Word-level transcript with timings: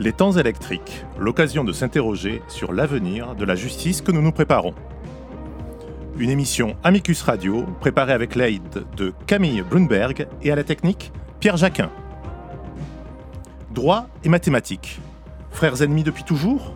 Les 0.00 0.12
temps 0.12 0.32
électriques, 0.32 1.04
l'occasion 1.20 1.62
de 1.62 1.70
s'interroger 1.70 2.42
sur 2.48 2.72
l'avenir 2.72 3.36
de 3.36 3.44
la 3.44 3.54
justice 3.54 4.00
que 4.00 4.10
nous 4.10 4.22
nous 4.22 4.32
préparons. 4.32 4.74
Une 6.18 6.30
émission 6.30 6.74
Amicus 6.82 7.22
Radio 7.22 7.64
préparée 7.78 8.12
avec 8.12 8.34
l'aide 8.34 8.84
de 8.96 9.12
Camille 9.28 9.62
Brunberg 9.62 10.26
et 10.42 10.50
à 10.50 10.56
la 10.56 10.64
technique 10.64 11.12
Pierre 11.38 11.56
Jacquin. 11.56 11.92
Droit 13.70 14.08
et 14.24 14.28
mathématiques. 14.28 14.98
Frères 15.52 15.80
ennemis 15.80 16.02
depuis 16.02 16.24
toujours 16.24 16.74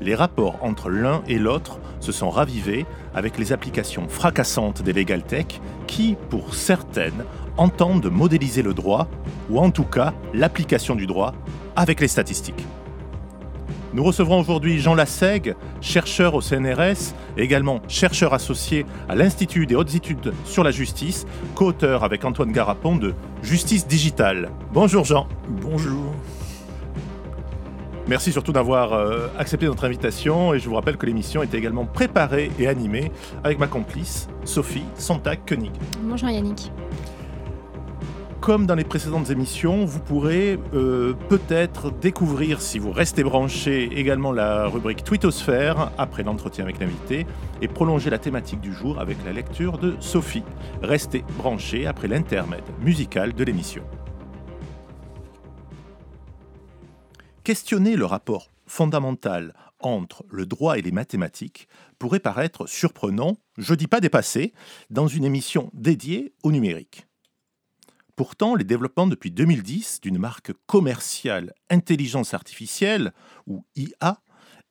Les 0.00 0.14
rapports 0.14 0.56
entre 0.62 0.88
l'un 0.88 1.22
et 1.28 1.38
l'autre 1.38 1.78
se 2.00 2.10
sont 2.10 2.30
ravivés 2.30 2.86
avec 3.14 3.36
les 3.36 3.52
applications 3.52 4.08
fracassantes 4.08 4.82
des 4.82 4.94
legal 4.94 5.22
tech 5.22 5.60
qui, 5.86 6.16
pour 6.30 6.54
certaines, 6.54 7.24
entendent 7.58 8.10
modéliser 8.10 8.62
le 8.62 8.72
droit, 8.72 9.08
ou 9.50 9.58
en 9.58 9.70
tout 9.70 9.84
cas 9.84 10.14
l'application 10.32 10.94
du 10.94 11.06
droit, 11.06 11.34
avec 11.76 12.00
les 12.00 12.08
statistiques. 12.08 12.66
Nous 13.96 14.04
recevrons 14.04 14.40
aujourd'hui 14.40 14.78
Jean 14.78 14.94
Lassègue, 14.94 15.54
chercheur 15.80 16.34
au 16.34 16.42
CNRS 16.42 17.14
et 17.38 17.42
également 17.42 17.80
chercheur 17.88 18.34
associé 18.34 18.84
à 19.08 19.14
l'Institut 19.14 19.66
des 19.66 19.74
hautes 19.74 19.94
études 19.94 20.34
sur 20.44 20.64
la 20.64 20.70
justice, 20.70 21.26
co-auteur 21.54 22.04
avec 22.04 22.24
Antoine 22.24 22.52
Garapon 22.52 22.96
de 22.96 23.14
Justice 23.42 23.86
digitale. 23.86 24.50
Bonjour 24.72 25.04
Jean. 25.04 25.26
Bonjour. 25.48 26.12
Merci 28.08 28.32
surtout 28.32 28.52
d'avoir 28.52 28.92
euh, 28.92 29.28
accepté 29.38 29.66
notre 29.66 29.84
invitation 29.84 30.54
et 30.54 30.58
je 30.58 30.68
vous 30.68 30.74
rappelle 30.74 30.96
que 30.96 31.06
l'émission 31.06 31.42
est 31.42 31.54
également 31.54 31.86
préparée 31.86 32.50
et 32.58 32.68
animée 32.68 33.10
avec 33.42 33.58
ma 33.58 33.66
complice 33.66 34.28
Sophie 34.44 34.84
Sontag-Koenig. 34.96 35.72
Bonjour 36.02 36.28
Yannick. 36.28 36.70
Comme 38.40 38.66
dans 38.66 38.74
les 38.74 38.84
précédentes 38.84 39.30
émissions, 39.30 39.84
vous 39.84 39.98
pourrez 39.98 40.58
euh, 40.74 41.14
peut-être 41.28 41.90
découvrir, 41.90 42.60
si 42.60 42.78
vous 42.78 42.92
restez 42.92 43.24
branché, 43.24 43.88
également 43.98 44.30
la 44.30 44.66
rubrique 44.66 45.02
Twittosphère 45.02 45.90
après 45.98 46.22
l'entretien 46.22 46.64
avec 46.64 46.78
l'invité 46.78 47.26
et 47.60 47.66
prolonger 47.66 48.10
la 48.10 48.18
thématique 48.18 48.60
du 48.60 48.72
jour 48.72 49.00
avec 49.00 49.16
la 49.24 49.32
lecture 49.32 49.78
de 49.78 49.96
Sophie. 50.00 50.44
Restez 50.82 51.24
branché 51.38 51.86
après 51.86 52.08
l'intermède 52.08 52.62
musical 52.80 53.32
de 53.32 53.42
l'émission. 53.42 53.82
Questionner 57.42 57.96
le 57.96 58.04
rapport 58.04 58.50
fondamental 58.66 59.54
entre 59.80 60.24
le 60.30 60.46
droit 60.46 60.78
et 60.78 60.82
les 60.82 60.92
mathématiques 60.92 61.68
pourrait 61.98 62.20
paraître 62.20 62.68
surprenant, 62.68 63.38
je 63.56 63.74
dis 63.74 63.86
pas 63.86 64.00
dépassé, 64.00 64.52
dans 64.90 65.08
une 65.08 65.24
émission 65.24 65.70
dédiée 65.72 66.32
au 66.42 66.52
numérique. 66.52 67.05
Pourtant, 68.16 68.54
les 68.54 68.64
développements 68.64 69.06
depuis 69.06 69.30
2010 69.30 70.00
d'une 70.00 70.16
marque 70.16 70.52
commerciale 70.66 71.52
intelligence 71.68 72.32
artificielle, 72.32 73.12
ou 73.46 73.62
IA, 73.76 74.22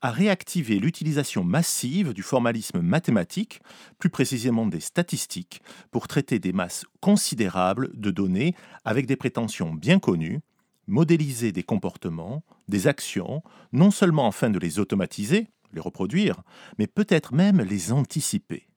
a 0.02 0.12
réactivé 0.12 0.80
l'utilisation 0.80 1.44
massive 1.44 2.14
du 2.14 2.24
formalisme 2.24 2.82
mathématique, 2.82 3.62
plus 4.00 4.10
précisément 4.10 4.66
des 4.66 4.80
statistiques, 4.80 5.62
pour 5.92 6.08
traiter 6.08 6.40
des 6.40 6.54
masses 6.54 6.86
considérables 7.02 7.92
de 7.94 8.10
données 8.10 8.56
avec 8.84 9.06
des 9.06 9.16
prétentions 9.16 9.76
bien 9.76 10.00
connues, 10.00 10.42
modéliser 10.88 11.52
des 11.52 11.64
comportements, 11.64 12.44
des 12.68 12.88
actions, 12.88 13.44
non 13.72 13.92
seulement 13.92 14.28
afin 14.28 14.50
de 14.50 14.60
les 14.60 14.80
automatiser, 14.80 15.48
les 15.72 15.82
reproduire, 15.82 16.42
mais 16.80 16.88
peut-être 16.88 17.34
même 17.34 17.62
les 17.62 17.92
anticiper. 17.92 18.68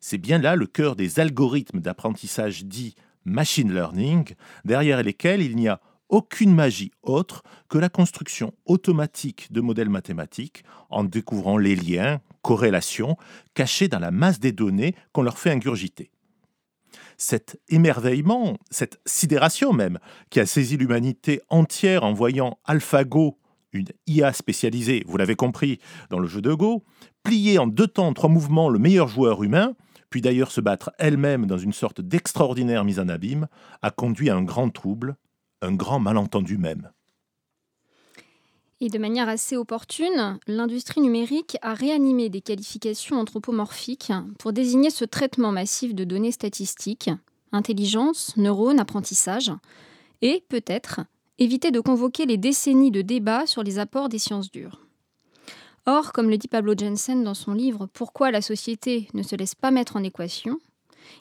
C'est 0.00 0.18
bien 0.18 0.38
là 0.38 0.54
le 0.54 0.66
cœur 0.66 0.94
des 0.94 1.18
algorithmes 1.18 1.80
d'apprentissage 1.80 2.64
dits 2.64 2.94
machine 3.24 3.72
learning, 3.72 4.34
derrière 4.64 5.02
lesquels 5.02 5.42
il 5.42 5.56
n'y 5.56 5.68
a 5.68 5.80
aucune 6.08 6.54
magie 6.54 6.92
autre 7.02 7.42
que 7.68 7.78
la 7.78 7.88
construction 7.88 8.52
automatique 8.66 9.50
de 9.52 9.60
modèles 9.60 9.88
mathématiques 9.88 10.64
en 10.90 11.04
découvrant 11.04 11.58
les 11.58 11.76
liens, 11.76 12.20
corrélations, 12.42 13.16
cachés 13.54 13.88
dans 13.88 13.98
la 13.98 14.10
masse 14.10 14.38
des 14.38 14.52
données 14.52 14.94
qu'on 15.12 15.22
leur 15.22 15.38
fait 15.38 15.50
ingurgiter. 15.50 16.10
Cet 17.16 17.60
émerveillement, 17.68 18.58
cette 18.70 19.00
sidération 19.06 19.72
même, 19.72 19.98
qui 20.30 20.40
a 20.40 20.46
saisi 20.46 20.76
l'humanité 20.76 21.40
entière 21.48 22.04
en 22.04 22.12
voyant 22.12 22.58
AlphaGo, 22.64 23.38
une 23.72 23.86
IA 24.06 24.32
spécialisée, 24.32 25.02
vous 25.06 25.16
l'avez 25.16 25.34
compris, 25.34 25.80
dans 26.10 26.18
le 26.18 26.28
jeu 26.28 26.40
de 26.40 26.52
Go, 26.54 26.84
plier 27.22 27.58
en 27.58 27.66
deux 27.66 27.88
temps, 27.88 28.12
trois 28.12 28.30
mouvements 28.30 28.68
le 28.68 28.78
meilleur 28.78 29.08
joueur 29.08 29.42
humain, 29.42 29.74
puis 30.14 30.20
d'ailleurs 30.20 30.52
se 30.52 30.60
battre 30.60 30.92
elle-même 30.96 31.44
dans 31.44 31.58
une 31.58 31.72
sorte 31.72 32.00
d'extraordinaire 32.00 32.84
mise 32.84 33.00
en 33.00 33.08
abîme, 33.08 33.48
a 33.82 33.90
conduit 33.90 34.30
à 34.30 34.36
un 34.36 34.44
grand 34.44 34.70
trouble, 34.70 35.16
un 35.60 35.74
grand 35.74 35.98
malentendu 35.98 36.56
même. 36.56 36.92
Et 38.80 38.90
de 38.90 38.98
manière 39.00 39.28
assez 39.28 39.56
opportune, 39.56 40.38
l'industrie 40.46 41.00
numérique 41.00 41.56
a 41.62 41.74
réanimé 41.74 42.28
des 42.28 42.42
qualifications 42.42 43.16
anthropomorphiques 43.16 44.12
pour 44.38 44.52
désigner 44.52 44.90
ce 44.90 45.04
traitement 45.04 45.50
massif 45.50 45.96
de 45.96 46.04
données 46.04 46.30
statistiques, 46.30 47.10
intelligence, 47.50 48.36
neurones, 48.36 48.78
apprentissage, 48.78 49.50
et 50.22 50.44
peut-être 50.48 51.00
éviter 51.40 51.72
de 51.72 51.80
convoquer 51.80 52.24
les 52.24 52.38
décennies 52.38 52.92
de 52.92 53.02
débats 53.02 53.48
sur 53.48 53.64
les 53.64 53.80
apports 53.80 54.08
des 54.08 54.20
sciences 54.20 54.52
dures. 54.52 54.83
Or, 55.86 56.12
comme 56.12 56.30
le 56.30 56.38
dit 56.38 56.48
Pablo 56.48 56.74
Jensen 56.76 57.24
dans 57.24 57.34
son 57.34 57.52
livre 57.52 57.88
Pourquoi 57.92 58.30
la 58.30 58.40
société 58.40 59.08
ne 59.12 59.22
se 59.22 59.36
laisse 59.36 59.54
pas 59.54 59.70
mettre 59.70 59.96
en 59.96 60.02
équation, 60.02 60.58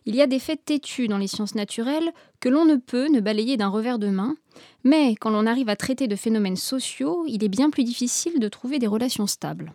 il 0.05 0.15
y 0.15 0.21
a 0.21 0.27
des 0.27 0.39
faits 0.39 0.63
têtus 0.63 1.09
dans 1.09 1.17
les 1.17 1.27
sciences 1.27 1.55
naturelles 1.55 2.13
que 2.39 2.47
l'on 2.47 2.63
ne 2.63 2.75
peut 2.75 3.09
ne 3.09 3.19
balayer 3.19 3.57
d'un 3.57 3.67
revers 3.67 3.99
de 3.99 4.07
main, 4.07 4.35
mais 4.83 5.15
quand 5.15 5.29
l'on 5.29 5.45
arrive 5.45 5.67
à 5.67 5.75
traiter 5.75 6.07
de 6.07 6.15
phénomènes 6.15 6.55
sociaux, 6.55 7.25
il 7.27 7.43
est 7.43 7.49
bien 7.49 7.69
plus 7.69 7.83
difficile 7.83 8.39
de 8.39 8.47
trouver 8.47 8.79
des 8.79 8.87
relations 8.87 9.27
stables. 9.27 9.73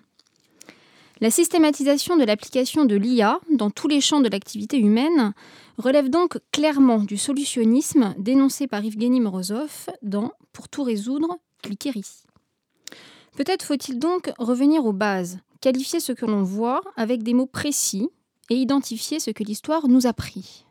La 1.21 1.31
systématisation 1.31 2.17
de 2.17 2.25
l'application 2.25 2.85
de 2.85 2.95
l'IA 2.95 3.41
dans 3.51 3.71
tous 3.71 3.89
les 3.89 4.01
champs 4.01 4.21
de 4.21 4.29
l'activité 4.29 4.79
humaine 4.79 5.33
relève 5.77 6.09
donc 6.09 6.39
clairement 6.53 6.99
du 6.99 7.17
solutionnisme 7.17 8.15
dénoncé 8.19 8.69
par 8.69 8.85
Evgeny 8.85 9.21
Morozov 9.21 9.89
dans 10.03 10.33
Pour 10.53 10.69
tout 10.69 10.85
résoudre, 10.85 11.39
cliquez 11.63 11.91
ici. 11.97 12.28
Peut-être 13.39 13.63
faut-il 13.63 14.01
donc 14.01 14.33
revenir 14.41 14.85
aux 14.85 14.93
bases, 14.93 15.39
qualifier 15.61 16.01
ce 16.01 16.11
que 16.11 16.27
l'on 16.27 16.43
voit 16.43 16.81
avec 16.97 17.23
des 17.23 17.35
mots 17.35 17.47
précis 17.47 18.11
et 18.51 18.57
identifier 18.57 19.21
ce 19.21 19.31
que 19.31 19.45
l'histoire 19.45 19.87
nous 19.87 20.09
a 20.09 20.13
pris. 20.13 20.67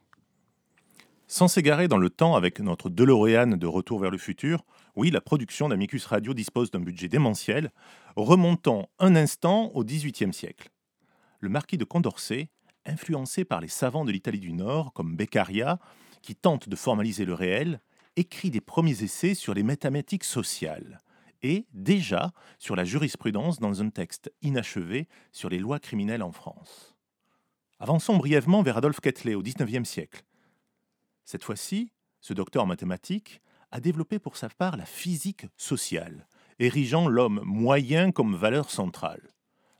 Sans 1.27 1.47
s'égarer 1.47 1.87
dans 1.87 1.97
le 1.97 2.09
temps 2.09 2.35
avec 2.35 2.59
notre 2.59 2.89
DeLorean 2.89 3.55
de 3.55 3.67
Retour 3.67 3.99
vers 3.99 4.11
le 4.11 4.17
futur, 4.17 4.65
oui, 4.97 5.11
la 5.11 5.21
production 5.21 5.69
d'Amicus 5.69 6.05
Radio 6.07 6.33
dispose 6.33 6.69
d'un 6.69 6.81
budget 6.81 7.07
démentiel, 7.07 7.71
remontant 8.17 8.89
un 8.99 9.15
instant 9.15 9.71
au 9.73 9.85
XVIIIe 9.85 10.33
siècle. 10.33 10.69
Le 11.39 11.47
marquis 11.47 11.77
de 11.77 11.85
Condorcet, 11.85 12.49
influencé 12.85 13.45
par 13.45 13.61
les 13.61 13.69
savants 13.69 14.03
de 14.03 14.11
l'Italie 14.11 14.41
du 14.41 14.51
Nord, 14.51 14.91
comme 14.91 15.15
Beccaria, 15.15 15.79
qui 16.21 16.35
tentent 16.35 16.67
de 16.67 16.75
formaliser 16.75 17.23
le 17.23 17.33
réel, 17.33 17.79
écrit 18.17 18.51
des 18.51 18.59
premiers 18.59 19.03
essais 19.03 19.35
sur 19.35 19.53
les 19.53 19.63
mathématiques 19.63 20.25
sociales 20.25 20.99
et 21.43 21.65
déjà 21.73 22.31
sur 22.59 22.75
la 22.75 22.85
jurisprudence 22.85 23.59
dans 23.59 23.81
un 23.81 23.89
texte 23.89 24.31
inachevé 24.41 25.07
sur 25.31 25.49
les 25.49 25.59
lois 25.59 25.79
criminelles 25.79 26.23
en 26.23 26.31
France. 26.31 26.95
Avançons 27.79 28.17
brièvement 28.17 28.63
vers 28.63 28.77
Adolphe 28.77 28.99
Quetelet 28.99 29.35
au 29.35 29.43
XIXe 29.43 29.87
siècle. 29.87 30.23
Cette 31.25 31.43
fois-ci, 31.43 31.91
ce 32.21 32.33
docteur 32.33 32.63
en 32.63 32.67
mathématiques 32.67 33.41
a 33.71 33.79
développé 33.79 34.19
pour 34.19 34.37
sa 34.37 34.49
part 34.49 34.77
la 34.77 34.85
physique 34.85 35.45
sociale, 35.57 36.27
érigeant 36.59 37.07
l'homme 37.07 37.41
moyen 37.43 38.11
comme 38.11 38.35
valeur 38.35 38.71
centrale. 38.71 39.33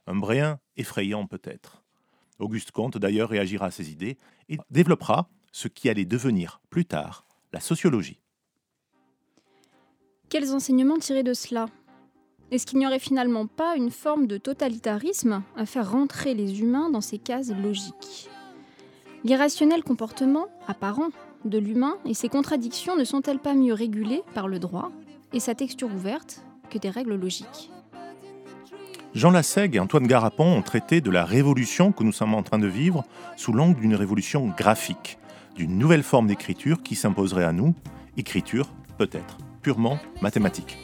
Un 0.06 0.16
brin 0.16 0.60
effrayant 0.76 1.26
peut-être. 1.26 1.84
Auguste 2.40 2.72
Comte 2.72 2.98
d'ailleurs 2.98 3.30
réagira 3.30 3.68
à 3.68 3.72
ces 3.72 3.92
idées 3.92 4.18
et 4.50 4.58
développera 4.70 5.30
ce 5.52 5.68
qui 5.68 5.90
allait 5.90 6.06
devenir 6.06 6.62
plus 6.70 6.86
tard 6.86 7.26
la 7.52 7.60
sociologie. 7.60 8.22
Quels 10.30 10.54
enseignements 10.54 10.98
tirer 10.98 11.24
de 11.24 11.34
cela? 11.34 11.68
Est-ce 12.52 12.66
qu'il 12.66 12.80
n'y 12.80 12.86
aurait 12.86 13.00
finalement 13.00 13.48
pas 13.48 13.78
une 13.78 13.92
forme 13.92 14.28
de 14.28 14.38
totalitarisme 14.38 15.42
à 15.56 15.66
faire 15.66 15.90
rentrer 15.90 16.34
les 16.34 16.60
humains 16.60 16.90
dans 16.90 17.00
ces 17.00 17.18
cases 17.18 17.54
logiques? 17.64 18.30
L'irrationnel 19.24 19.84
comportement 19.84 20.48
apparent 20.68 21.12
de 21.46 21.58
l'humain 21.58 21.96
et 22.06 22.14
ses 22.14 22.28
contradictions 22.28 22.98
ne 22.98 23.06
sont-elles 23.06 23.40
pas 23.40 23.54
mieux 23.54 23.74
régulées 23.74 24.22
par 24.34 24.50
le 24.50 24.60
droit 24.60 24.92
et 25.32 25.40
sa 25.40 25.56
texture 25.56 25.94
ouverte 25.94 26.44
que 26.70 26.78
des 26.78 26.90
règles 26.90 27.16
logiques? 27.16 27.72
Jean 29.14 29.32
Lassègue 29.32 29.78
et 29.78 29.80
Antoine 29.80 30.08
Garapon 30.08 30.58
ont 30.58 30.62
traité 30.62 31.00
de 31.00 31.10
la 31.10 31.24
révolution 31.24 31.94
que 31.94 32.04
nous 32.04 32.12
sommes 32.12 32.36
en 32.36 32.44
train 32.44 32.60
de 32.60 32.68
vivre 32.68 33.06
sous 33.38 33.54
l'angle 33.54 33.80
d'une 33.80 33.96
révolution 33.96 34.54
graphique, 34.58 35.20
d'une 35.56 35.78
nouvelle 35.78 36.04
forme 36.04 36.28
d'écriture 36.28 36.84
qui 36.84 36.96
s'imposerait 36.96 37.46
à 37.46 37.54
nous, 37.54 37.74
écriture 38.18 38.68
peut-être 38.98 39.38
purement 39.68 40.00
mathématique. 40.22 40.78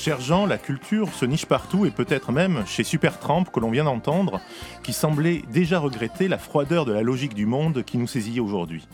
Cher 0.00 0.18
Jean, 0.18 0.46
la 0.46 0.56
culture 0.56 1.12
se 1.12 1.26
niche 1.26 1.44
partout 1.44 1.84
et 1.84 1.90
peut-être 1.90 2.32
même 2.32 2.64
chez 2.66 2.84
Supertramp 2.84 3.44
que 3.44 3.60
l'on 3.60 3.70
vient 3.70 3.84
d'entendre, 3.84 4.40
qui 4.82 4.94
semblait 4.94 5.42
déjà 5.52 5.78
regretter 5.78 6.26
la 6.26 6.38
froideur 6.38 6.86
de 6.86 6.92
la 6.94 7.02
logique 7.02 7.34
du 7.34 7.44
monde 7.44 7.84
qui 7.84 7.98
nous 7.98 8.06
saisit 8.06 8.40
aujourd'hui. 8.40 8.88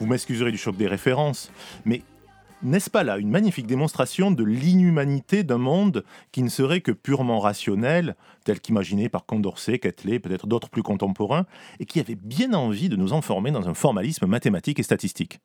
Vous 0.00 0.06
m'excuserez 0.06 0.50
du 0.50 0.56
choc 0.56 0.74
des 0.74 0.86
références, 0.86 1.52
mais 1.84 2.00
n'est-ce 2.62 2.88
pas 2.88 3.04
là 3.04 3.18
une 3.18 3.28
magnifique 3.28 3.66
démonstration 3.66 4.30
de 4.30 4.42
l'inhumanité 4.42 5.42
d'un 5.42 5.58
monde 5.58 6.02
qui 6.32 6.42
ne 6.42 6.48
serait 6.48 6.80
que 6.80 6.92
purement 6.92 7.38
rationnel, 7.38 8.16
tel 8.46 8.58
qu'imaginé 8.58 9.10
par 9.10 9.26
Condorcet, 9.26 9.80
Quetelet, 9.80 10.18
peut-être 10.18 10.46
d'autres 10.46 10.70
plus 10.70 10.82
contemporains, 10.82 11.44
et 11.78 11.84
qui 11.84 12.00
avait 12.00 12.14
bien 12.14 12.54
envie 12.54 12.88
de 12.88 12.96
nous 12.96 13.12
enfermer 13.12 13.50
dans 13.50 13.68
un 13.68 13.74
formalisme 13.74 14.24
mathématique 14.24 14.80
et 14.80 14.82
statistique? 14.82 15.40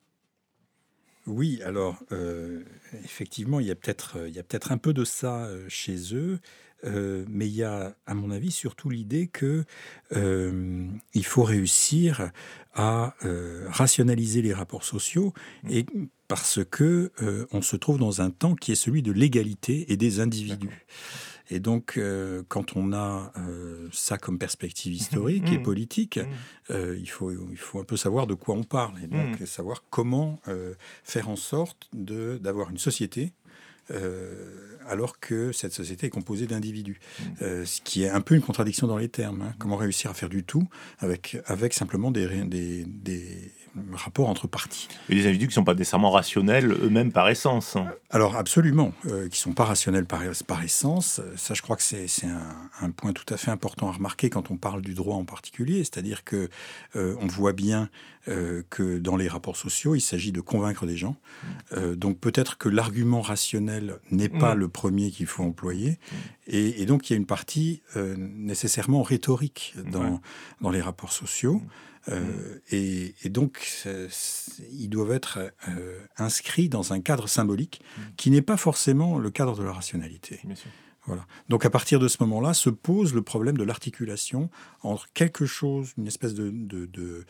Oui, 1.28 1.60
alors 1.64 2.02
euh, 2.12 2.62
effectivement, 3.04 3.60
il 3.60 3.66
y 3.66 3.70
a 3.70 3.74
peut-être 3.74 4.16
peut 4.48 4.72
un 4.72 4.78
peu 4.78 4.92
de 4.92 5.04
ça 5.04 5.44
euh, 5.44 5.66
chez 5.68 6.14
eux, 6.14 6.40
euh, 6.84 7.24
mais 7.28 7.46
il 7.46 7.54
y 7.54 7.62
a, 7.62 7.94
à 8.06 8.14
mon 8.14 8.30
avis, 8.30 8.50
surtout 8.50 8.88
l'idée 8.88 9.26
que 9.26 9.64
il 10.12 11.24
faut 11.24 11.42
réussir 11.42 12.30
à 12.74 13.14
rationaliser 13.66 14.42
les 14.42 14.54
rapports 14.54 14.84
sociaux 14.84 15.32
et 15.68 15.84
parce 16.28 16.60
que 16.64 17.12
on 17.50 17.62
se 17.62 17.76
trouve 17.76 17.98
dans 17.98 18.22
un 18.22 18.30
temps 18.30 18.54
qui 18.54 18.72
est 18.72 18.76
celui 18.76 19.02
de 19.02 19.12
l'égalité 19.12 19.92
et 19.92 19.96
des 19.96 20.20
individus. 20.20 20.86
Et 21.50 21.60
donc, 21.60 21.96
euh, 21.96 22.42
quand 22.48 22.76
on 22.76 22.92
a 22.92 23.32
euh, 23.38 23.88
ça 23.92 24.18
comme 24.18 24.38
perspective 24.38 24.92
historique 24.92 25.50
et 25.52 25.58
mmh. 25.58 25.62
politique, 25.62 26.18
mmh. 26.18 26.26
Euh, 26.70 26.96
il, 26.98 27.08
faut, 27.08 27.30
il 27.30 27.56
faut 27.56 27.80
un 27.80 27.84
peu 27.84 27.96
savoir 27.96 28.26
de 28.26 28.34
quoi 28.34 28.54
on 28.54 28.64
parle 28.64 28.92
et 29.02 29.06
donc 29.06 29.46
savoir 29.46 29.84
comment 29.88 30.38
faire 31.02 31.30
en 31.30 31.36
sorte 31.36 31.88
d'avoir 31.94 32.70
une 32.70 32.76
société 32.78 33.32
alors 34.86 35.18
que 35.18 35.50
cette 35.52 35.72
société 35.72 36.08
est 36.08 36.10
composée 36.10 36.46
d'individus. 36.46 37.00
ce 37.40 37.80
qui 37.80 38.02
est 38.02 38.10
un 38.10 38.20
peu 38.20 38.34
une 38.34 38.42
contradiction 38.42 38.86
dans 38.86 38.98
les 38.98 39.08
termes. 39.08 39.40
Hein. 39.42 39.54
Comment 39.58 39.76
réussir 39.76 40.10
à 40.10 40.14
faire 40.14 40.28
du 40.28 40.44
tout 40.44 40.68
avec, 40.98 41.38
avec 41.46 41.72
simplement 41.72 42.10
des, 42.10 42.44
des, 42.44 42.84
des 42.84 43.50
rapport 43.94 44.28
entre 44.28 44.46
parties. 44.46 44.88
Et 45.08 45.14
des 45.14 45.22
individus 45.26 45.46
qui 45.46 45.50
ne 45.50 45.54
sont 45.54 45.64
pas 45.64 45.74
nécessairement 45.74 46.10
rationnels 46.10 46.72
eux-mêmes 46.72 47.12
par 47.12 47.28
essence. 47.28 47.76
Alors 48.10 48.36
absolument, 48.36 48.92
euh, 49.06 49.28
qui 49.28 49.38
ne 49.38 49.42
sont 49.42 49.52
pas 49.52 49.64
rationnels 49.64 50.06
par, 50.06 50.20
par, 50.46 50.62
essence. 50.62 51.20
Ça, 51.36 51.54
je 51.54 51.62
crois 51.62 51.76
que 51.76 51.82
c'est 51.82 52.06
un, 52.24 52.86
un, 52.86 52.90
point 52.90 53.12
tout 53.12 53.32
à 53.32 53.36
fait 53.36 53.50
important 53.50 53.88
à 53.88 53.92
remarquer 53.92 54.30
quand 54.30 54.50
on 54.50 54.56
parle 54.56 54.82
du 54.82 54.94
droit 54.94 55.16
en 55.16 55.24
particulier. 55.24 55.78
C'est-à-dire 55.84 56.24
que 56.24 56.48
euh, 56.96 57.14
on 57.20 57.26
voit 57.26 57.52
bien 57.52 57.88
euh, 58.26 58.62
que 58.70 58.98
dans 58.98 59.16
les 59.16 59.28
rapports 59.28 59.56
sociaux, 59.56 59.94
il 59.94 60.00
s'agit 60.00 60.32
de 60.32 60.40
convaincre 60.40 60.86
des 60.86 60.96
gens. 60.96 61.16
Mm. 61.72 61.94
donc 61.94 62.18
peut-être 62.18 62.58
que 62.58 62.68
l'argument 62.68 63.20
rationnel 63.20 63.98
n'est 64.10 64.28
pas 64.28 64.54
mm. 64.54 64.58
le 64.58 64.68
premier 64.68 65.10
qu'il 65.10 65.26
faut 65.26 65.42
employer. 65.44 65.90
Mm. 65.90 66.16
Et, 66.48 66.82
et, 66.82 66.86
donc 66.86 67.08
il 67.08 67.12
y 67.12 67.14
a 67.14 67.18
une 67.18 67.26
partie 67.26 67.82
nécessairement 67.96 69.02
rhétorique 69.02 69.74
dans, 69.90 70.20
dans 70.60 70.70
les 70.70 70.80
rapports 70.80 71.12
sociaux. 71.12 71.62
Euh, 72.10 72.58
et, 72.70 73.28
donc, 73.28 73.86
ils 74.70 74.88
doivent 74.88 75.12
être 75.12 75.38
euh, 75.68 76.00
inscrits 76.16 76.68
dans 76.68 76.92
un 76.92 77.00
cadre 77.00 77.28
symbolique 77.28 77.82
qui 78.16 78.30
n'est 78.30 78.42
pas 78.42 78.56
forcément 78.56 79.18
le 79.18 79.30
cadre 79.30 79.56
de 79.56 79.62
la 79.62 79.72
rationalité. 79.72 80.40
Voilà. 81.06 81.26
Donc 81.48 81.64
à 81.64 81.70
partir 81.70 82.00
de 82.00 82.08
ce 82.08 82.18
moment-là 82.20 82.52
se 82.52 82.68
pose 82.68 83.14
le 83.14 83.22
problème 83.22 83.56
de 83.56 83.64
l'articulation 83.64 84.50
entre 84.82 85.08
quelque 85.14 85.46
chose, 85.46 85.94
une 85.96 86.06
espèce 86.06 86.34
de, 86.34 86.50
de 86.50 87.24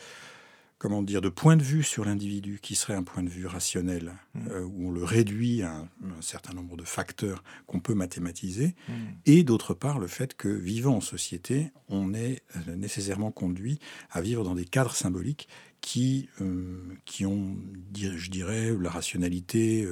comment 0.78 1.02
dire, 1.02 1.20
de 1.20 1.28
point 1.28 1.56
de 1.56 1.62
vue 1.62 1.82
sur 1.82 2.04
l'individu 2.04 2.60
qui 2.62 2.76
serait 2.76 2.94
un 2.94 3.02
point 3.02 3.22
de 3.22 3.28
vue 3.28 3.46
rationnel, 3.46 4.12
mmh. 4.34 4.48
euh, 4.50 4.64
où 4.64 4.88
on 4.88 4.90
le 4.92 5.02
réduit 5.02 5.62
à 5.62 5.72
un, 5.76 5.88
certain 6.20 6.54
nombre 6.54 6.76
de 6.76 6.84
facteurs 6.84 7.42
qu'on 7.66 7.80
peut 7.80 7.94
mathématiser, 7.94 8.76
mmh. 8.88 8.92
et 9.26 9.42
d'autre 9.42 9.74
part 9.74 9.98
le 9.98 10.06
fait 10.06 10.36
que 10.36 10.48
vivant 10.48 10.96
en 10.96 11.00
société, 11.00 11.72
on 11.88 12.14
est 12.14 12.42
euh, 12.56 12.76
nécessairement 12.76 13.32
conduit 13.32 13.80
à 14.10 14.20
vivre 14.20 14.44
dans 14.44 14.54
des 14.54 14.64
cadres 14.64 14.94
symboliques 14.94 15.48
qui, 15.80 16.28
euh, 16.40 16.80
qui 17.04 17.26
ont, 17.26 17.56
je 17.94 18.30
dirais, 18.30 18.72
la 18.78 18.90
rationalité 18.90 19.86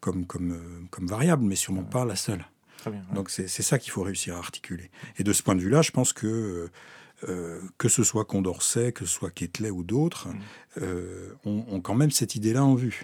comme, 0.00 0.26
comme, 0.26 0.88
comme 0.90 1.06
variable, 1.06 1.44
mais 1.44 1.54
sûrement 1.54 1.84
pas 1.84 2.04
la 2.04 2.16
seule. 2.16 2.44
Donc 3.14 3.30
c'est 3.30 3.46
ça 3.48 3.78
qu'il 3.78 3.92
faut 3.92 4.02
réussir 4.02 4.34
à 4.34 4.38
articuler. 4.38 4.90
Et 5.18 5.24
de 5.24 5.32
ce 5.32 5.42
point 5.42 5.54
de 5.54 5.60
vue-là, 5.60 5.82
je 5.82 5.90
pense 5.90 6.12
que 6.12 6.70
euh, 7.28 7.60
que 7.78 7.88
ce 7.88 8.02
soit 8.02 8.24
Condorcet, 8.24 8.92
que 8.92 9.04
ce 9.04 9.12
soit 9.12 9.30
Quetelet 9.30 9.70
ou 9.70 9.82
d'autres, 9.82 10.28
mm. 10.28 10.40
Euh, 10.80 11.34
ont, 11.44 11.80
quand 11.80 11.94
même 11.94 12.10
cette 12.10 12.36
idée-là 12.36 12.64
en 12.64 12.74
vue. 12.74 13.02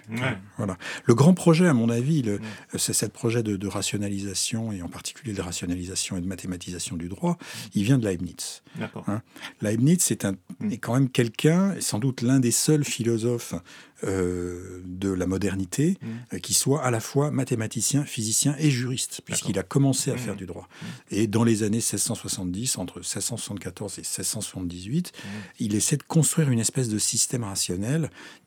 Voilà. 0.57 0.77
Le 1.03 1.13
grand 1.15 1.33
projet, 1.33 1.67
à 1.67 1.73
mon 1.73 1.89
avis, 1.89 2.23
mm. 2.23 2.39
c'est 2.77 2.93
ce 2.93 3.05
projet 3.07 3.43
de, 3.43 3.67
rationalisation, 3.67 4.71
et 4.71 4.81
en 4.81 4.87
particulier 4.87 5.33
de 5.33 5.41
rationalisation 5.41 6.17
et 6.17 6.21
de 6.21 6.27
mathématisation 6.27 6.95
du 6.95 7.09
droit, 7.09 7.33
mm. 7.33 7.69
il 7.75 7.83
vient 7.83 7.97
de 7.97 8.05
Leibniz. 8.05 8.63
Hein. 9.07 9.21
Leibniz 9.61 10.11
est, 10.11 10.23
un, 10.25 10.35
est 10.69 10.77
quand 10.77 10.93
même 10.93 11.09
quelqu'un, 11.09 11.75
sans 11.79 11.99
doute 11.99 12.21
l'un 12.21 12.39
des 12.39 12.51
seuls 12.51 12.85
philosophes 12.85 13.55
euh, 14.03 14.83
de 14.85 15.09
la 15.09 15.25
modernité 15.25 15.97
mmh. 15.99 16.35
euh, 16.35 16.37
qui 16.37 16.53
soit 16.53 16.83
à 16.83 16.91
la 16.91 16.99
fois 16.99 17.31
mathématicien, 17.31 18.05
physicien 18.05 18.55
et 18.59 18.69
juriste, 18.69 19.21
puisqu'il 19.25 19.57
a 19.57 19.63
commencé 19.63 20.11
à 20.11 20.13
mmh. 20.13 20.19
faire 20.19 20.35
du 20.35 20.45
droit. 20.45 20.69
Mmh. 20.69 20.85
Et 21.15 21.25
dans 21.25 21.43
les 21.43 21.63
années 21.63 21.77
1670, 21.77 22.77
entre 22.77 22.99
1674 22.99 23.97
et 23.97 24.01
1678, 24.01 25.13
il 25.59 25.73
essaie 25.73 25.97
de 25.97 26.03
construire 26.03 26.51
une 26.51 26.59
espèce 26.59 26.89
de 26.89 26.99
système 26.99 27.43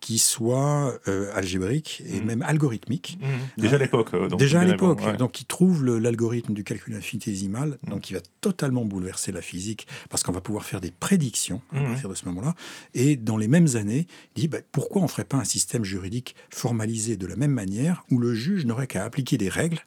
qui 0.00 0.18
soit 0.18 0.98
euh, 1.08 1.30
algébrique 1.34 2.02
et 2.06 2.20
même 2.20 2.42
algorithmique. 2.42 3.18
Déjà 3.58 3.76
à 3.76 3.78
l'époque. 3.78 4.10
Déjà 4.36 4.60
à 4.60 4.64
l'époque. 4.64 5.16
Donc 5.18 5.40
il 5.40 5.44
trouve 5.44 5.84
l'algorithme 5.84 6.54
du 6.54 6.64
calcul 6.64 6.94
infinitésimal, 6.94 7.78
donc 7.86 8.10
il 8.10 8.14
va 8.14 8.20
totalement 8.40 8.84
bouleverser 8.84 9.32
la 9.32 9.42
physique, 9.42 9.86
parce 10.08 10.22
qu'on 10.22 10.32
va 10.32 10.40
pouvoir 10.40 10.64
faire 10.64 10.80
des 10.80 10.90
prédictions 10.90 11.60
à 11.72 11.82
partir 11.82 12.08
de 12.08 12.14
ce 12.14 12.24
moment-là. 12.26 12.54
Et 12.94 13.16
dans 13.16 13.36
les 13.36 13.48
mêmes 13.48 13.68
années, 13.74 14.06
il 14.36 14.42
dit 14.42 14.48
bah, 14.48 14.58
pourquoi 14.72 15.02
on 15.02 15.04
ne 15.04 15.10
ferait 15.10 15.24
pas 15.24 15.36
un 15.36 15.44
système 15.44 15.84
juridique 15.84 16.34
formalisé 16.50 17.16
de 17.16 17.26
la 17.26 17.36
même 17.36 17.52
manière 17.52 18.04
où 18.10 18.18
le 18.18 18.34
juge 18.34 18.66
n'aurait 18.66 18.86
qu'à 18.86 19.04
appliquer 19.04 19.38
des 19.38 19.48
règles. 19.48 19.80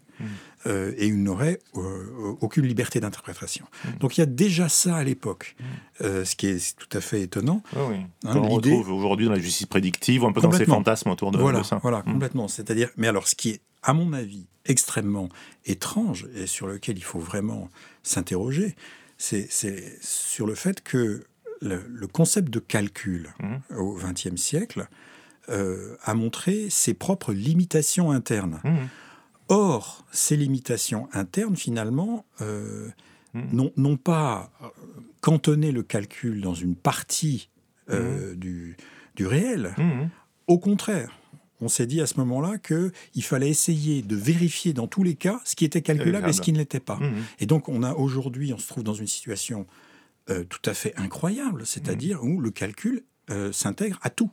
Euh, 0.65 0.93
et 0.97 1.07
il 1.07 1.21
n'aurait 1.21 1.59
euh, 1.75 2.35
aucune 2.41 2.65
liberté 2.65 2.99
d'interprétation. 2.99 3.65
Mmh. 3.65 3.89
Donc 3.99 4.17
il 4.17 4.21
y 4.21 4.23
a 4.23 4.27
déjà 4.27 4.69
ça 4.69 4.95
à 4.95 5.03
l'époque, 5.03 5.55
mmh. 5.59 5.63
euh, 6.03 6.25
ce 6.25 6.35
qui 6.35 6.47
est 6.47 6.77
tout 6.77 6.97
à 6.97 7.01
fait 7.01 7.21
étonnant. 7.21 7.61
oui. 7.75 7.97
Hein, 8.25 8.35
on 8.35 8.47
retrouve 8.47 8.91
aujourd'hui 8.91 9.25
dans 9.25 9.33
la 9.33 9.39
justice 9.39 9.65
prédictive, 9.65 10.23
un 10.23 10.31
peu 10.31 10.41
dans 10.41 10.51
ces 10.51 10.65
fantasmes 10.65 11.09
autour 11.09 11.31
de, 11.31 11.37
voilà, 11.37 11.63
ça. 11.63 11.79
Voilà, 11.81 12.01
complètement. 12.01 12.47
C'est-à-dire, 12.47 12.89
mais 12.97 13.07
alors 13.07 13.27
ce 13.27 13.35
qui 13.35 13.49
est, 13.49 13.61
à 13.81 13.93
mon 13.93 14.13
avis, 14.13 14.47
extrêmement 14.65 15.29
étrange 15.65 16.27
et 16.35 16.47
sur 16.47 16.67
lequel 16.67 16.97
il 16.97 17.03
faut 17.03 17.19
vraiment 17.19 17.69
s'interroger, 18.01 18.75
c'est 19.17 19.49
sur 20.01 20.47
le 20.47 20.55
fait 20.55 20.81
que 20.81 21.25
le, 21.61 22.07
concept 22.07 22.49
de 22.49 22.59
calcul 22.59 23.33
au 23.75 23.95
XXe 23.95 24.35
siècle 24.35 24.87
euh, 25.49 25.97
a 26.03 26.13
montré 26.13 26.69
ses 26.69 26.93
propres 26.93 27.33
limitations 27.33 28.11
internes. 28.11 28.61
Or, 29.49 30.05
ces 30.11 30.37
limitations 30.37 31.07
internes, 31.13 31.55
finalement, 31.55 32.25
euh, 32.41 32.89
mmh. 33.33 33.69
n'ont 33.77 33.97
pas 33.97 34.51
euh, 34.61 34.67
cantonné 35.21 35.71
le 35.71 35.83
calcul 35.83 36.41
dans 36.41 36.53
une 36.53 36.75
partie 36.75 37.49
mmh. 37.89 38.35
du, 38.35 38.77
du, 39.15 39.27
réel. 39.27 39.75
Au 40.47 40.57
contraire, 40.57 41.11
on 41.61 41.67
s'est 41.67 41.85
dit 41.85 42.01
à 42.01 42.07
ce 42.07 42.17
moment-là 42.19 42.57
qu'il 42.57 43.23
fallait 43.23 43.49
essayer 43.49 44.01
de 44.01 44.15
vérifier 44.15 44.73
dans 44.73 44.87
tous 44.87 45.03
les 45.03 45.15
cas 45.15 45.41
ce 45.45 45.55
qui 45.55 45.65
était 45.65 45.81
calculable 45.81 46.29
et 46.29 46.33
ce 46.33 46.41
qui 46.41 46.53
ne 46.53 46.57
l'était 46.57 46.79
pas. 46.79 46.99
Et 47.39 47.45
donc, 47.45 47.69
on 47.69 47.83
a 47.83 47.93
aujourd'hui, 47.93 48.53
on 48.53 48.57
se 48.57 48.67
trouve 48.67 48.83
dans 48.83 48.93
une 48.93 49.07
situation 49.07 49.65
tout 50.27 50.61
à 50.65 50.73
fait 50.73 50.93
incroyable, 50.97 51.65
c'est-à-dire 51.65 52.23
où 52.23 52.39
le 52.41 52.51
calcul 52.51 53.03
s'intègre 53.51 53.99
à 54.01 54.09
tout. 54.09 54.31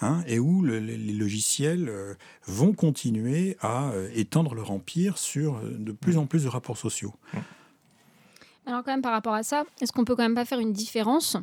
Hein, 0.00 0.22
et 0.26 0.38
où 0.38 0.64
les 0.64 1.12
logiciels 1.12 1.88
euh, 1.88 2.14
vont 2.46 2.72
continuer 2.72 3.56
à 3.60 3.90
euh, 3.90 4.08
étendre 4.14 4.54
leur 4.54 4.70
empire 4.70 5.18
sur 5.18 5.56
euh, 5.56 5.76
de 5.76 5.92
plus 5.92 6.16
en 6.16 6.26
plus 6.26 6.44
de 6.44 6.48
rapports 6.48 6.78
sociaux. 6.78 7.12
Alors 8.66 8.84
quand 8.84 8.92
même 8.92 9.02
par 9.02 9.12
rapport 9.12 9.34
à 9.34 9.42
ça, 9.42 9.64
est-ce 9.80 9.92
qu'on 9.92 10.04
peut 10.04 10.14
quand 10.14 10.22
même 10.22 10.36
pas 10.36 10.44
faire 10.44 10.60
une 10.60 10.72
différence 10.72 11.36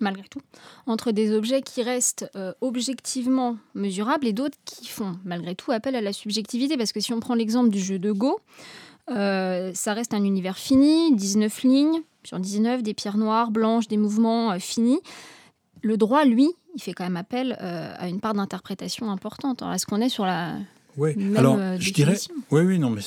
malgré 0.00 0.26
tout, 0.28 0.40
entre 0.86 1.12
des 1.12 1.32
objets 1.32 1.62
qui 1.62 1.82
restent 1.82 2.28
objectivement 2.60 3.56
mesurables 3.74 4.26
et 4.26 4.32
d'autres 4.32 4.58
qui 4.64 4.88
font 4.88 5.16
malgré 5.24 5.54
tout 5.54 5.70
appel 5.70 5.94
à 5.94 6.00
la 6.00 6.12
subjectivité? 6.12 6.76
Parce 6.76 6.92
que 6.92 7.00
si 7.00 7.12
on 7.12 7.20
prend 7.20 7.34
l'exemple 7.34 7.68
du 7.68 7.78
jeu 7.78 7.98
de 7.98 8.10
Go, 8.10 8.40
ça 9.06 9.92
reste 9.92 10.12
un 10.14 10.24
univers 10.24 10.58
fini, 10.58 11.14
19 11.14 11.62
lignes 11.62 12.02
sur 12.24 12.40
19, 12.40 12.82
des 12.82 12.94
pierres 12.94 13.18
noires, 13.18 13.50
blanches, 13.50 13.86
des 13.86 13.96
mouvements 13.96 14.58
finis. 14.58 15.00
Le 15.82 15.96
droit, 15.96 16.24
lui, 16.24 16.50
il 16.74 16.82
fait 16.82 16.92
quand 16.92 17.04
même 17.04 17.16
appel 17.16 17.56
euh, 17.60 17.94
à 17.96 18.08
une 18.08 18.20
part 18.20 18.34
d'interprétation 18.34 19.10
importante. 19.10 19.62
Alors, 19.62 19.74
est-ce 19.74 19.86
qu'on 19.86 20.00
est 20.00 20.08
sur 20.08 20.24
la 20.24 20.58
oui, 20.98 21.14
alors 21.36 21.56
euh, 21.58 21.78
je 21.80 21.90
dirais, 21.90 22.18
oui, 22.50 22.60
oui, 22.60 22.78
non, 22.78 22.90
mais 22.90 23.00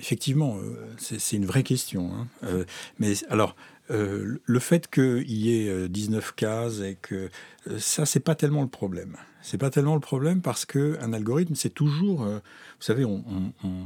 effectivement, 0.00 0.56
euh, 0.56 0.74
c'est 0.98 1.36
une 1.36 1.46
vraie 1.46 1.62
question. 1.62 2.10
Hein. 2.12 2.64
mais 2.98 3.12
alors, 3.30 3.54
le 3.88 4.58
fait 4.58 4.90
qu'il 4.90 5.30
y 5.30 5.56
ait 5.56 5.88
19 5.88 6.34
cases 6.34 6.80
et 6.80 6.98
que 7.00 7.30
ça, 7.78 8.06
c'est 8.06 8.18
pas 8.18 8.34
tellement 8.34 8.62
le 8.62 8.68
problème. 8.68 9.16
C'est 9.40 9.56
pas 9.56 9.70
tellement 9.70 9.94
le 9.94 10.00
problème 10.00 10.40
parce 10.40 10.64
que 10.64 10.98
un 11.00 11.12
algorithme, 11.12 11.54
c'est 11.54 11.70
toujours, 11.70 12.24
vous 12.24 12.40
savez, 12.80 13.04
on, 13.04 13.22
on 13.62 13.84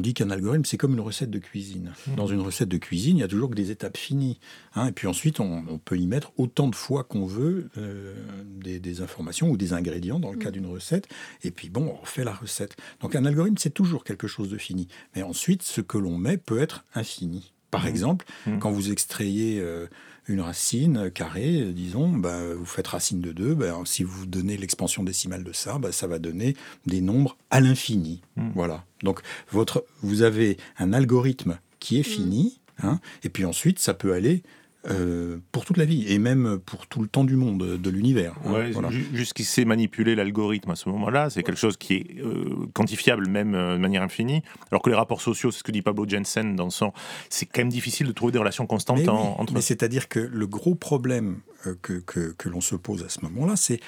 dit 0.00 0.14
qu'un 0.14 0.30
algorithme, 0.30 0.64
c'est 0.64 0.76
comme 0.76 0.94
une 0.94 1.00
recette 1.00 1.30
de 1.30 1.38
cuisine. 1.38 1.92
Mmh. 2.06 2.14
Dans 2.14 2.26
une 2.26 2.40
recette 2.40 2.68
de 2.68 2.76
cuisine, 2.76 3.16
il 3.16 3.20
y 3.20 3.24
a 3.24 3.28
toujours 3.28 3.50
que 3.50 3.54
des 3.54 3.70
étapes 3.70 3.96
finies. 3.96 4.38
Hein. 4.74 4.88
et 4.88 4.92
puis 4.92 5.06
ensuite, 5.06 5.40
on, 5.40 5.78
peut 5.84 5.98
y 5.98 6.06
mettre 6.06 6.32
autant 6.36 6.68
de 6.68 6.74
fois 6.74 7.04
qu'on 7.04 7.26
veut 7.26 7.70
euh, 7.78 8.14
des, 8.44 9.00
informations 9.00 9.50
ou 9.50 9.56
des 9.56 9.72
ingrédients 9.72 10.20
dans 10.20 10.30
le 10.30 10.38
cas 10.38 10.50
mmh. 10.50 10.52
d'une 10.52 10.66
recette. 10.66 11.08
Et 11.42 11.50
puis 11.50 11.68
bon, 11.70 11.94
on 11.94 12.00
refait 12.02 12.24
la 12.24 12.34
recette. 12.34 12.76
Donc 13.00 13.16
un 13.16 13.24
algorithme, 13.24 13.56
c'est 13.58 13.74
toujours 13.74 14.04
quelque 14.04 14.26
chose 14.26 14.50
de 14.50 14.58
fini. 14.58 14.88
Mais 15.16 15.22
ensuite, 15.22 15.62
ce 15.62 15.80
que 15.80 15.98
l'on 15.98 16.18
met 16.18 16.36
peut 16.36 16.60
être 16.60 16.84
infini. 16.94 17.52
Par 17.70 17.84
mmh. 17.84 17.88
exemple, 17.88 18.26
quand 18.60 18.70
vous 18.70 18.90
extrayez 18.90 19.60
euh, 19.60 19.86
une 20.26 20.40
racine 20.40 21.10
carrée, 21.10 21.72
disons, 21.72 22.08
bah, 22.08 22.38
vous 22.54 22.64
faites 22.64 22.86
racine 22.86 23.20
de 23.20 23.32
2, 23.32 23.54
bah, 23.54 23.74
si 23.84 24.02
vous 24.02 24.26
donnez 24.26 24.56
l'expansion 24.56 25.02
décimale 25.02 25.44
de 25.44 25.52
ça, 25.52 25.78
bah, 25.78 25.92
ça 25.92 26.06
va 26.06 26.18
donner 26.18 26.56
des 26.86 27.00
nombres 27.00 27.36
à 27.50 27.60
l'infini. 27.60 28.22
Hmm. 28.36 28.50
Voilà. 28.54 28.84
Donc 29.02 29.20
votre, 29.50 29.84
vous 30.02 30.22
avez 30.22 30.56
un 30.78 30.92
algorithme 30.92 31.58
qui 31.78 31.98
est 31.98 32.04
fini, 32.04 32.60
hein, 32.82 33.00
et 33.22 33.28
puis 33.28 33.44
ensuite 33.44 33.78
ça 33.78 33.94
peut 33.94 34.12
aller 34.12 34.42
euh, 34.86 35.38
pour 35.50 35.64
toute 35.64 35.76
la 35.76 35.84
vie 35.84 36.06
et 36.06 36.18
même 36.18 36.58
pour 36.64 36.86
tout 36.86 37.02
le 37.02 37.08
temps 37.08 37.24
du 37.24 37.34
monde, 37.34 37.76
de 37.76 37.90
l'univers. 37.90 38.34
Hein, 38.44 38.52
ouais, 38.52 38.70
voilà. 38.70 38.90
Jusqu'il 39.12 39.44
sait 39.44 39.64
manipuler 39.64 40.14
l'algorithme 40.14 40.70
à 40.70 40.76
ce 40.76 40.88
moment-là, 40.88 41.30
c'est 41.30 41.42
quelque 41.42 41.58
chose 41.58 41.76
qui 41.76 41.94
est 41.94 42.06
euh, 42.20 42.66
quantifiable 42.74 43.28
même 43.28 43.54
euh, 43.54 43.74
de 43.74 43.80
manière 43.80 44.02
infinie, 44.02 44.42
alors 44.70 44.80
que 44.80 44.88
les 44.88 44.96
rapports 44.96 45.20
sociaux, 45.20 45.50
c'est 45.50 45.58
ce 45.58 45.64
que 45.64 45.72
dit 45.72 45.82
Pablo 45.82 46.08
Jensen 46.08 46.54
dans 46.54 46.70
son... 46.70 46.92
C'est 47.28 47.46
quand 47.46 47.60
même 47.60 47.70
difficile 47.70 48.06
de 48.06 48.12
trouver 48.12 48.32
des 48.32 48.38
relations 48.38 48.66
constantes 48.66 49.00
mais 49.00 49.08
entre... 49.08 49.52
Mais 49.52 49.62
c'est-à-dire 49.62 50.08
que 50.08 50.20
le 50.20 50.46
gros 50.46 50.76
problème 50.76 51.40
que, 51.82 51.94
que, 51.94 52.32
que 52.38 52.48
l'on 52.48 52.60
se 52.60 52.76
pose 52.76 53.02
à 53.02 53.08
ce 53.08 53.20
moment-là, 53.22 53.56
c'est 53.56 53.80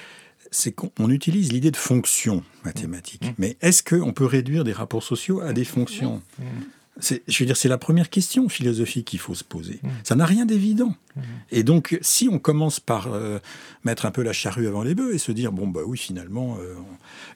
c'est 0.53 0.73
qu'on 0.73 1.09
utilise 1.09 1.53
l'idée 1.53 1.71
de 1.71 1.77
fonction 1.77 2.43
mathématique. 2.65 3.23
Mmh. 3.23 3.33
Mais 3.37 3.57
est-ce 3.61 3.83
qu'on 3.83 4.11
peut 4.11 4.25
réduire 4.25 4.65
des 4.65 4.73
rapports 4.73 5.03
sociaux 5.03 5.39
à 5.39 5.53
des 5.53 5.63
fonctions? 5.63 6.21
Mmh 6.39 6.43
je 6.99 7.39
veux 7.39 7.45
dire, 7.45 7.55
c'est 7.57 7.69
la 7.69 7.77
première 7.77 8.09
question 8.09 8.49
philosophique 8.49 9.07
qu'il 9.07 9.19
faut 9.19 9.33
se 9.33 9.43
poser. 9.43 9.79
Mmh. 9.81 9.89
Ça 10.03 10.15
n'a 10.15 10.25
rien 10.25 10.45
d'évident. 10.45 10.93
Mmh. 11.15 11.21
Et 11.51 11.63
donc, 11.63 11.97
si 12.01 12.27
on 12.29 12.37
commence 12.37 12.79
par 12.79 13.11
euh, 13.13 13.39
mettre 13.83 14.05
un 14.05 14.11
peu 14.11 14.21
la 14.21 14.33
charrue 14.33 14.67
avant 14.67 14.83
les 14.83 14.93
bœufs 14.93 15.13
et 15.13 15.17
se 15.17 15.31
dire, 15.31 15.51
bon, 15.51 15.67
bah 15.67 15.81
oui, 15.85 15.97
finalement, 15.97 16.57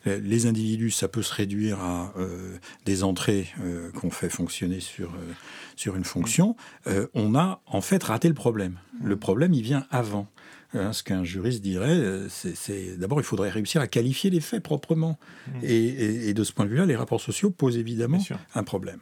euh, 0.06 0.20
les 0.20 0.46
individus, 0.46 0.92
ça 0.92 1.08
peut 1.08 1.22
se 1.22 1.34
réduire 1.34 1.80
à 1.80 2.14
euh, 2.18 2.58
des 2.86 3.04
entrées 3.04 3.48
qu'on 3.96 4.12
fait 4.12 4.30
fonctionner 4.30 4.80
sur, 4.80 5.14
sur 5.76 5.96
une 5.96 6.04
fonction, 6.04 6.56
on 7.14 7.36
a 7.36 7.62
en 7.66 7.82
fait 7.82 8.04
raté 8.04 8.28
le 8.28 8.34
problème. 8.34 8.78
Mmh. 9.00 9.08
Le 9.08 9.16
problème, 9.16 9.54
il 9.54 9.62
vient 9.62 9.86
avant. 9.90 10.28
Hein, 10.74 10.92
ce 10.92 11.04
qu'un 11.04 11.24
juriste 11.24 11.62
dirait, 11.62 12.28
c'est 12.28 12.98
d'abord 12.98 13.22
il 13.22 13.24
faudrait 13.24 13.50
réussir 13.50 13.80
à 13.82 13.88
qualifier 13.88 14.30
les 14.30 14.42
faits 14.42 14.62
proprement. 14.62 15.18
Et, 15.64 16.30
et, 16.30 16.34
de 16.34 16.44
ce 16.44 16.52
point 16.52 16.66
de 16.66 16.72
vue-là, 16.72 16.86
les 16.86 16.96
rapports 16.96 17.22
sociaux 17.22 17.50
posent 17.50 17.78
évidemment 17.78 18.20
un 18.56 18.64
problème. 18.64 19.00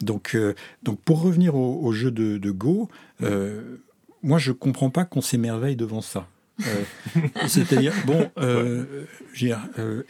Donc, 0.00 0.34
euh, 0.34 0.54
donc 0.82 1.00
pour 1.00 1.22
revenir 1.22 1.54
au, 1.54 1.92
jeu 1.92 2.10
de, 2.10 2.50
Go, 2.50 2.88
euh, 3.22 3.76
moi 4.22 4.38
je 4.38 4.52
comprends 4.52 4.90
pas 4.90 5.04
qu'on 5.04 5.20
s'émerveille 5.20 5.76
devant 5.76 6.00
ça. 6.00 6.26
Euh, 6.60 7.20
c'est-à-dire, 7.46 7.94
bon, 8.06 8.30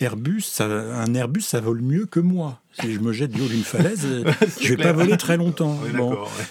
Airbus, 0.01 0.45
un 0.61 1.15
Airbus, 1.15 1.43
ça 1.43 1.61
vole 1.61 1.83
mieux 1.83 2.07
que 2.07 2.21
moi 2.21 2.61
si 2.73 2.93
je 2.93 3.01
me 3.01 3.13
jette 3.13 3.31
du 3.33 3.41
haut 3.41 3.49
d'une 3.49 3.63
falaise, 3.63 4.07
je 4.61 4.69
vais 4.69 4.83
pas 4.83 4.93
voler 4.93 5.17
très 5.17 5.37
longtemps. 5.37 5.79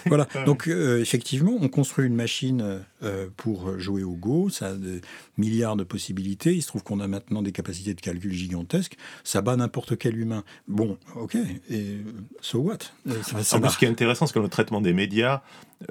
Voilà. 0.06 0.26
Donc 0.46 0.68
euh, 0.68 1.00
effectivement, 1.00 1.56
on 1.60 1.68
construit 1.68 2.06
une 2.06 2.14
machine 2.14 2.82
euh, 3.02 3.28
pour 3.36 3.78
jouer 3.78 4.02
au 4.02 4.12
Go. 4.12 4.48
Ça 4.50 4.68
a 4.68 4.74
des 4.74 5.00
milliards 5.36 5.76
de 5.76 5.84
possibilités. 5.84 6.54
Il 6.54 6.62
se 6.62 6.68
trouve 6.68 6.82
qu'on 6.82 7.00
a 7.00 7.08
maintenant 7.08 7.42
des 7.42 7.52
capacités 7.52 7.94
de 7.94 8.00
calcul 8.00 8.32
gigantesques. 8.32 8.96
Ça 9.24 9.40
bat 9.40 9.56
n'importe 9.56 9.96
quel 9.96 10.18
humain. 10.18 10.44
Bon, 10.66 10.98
ok. 11.16 11.36
Et 11.70 11.98
so 12.40 12.58
what? 12.58 12.78
Ça, 13.22 13.42
Ce 13.42 13.78
qui 13.78 13.84
est 13.84 13.88
intéressant, 13.88 14.26
c'est 14.26 14.34
que 14.34 14.38
le 14.38 14.48
traitement 14.48 14.80
des 14.80 14.92
médias, 14.92 15.42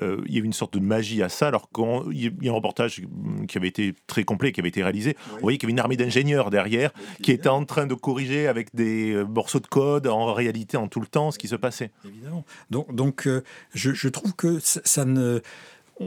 euh, 0.02 0.22
il 0.28 0.36
y 0.36 0.42
a 0.42 0.44
une 0.44 0.54
sorte 0.54 0.74
de 0.74 0.80
magie 0.80 1.24
à 1.24 1.30
ça. 1.30 1.48
Alors 1.48 1.70
quand 1.72 2.12
il 2.12 2.34
y 2.44 2.50
a 2.50 2.52
un 2.52 2.56
reportage 2.56 3.02
qui 3.48 3.58
avait 3.58 3.68
été 3.68 3.96
très 4.06 4.24
complet, 4.24 4.52
qui 4.52 4.60
avait 4.60 4.70
été 4.70 4.84
réalisé, 4.84 5.16
vous 5.32 5.40
voyez 5.42 5.58
qu'il 5.58 5.68
y 5.68 5.72
avait 5.72 5.74
une 5.74 5.80
armée 5.80 5.98
d'ingénieurs 5.98 6.50
derrière 6.50 6.92
qui 7.24 7.32
était 7.32 7.50
en 7.50 7.64
train 7.66 7.88
de 7.88 7.94
corriger 7.94 8.48
avec 8.48 8.76
des 8.76 9.24
morceaux 9.30 9.60
de 9.60 9.68
code 9.68 10.08
en 10.08 10.27
réalité 10.34 10.78
en 10.78 10.88
tout 10.88 11.00
le 11.00 11.08
temps 11.08 11.32
ce 11.32 11.40
qui 11.40 11.48
se 11.48 11.56
passait. 11.56 11.92
Évidemment. 12.06 12.46
Donc, 12.70 13.28
euh, 13.28 13.44
je, 13.74 14.08
trouve 14.10 14.34
que 14.36 14.60
ça, 14.60 15.06
ne. 15.06 15.42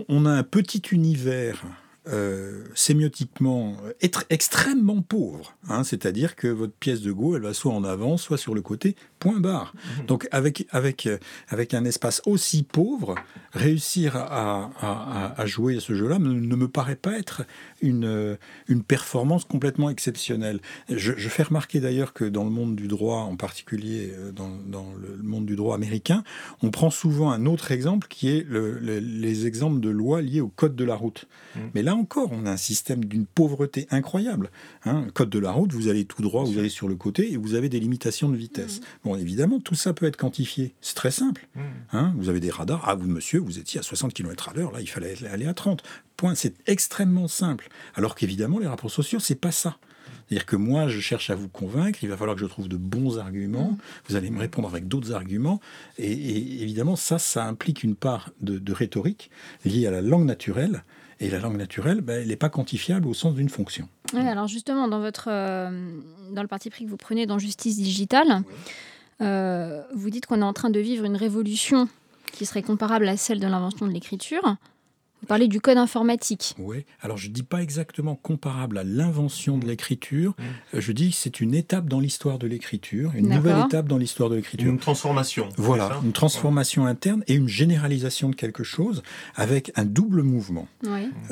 On 0.09 0.25
a 0.25 0.31
un 0.31 0.43
petit 0.45 0.83
univers 0.93 1.65
euh, 2.09 2.65
sémiotiquement 2.75 3.77
être 4.01 4.25
extrêmement 4.31 5.03
pauvre. 5.03 5.57
Hein, 5.69 5.85
C'est-à-dire 5.85 6.37
que 6.37 6.49
votre 6.49 6.73
pièce 6.73 7.03
de 7.03 7.13
Go, 7.13 7.37
elle 7.37 7.43
va 7.43 7.55
soit 7.55 7.73
en 7.73 7.85
avant, 7.85 8.17
soit 8.17 8.39
sur 8.39 8.55
le 8.55 8.63
côté, 8.63 8.97
point 9.21 9.39
barre. 9.39 9.73
Mhm. 10.01 10.07
Donc 10.07 10.29
avec, 10.33 10.67
avec, 10.71 11.07
euh, 11.07 11.19
avec 11.49 11.75
un 11.75 11.85
espace 11.85 12.21
aussi 12.27 12.65
pauvre, 12.65 13.15
réussir 13.53 14.17
à, 14.17 14.71
à, 14.81 15.41
à 15.41 15.47
jouer 15.47 15.77
à 15.77 15.81
ce 15.81 15.95
jeu-là 15.95 16.19
ne, 16.19 16.57
me 16.57 16.69
paraît 16.69 16.97
pas 16.97 17.17
être 17.17 17.43
une, 17.81 18.07
euh, 18.07 18.37
une 18.67 18.83
performance 18.83 19.45
complètement 19.45 19.91
exceptionnelle. 19.91 20.61
Je, 20.89 21.13
je 21.17 21.29
fais 21.29 21.45
remarquer 21.45 21.79
d'ailleurs 21.79 22.13
que 22.13 22.25
dans 22.25 22.45
le 22.45 22.51
monde 22.51 22.75
du 22.75 22.89
droit, 22.89 23.19
en 23.19 23.37
particulier 23.37 24.13
dans, 24.35 24.51
dans, 24.67 24.93
le 25.01 25.23
monde 25.23 25.47
du 25.47 25.55
droit 25.55 25.75
américain, 25.75 26.25
on 26.63 26.71
prend 26.71 26.91
souvent 26.91 27.31
un 27.31 27.47
autre 27.47 27.71
exemple 27.71 28.09
qui 28.09 28.29
est 28.29 28.47
le, 28.49 28.79
les 28.79 29.47
exemples 29.47 29.81
de 29.81 29.91
lois 29.91 30.23
liées 30.23 30.41
au 30.41 30.49
code 30.49 30.75
de 30.75 30.85
la 30.85 30.97
route. 30.97 31.27
Mhm. 31.55 31.71
Mais 31.75 31.83
là 31.83 31.95
encore, 31.95 32.31
on 32.33 32.47
a 32.47 32.51
un 32.51 32.57
système 32.57 33.05
d'une 33.05 33.27
pauvreté 33.27 33.87
incroyable. 33.91 34.51
Hein. 34.85 35.07
code 35.13 35.31
de 35.31 35.39
la 35.39 35.53
route, 35.53 35.73
vous 35.73 35.89
allez 35.89 36.07
tout 36.07 36.23
droit, 36.23 36.45
vous 36.45 36.59
allez 36.59 36.71
sur 36.71 36.89
le 36.89 36.97
côté 36.97 37.33
et 37.33 37.37
vous 37.37 37.55
avez 37.55 37.69
des 37.69 37.81
limitations 37.81 38.29
de 38.29 38.37
vitesse. 38.37 38.81
Bon, 39.05 39.10
évidemment, 39.17 39.61
tout 39.61 39.75
ça 39.75 39.93
peut 39.93 40.07
être 40.07 40.17
quantifié. 40.17 40.75
C'est 40.81 40.95
très 40.95 41.11
simple. 41.11 41.49
Hmm. 41.55 41.61
Hein. 41.93 42.15
vous 42.17 42.29
avez 42.29 42.41
des 42.41 42.51
radars. 42.51 42.85
Ah, 42.87 42.95
vous, 42.95 43.09
monsieur, 43.09 43.41
vous 43.41 43.59
étiez 43.59 43.81
à 43.81 43.83
60 43.83 44.13
km 44.13 44.49
à 44.49 44.53
l'heure. 44.55 44.73
Là, 44.73 44.81
il 44.81 44.89
fallait 44.89 45.15
aller 45.27 45.47
à 45.47 45.55
30. 45.55 45.83
Point. 46.17 46.35
C'est 46.35 46.55
extrêmement 46.67 47.29
simple. 47.29 47.69
Alors 47.95 48.15
qu'évidemment, 48.15 48.59
les 48.59 48.67
rapports 48.67 48.91
sociaux, 48.91 49.21
c'est 49.21 49.35
pas 49.35 49.53
ça. 49.53 49.77
C'est-à-dire 50.31 50.47
que 50.47 50.57
moi, 50.57 50.87
je 50.87 51.01
cherche 51.01 51.31
à 51.31 51.35
vous 51.35 51.49
convaincre, 51.49 51.99
il 52.05 52.09
va 52.09 52.17
falloir 52.17 52.37
que 52.37 52.41
je 52.41 52.47
trouve 52.47 52.69
de 52.69 52.77
bons 52.77 53.19
arguments, 53.19 53.73
hmm. 53.73 53.79
vous 54.09 54.15
allez 54.15 54.31
me 54.31 54.39
répondre 54.39 54.69
avec 54.69 54.87
d'autres 54.87 55.13
arguments, 55.13 55.61
et, 55.99 56.13
évidemment, 56.63 56.95
ça, 56.95 57.19
ça 57.19 57.45
implique 57.47 57.83
une 57.83 57.97
part 57.97 58.31
de, 58.41 58.73
rhétorique 58.73 59.29
liée 59.65 59.89
à 59.89 59.91
la 59.91 60.01
langue 60.03 60.27
naturelle, 60.27 60.85
et 61.19 61.31
la 61.31 61.41
langue 61.41 61.57
naturelle, 61.57 62.01
ben, 62.01 62.23
elle 62.23 62.29
n'est 62.29 62.37
pas 62.37 62.49
quantifiable 62.49 63.09
au 63.09 63.15
sens 63.15 63.35
d'une 63.35 63.49
fonction. 63.49 63.89
alors 64.15 64.47
justement, 64.47 64.87
dans, 64.87 65.01
votre, 65.01 65.29
euh, 65.31 65.99
dans 66.33 66.43
le 66.43 66.49
parti 66.49 66.71
pris 66.71 66.85
que 66.85 66.91
vous 66.91 66.97
prenez 66.97 67.27
dans 67.27 67.41
Justice 67.41 67.77
digitale, 67.77 68.43
euh, 69.21 69.83
vous 69.95 70.11
dites 70.11 70.27
qu'on 70.27 70.41
est 70.41 70.45
en 70.45 70.53
train 70.53 70.71
de 70.71 70.81
vivre 70.81 71.05
une 71.05 71.17
révolution 71.17 71.89
qui 72.33 72.47
serait 72.47 72.63
comparable 72.63 73.09
à 73.09 73.17
celle 73.17 73.41
de 73.41 73.47
l'invention 73.47 73.87
de 73.87 73.93
l'écriture. 73.93 74.57
Vous 75.21 75.27
parlez 75.27 75.49
du 75.49 75.61
code 75.61 75.77
informatique. 75.77 76.55
Oui, 76.59 76.87
alors 77.03 77.19
je 77.19 77.29
ne 77.29 77.35
dis 77.35 77.43
pas 77.43 77.63
exactement 77.63 78.15
comparable 78.15 78.79
à 78.79 78.85
l'invention 78.85 79.59
de 79.59 79.67
l'écriture, 79.67 80.31
mmh. 80.31 80.77
euh, 80.77 80.81
je 80.81 80.93
dis 80.93 81.11
que 81.11 81.17
c'est 81.17 81.41
une 81.41 81.55
étape 81.55 81.87
dans 81.89 82.01
l'histoire 82.01 82.39
de 82.39 82.47
l'écriture, 82.47 83.13
une 83.15 83.29
nouvelle 83.29 83.67
étape 83.67 83.87
dans 83.87 83.99
l'histoire 83.99 84.31
de 84.31 84.37
l'écriture. 84.37 84.67
Une 84.67 84.79
transformation. 84.79 85.51
Voilà, 85.59 86.01
une 86.03 86.13
transformation 86.13 86.87
interne 86.87 87.23
et 87.27 87.35
une 87.35 87.49
généralisation 87.49 88.31
de 88.31 88.35
quelque 88.35 88.65
chose 88.65 89.03
avec 89.35 89.73
un 89.77 89.85
double 89.85 90.23
mouvement. 90.23 90.69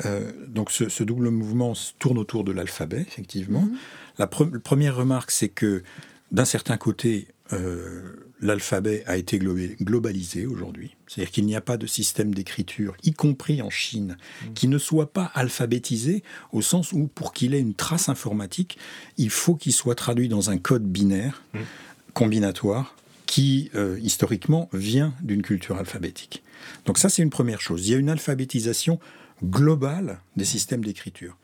Euh, 0.05 0.31
donc 0.47 0.69
ce, 0.69 1.03
double 1.03 1.31
mouvement 1.31 1.73
tourne 1.97 2.19
autour 2.19 2.43
de 2.43 2.51
l'alphabet, 2.51 3.01
effectivement. 3.01 3.61
Mmh. 3.61 3.77
La 4.19 4.27
première 4.27 4.97
remarque, 4.97 5.31
c'est 5.31 5.49
que 5.49 5.81
d'un 6.31 6.45
certain 6.45 6.77
côté, 6.77 7.27
euh, 7.53 8.31
l'alphabet 8.41 9.03
a 9.05 9.17
été 9.17 9.39
globalisé 9.39 10.45
aujourd'hui. 10.45 10.95
C'est-à-dire 11.07 11.31
qu'il 11.31 11.45
n'y 11.45 11.55
a 11.55 11.61
pas 11.61 11.77
de 11.77 11.87
système 11.87 12.33
d'écriture, 12.33 12.95
y 13.03 13.11
compris 13.11 13.61
en 13.61 13.69
Chine, 13.69 14.17
mmh. 14.17 14.53
qui 14.53 14.67
ne 14.67 14.77
soit 14.77 15.11
pas 15.11 15.31
alphabétisé 15.33 16.23
au 16.51 16.61
sens 16.61 16.93
où 16.93 17.07
pour 17.07 17.33
qu'il 17.33 17.53
ait 17.53 17.59
une 17.59 17.73
trace 17.73 18.07
informatique, 18.07 18.77
il 19.17 19.29
faut 19.29 19.55
qu'il 19.55 19.73
soit 19.73 19.95
traduit 19.95 20.29
dans 20.29 20.49
un 20.49 20.57
code 20.57 20.85
binaire, 20.85 21.43
mmh. 21.53 21.59
combinatoire, 22.13 22.95
qui 23.25 23.69
euh, 23.75 23.99
historiquement 24.01 24.69
vient 24.73 25.13
d'une 25.21 25.43
culture 25.43 25.77
alphabétique. 25.77 26.43
Donc 26.85 26.97
ça, 26.97 27.09
c'est 27.09 27.21
une 27.21 27.29
première 27.29 27.61
chose. 27.61 27.87
Il 27.87 27.91
y 27.91 27.95
a 27.95 27.97
une 27.97 28.09
alphabétisation 28.09 28.99
globale 29.43 30.19
des 30.35 30.45
systèmes 30.45 30.83
d'écriture. 30.83 31.37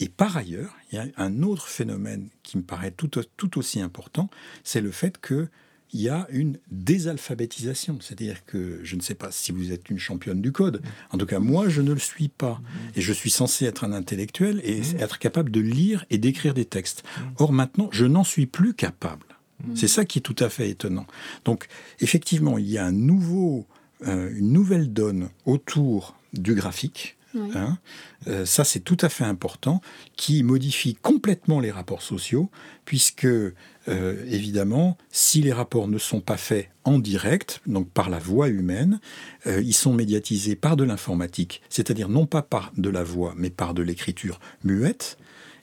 Et 0.00 0.08
par 0.08 0.36
ailleurs, 0.36 0.76
il 0.90 0.96
y 0.96 0.98
a 0.98 1.06
un 1.16 1.42
autre 1.42 1.68
phénomène 1.68 2.28
qui 2.42 2.56
me 2.56 2.62
paraît 2.62 2.92
tout, 2.92 3.58
aussi 3.58 3.80
important, 3.80 4.30
c'est 4.62 4.80
le 4.80 4.92
fait 4.92 5.20
qu'il 5.20 5.48
y 5.92 6.08
a 6.08 6.28
une 6.30 6.58
désalphabétisation. 6.70 7.98
C'est-à-dire 8.00 8.44
que 8.44 8.80
je 8.84 8.94
ne 8.94 9.00
sais 9.00 9.14
pas 9.14 9.32
si 9.32 9.50
vous 9.50 9.72
êtes 9.72 9.90
une 9.90 9.98
championne 9.98 10.40
du 10.40 10.52
code. 10.52 10.82
En 11.10 11.18
tout 11.18 11.26
cas, 11.26 11.40
moi, 11.40 11.68
je 11.68 11.82
ne 11.82 11.92
le 11.92 11.98
suis 11.98 12.28
pas. 12.28 12.60
Et 12.94 13.00
je 13.00 13.12
suis 13.12 13.30
censé 13.30 13.64
être 13.64 13.84
un 13.84 13.92
intellectuel 13.92 14.60
et 14.62 14.82
être 15.00 15.18
capable 15.18 15.50
de 15.50 15.60
lire 15.60 16.04
et 16.10 16.18
d'écrire 16.18 16.54
des 16.54 16.64
textes. 16.64 17.02
Or, 17.38 17.52
maintenant, 17.52 17.88
je 17.90 18.04
n'en 18.04 18.24
suis 18.24 18.46
plus 18.46 18.74
capable. 18.74 19.26
C'est 19.74 19.88
ça 19.88 20.04
qui 20.04 20.20
est 20.20 20.22
tout 20.22 20.36
à 20.38 20.48
fait 20.48 20.70
étonnant. 20.70 21.06
Donc, 21.44 21.66
effectivement, 22.00 22.58
il 22.58 22.70
y 22.70 22.78
a 22.78 22.86
euh, 22.86 24.32
une 24.36 24.52
nouvelle 24.52 24.92
donne 24.92 25.30
autour 25.46 26.16
du 26.32 26.54
graphique, 26.54 27.16
Hein, 27.36 27.78
euh, 28.26 28.46
ça, 28.46 28.64
c'est 28.64 28.80
tout 28.80 28.96
à 29.00 29.08
fait 29.08 29.24
important, 29.24 29.80
qui 30.16 30.42
modifie 30.42 30.94
complètement 30.94 31.60
les 31.60 31.70
rapports 31.70 32.02
sociaux, 32.02 32.50
puisque, 32.84 33.26
euh, 33.26 33.54
évidemment, 33.86 34.96
si 35.10 35.42
les 35.42 35.52
rapports 35.52 35.88
ne 35.88 35.98
sont 35.98 36.20
pas 36.20 36.36
faits 36.36 36.70
en 36.84 36.98
direct, 36.98 37.60
donc 37.66 37.90
par 37.90 38.08
la 38.08 38.18
voix 38.18 38.48
humaine, 38.48 39.00
euh, 39.46 39.60
ils 39.62 39.74
sont 39.74 39.92
médiatisés 39.92 40.56
par 40.56 40.76
de 40.76 40.84
l'informatique, 40.84 41.62
c'est-à-dire 41.68 42.08
non 42.08 42.26
pas 42.26 42.42
par 42.42 42.72
de 42.76 42.88
la 42.88 43.02
voix, 43.02 43.34
mais 43.36 43.50
par 43.50 43.74
de 43.74 43.82
l'écriture 43.82 44.40
muette, 44.64 45.18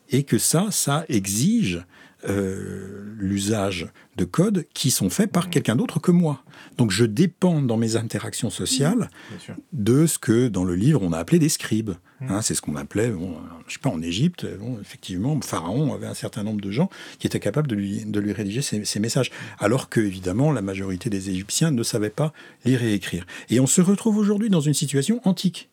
et 0.10 0.24
que 0.24 0.38
ça, 0.38 0.68
ça 0.72 1.06
exige 1.10 1.86
euh, 2.28 3.04
l'usage 3.18 3.88
de 4.18 4.26
codes 4.26 4.66
qui 4.74 4.90
sont 4.90 5.10
faits 5.10 5.32
par 5.32 5.48
mmh. 5.48 5.50
quelqu'un 5.52 5.76
d'autre 5.76 6.00
que 6.00 6.12
moi. 6.12 6.44
Donc 6.78 6.90
je 6.90 7.06
dépends 7.06 7.62
dans 7.62 7.78
mes 7.78 7.98
interactions 7.98 8.50
sociales 8.50 9.10
mmh. 9.50 9.52
de 9.74 10.06
ce 10.08 10.18
que 10.18 10.48
dans 10.48 10.64
le 10.64 10.76
livre 10.76 11.02
on 11.04 11.12
a 11.12 11.20
appelé 11.20 11.38
des 11.38 11.50
scribes. 11.50 11.92
Mmh. 12.22 12.32
Hein, 12.32 12.42
c'est 12.42 12.56
ce 12.56 12.62
qu'on 12.62 12.78
appelait, 12.78 13.10
bon, 13.10 13.36
je 13.68 13.74
sais 13.74 13.80
pas, 13.80 13.90
en 13.90 14.02
Égypte, 14.02 14.48
bon, 14.60 14.80
effectivement, 14.82 15.40
Pharaon 15.42 15.94
avait 15.94 16.08
un 16.08 16.14
certain 16.14 16.44
nombre 16.44 16.62
de 16.62 16.72
gens 16.72 16.90
qui 17.20 17.28
étaient 17.28 17.40
capables 17.40 17.68
de 17.68 17.76
lui, 17.76 18.06
de 18.06 18.20
lui 18.20 18.32
rédiger 18.32 18.62
ses, 18.62 19.00
messages. 19.00 19.32
Alors 19.60 19.90
que, 19.90 20.00
évidemment, 20.00 20.52
la 20.52 20.62
majorité 20.62 21.10
des 21.10 21.30
Égyptiens 21.30 21.72
ne 21.72 21.84
savaient 21.84 22.10
pas 22.10 22.34
lire 22.64 22.82
et 22.82 22.94
écrire. 22.94 23.28
Et 23.50 23.60
on 23.60 23.68
se 23.68 23.82
retrouve 23.82 24.18
aujourd'hui 24.18 24.50
dans 24.50 24.62
une 24.62 24.74
situation 24.74 25.22
antique. 25.26 25.70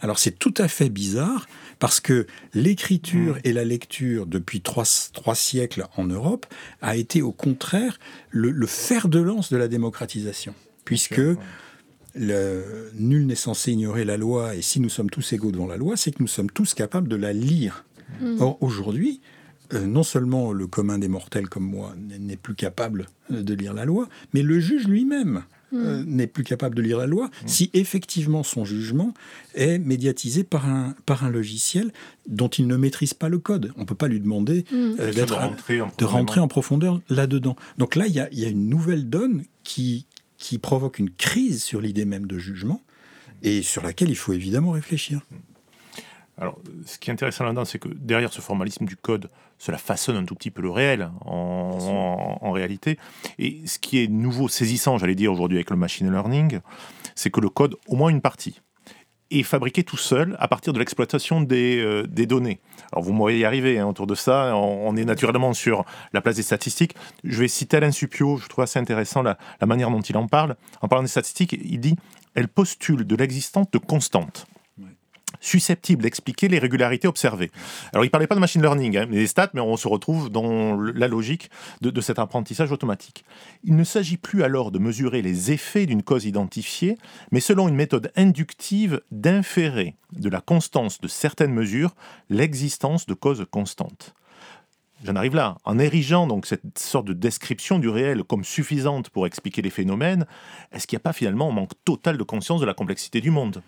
Alors 0.00 0.18
c'est 0.18 0.38
tout 0.38 0.54
à 0.58 0.68
fait 0.68 0.88
bizarre 0.88 1.46
parce 1.82 1.98
que 1.98 2.28
l'écriture 2.54 3.34
mm. 3.34 3.40
et 3.42 3.52
la 3.52 3.64
lecture 3.64 4.26
depuis 4.26 4.60
trois, 4.60 4.84
siècles 5.34 5.88
en 5.96 6.04
Europe 6.04 6.46
a 6.80 6.94
été 6.96 7.22
au 7.22 7.32
contraire 7.32 7.98
le, 8.30 8.54
fer 8.68 9.08
de 9.08 9.18
lance 9.18 9.50
de 9.50 9.56
la 9.56 9.66
démocratisation, 9.66 10.54
puisque 10.84 11.20
nul 12.14 13.26
n'est 13.26 13.34
censé 13.34 13.72
ignorer 13.72 14.04
la 14.04 14.16
loi 14.16 14.54
et 14.54 14.62
si 14.62 14.78
nous 14.78 14.88
sommes 14.90 15.10
tous 15.10 15.32
égaux 15.32 15.50
devant 15.50 15.66
la 15.66 15.76
loi, 15.76 15.96
c'est 15.96 16.12
que 16.12 16.22
nous 16.22 16.28
sommes 16.28 16.50
tous 16.52 16.72
capables 16.72 17.08
de 17.08 17.16
la 17.16 17.32
lire. 17.32 17.84
Mm. 18.20 18.40
Or 18.40 18.58
aujourd'hui, 18.62 19.20
euh, 19.74 19.84
non 19.84 20.04
seulement 20.04 20.52
le 20.52 20.68
commun 20.68 20.98
des 20.98 21.08
mortels 21.08 21.48
comme 21.48 21.64
moi 21.64 21.96
n'est 21.98 22.36
plus 22.36 22.54
capable 22.54 23.06
de 23.28 23.54
lire 23.54 23.74
la 23.74 23.86
loi, 23.86 24.08
mais 24.34 24.42
le 24.42 24.60
juge 24.60 24.86
lui-même 24.86 25.42
euh, 25.74 26.04
n'est 26.06 26.26
plus 26.26 26.44
capable 26.44 26.74
de 26.74 26.82
lire 26.82 26.98
la 26.98 27.06
loi 27.06 27.30
si 27.46 27.70
effectivement 27.72 28.42
son 28.42 28.64
jugement 28.64 29.14
est 29.54 29.78
médiatisé 29.78 30.44
par 30.44 30.68
un, 30.68 30.94
par 31.06 31.24
un 31.24 31.30
logiciel 31.30 31.92
dont 32.28 32.48
il 32.48 32.66
ne 32.66 32.76
maîtrise 32.76 33.14
pas 33.14 33.28
le 33.28 33.38
code. 33.38 33.72
On 33.76 33.80
ne 33.80 33.86
peut 33.86 33.94
pas 33.94 34.08
lui 34.08 34.20
demander 34.20 34.64
euh, 34.72 35.12
de, 35.12 36.04
rentrer 36.04 36.40
en, 36.40 36.48
profondeur 36.48 37.00
là-dedans. 37.08 37.56
Donc 37.78 37.96
là, 37.96 38.06
il 38.06 38.12
y 38.12 38.20
a, 38.20 38.28
y 38.32 38.44
a, 38.44 38.48
une 38.48 38.68
nouvelle 38.68 39.08
donne 39.08 39.44
qui, 39.64 40.06
qui 40.38 40.58
provoque 40.58 40.98
une 40.98 41.10
crise 41.10 41.62
sur 41.62 41.80
l'idée 41.80 42.04
même 42.04 42.26
de 42.26 42.38
jugement 42.38 42.82
et 43.42 43.62
sur 43.62 43.82
laquelle 43.82 44.10
il 44.10 44.16
faut 44.16 44.32
évidemment 44.32 44.72
réfléchir. 44.72 45.22
Alors, 46.38 46.58
ce 46.86 46.98
qui 46.98 47.10
est 47.10 47.12
intéressant 47.12 47.44
là-dedans, 47.44 47.64
c'est 47.64 47.78
que 47.78 47.88
derrière 47.88 48.32
ce 48.32 48.40
formalisme 48.40 48.86
du 48.86 48.96
code, 48.96 49.28
cela 49.58 49.78
façonne 49.78 50.16
un 50.16 50.24
tout 50.24 50.34
petit 50.34 50.50
peu 50.50 50.62
le 50.62 50.70
réel 50.70 51.10
en, 51.24 52.50
réalité. 52.52 52.98
Et 53.38 53.62
ce 53.66 53.78
qui 53.78 54.02
est 54.02 54.08
nouveau, 54.08 54.48
saisissant, 54.48 54.98
j'allais 54.98 55.14
dire 55.14 55.32
aujourd'hui 55.32 55.58
avec 55.58 55.70
le 55.70 55.76
machine 55.76 56.10
learning, 56.10 56.60
c'est 57.14 57.30
que 57.30 57.40
le 57.40 57.48
code, 57.48 57.76
au 57.86 57.96
moins 57.96 58.10
une 58.10 58.20
partie, 58.20 58.60
est 59.30 59.42
fabriqué 59.42 59.84
tout 59.84 59.96
seul 59.96 60.36
à 60.38 60.48
partir 60.48 60.72
de 60.72 60.78
l'exploitation 60.78 61.40
des, 61.40 61.78
euh, 61.80 62.06
données. 62.26 62.60
Alors 62.92 63.02
vous 63.02 63.14
m'auriez 63.14 63.38
y 63.38 63.44
arrivé 63.46 63.78
hein, 63.78 63.86
autour 63.86 64.06
de 64.06 64.14
ça, 64.14 64.54
on, 64.54 64.94
est 64.96 65.04
naturellement 65.06 65.54
sur 65.54 65.86
la 66.12 66.20
place 66.20 66.36
des 66.36 66.42
statistiques. 66.42 66.94
Je 67.24 67.40
vais 67.40 67.48
citer 67.48 67.78
Alain 67.78 67.92
Supio, 67.92 68.36
je 68.36 68.48
trouve 68.48 68.64
assez 68.64 68.78
intéressant 68.78 69.22
la, 69.22 69.38
la 69.60 69.66
manière 69.66 69.90
dont 69.90 70.02
il 70.02 70.16
en 70.18 70.26
parle. 70.26 70.56
En 70.82 70.88
parlant 70.88 71.02
des 71.02 71.08
statistiques, 71.08 71.52
il 71.52 71.80
dit 71.80 71.96
«Elle 72.34 72.48
postule 72.48 73.06
de 73.06 73.16
l'existence 73.16 73.70
de 73.70 73.78
constantes» 73.78 74.46
susceptible 75.42 76.02
d'expliquer 76.02 76.48
les 76.48 76.58
régularités 76.58 77.08
observées. 77.08 77.50
Alors, 77.92 78.04
il 78.04 78.06
ne 78.06 78.10
parlait 78.10 78.26
pas 78.26 78.34
de 78.34 78.40
machine 78.40 78.62
learning, 78.62 78.96
hein, 78.96 79.06
des 79.06 79.26
stats, 79.26 79.50
mais 79.52 79.60
on 79.60 79.76
se 79.76 79.88
retrouve 79.88 80.30
dans 80.30 80.80
la 80.80 81.08
logique 81.08 81.50
de, 81.82 82.00
cet 82.00 82.18
apprentissage 82.18 82.72
automatique. 82.72 83.24
Il 83.64 83.76
ne 83.76 83.84
s'agit 83.84 84.16
plus 84.16 84.42
alors 84.42 84.70
de 84.70 84.78
mesurer 84.78 85.20
les 85.20 85.52
effets 85.52 85.84
d'une 85.84 86.02
cause 86.02 86.24
identifiée, 86.24 86.96
mais 87.30 87.40
selon 87.40 87.68
une 87.68 87.74
méthode 87.74 88.10
inductive 88.16 89.02
d'inférer 89.10 89.96
de 90.12 90.28
la 90.28 90.40
constance 90.40 91.00
de 91.00 91.08
certaines 91.08 91.52
mesures 91.52 91.94
l'existence 92.30 93.06
de 93.06 93.14
causes 93.14 93.44
constantes. 93.50 94.14
J'en 95.04 95.16
arrive 95.16 95.34
là. 95.34 95.58
En 95.64 95.78
érigeant 95.78 96.26
donc 96.26 96.46
cette 96.46 96.78
sorte 96.78 97.06
de 97.06 97.12
description 97.12 97.78
du 97.78 97.88
réel 97.88 98.22
comme 98.22 98.44
suffisante 98.44 99.10
pour 99.10 99.26
expliquer 99.26 99.62
les 99.62 99.70
phénomènes, 99.70 100.26
est-ce 100.72 100.86
qu'il 100.86 100.96
n'y 100.96 101.00
a 101.00 101.04
pas 101.04 101.12
finalement 101.12 101.50
un 101.50 101.54
manque 101.54 101.72
total 101.84 102.18
de 102.18 102.22
conscience 102.22 102.60
de 102.60 102.66
la 102.66 102.74
complexité 102.74 103.20
du 103.20 103.30
monde? 103.30 103.62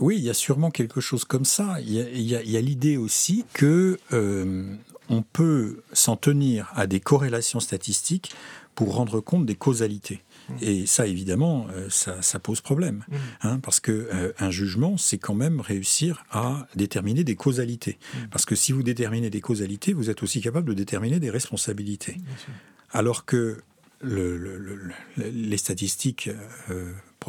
Oui, 0.00 0.16
il 0.16 0.24
y 0.24 0.30
a 0.30 0.34
sûrement 0.34 0.70
quelque 0.70 1.00
chose 1.00 1.24
comme 1.24 1.44
ça. 1.44 1.80
Il 1.80 1.92
y 1.92 2.56
a, 2.56 2.60
l'idée 2.60 2.96
aussi 2.96 3.44
que 3.52 3.98
euh, 4.12 4.76
on 5.08 5.22
peut 5.22 5.82
s'en 5.92 6.16
tenir 6.16 6.72
à 6.74 6.86
des 6.86 7.00
corrélations 7.00 7.60
statistiques 7.60 8.32
pour 8.74 8.94
rendre 8.94 9.20
compte 9.20 9.46
des 9.46 9.56
causalités. 9.56 10.22
Mmh. 10.48 10.54
Et 10.62 10.86
ça, 10.86 11.06
évidemment, 11.06 11.66
euh, 11.72 11.88
ça, 11.90 12.38
pose 12.38 12.60
problème, 12.60 13.04
mmh. 13.08 13.14
hein, 13.42 13.60
parce 13.60 13.80
que 13.80 13.92
euh, 13.92 14.32
un 14.38 14.50
jugement, 14.50 14.96
c'est 14.96 15.18
quand 15.18 15.34
même 15.34 15.60
réussir 15.60 16.24
à 16.30 16.66
déterminer 16.74 17.24
des 17.24 17.36
causalités. 17.36 17.98
Mmh. 17.98 18.18
Parce 18.30 18.44
que 18.44 18.54
si 18.54 18.72
vous 18.72 18.82
déterminez 18.82 19.30
des 19.30 19.40
causalités, 19.40 19.92
vous 19.92 20.10
êtes 20.10 20.22
aussi 20.22 20.40
capable 20.40 20.68
de 20.68 20.74
déterminer 20.74 21.20
des 21.20 21.30
responsabilités. 21.30 22.16
Alors 22.92 23.24
que 23.24 23.58
les 24.02 25.56
statistiques 25.56 26.30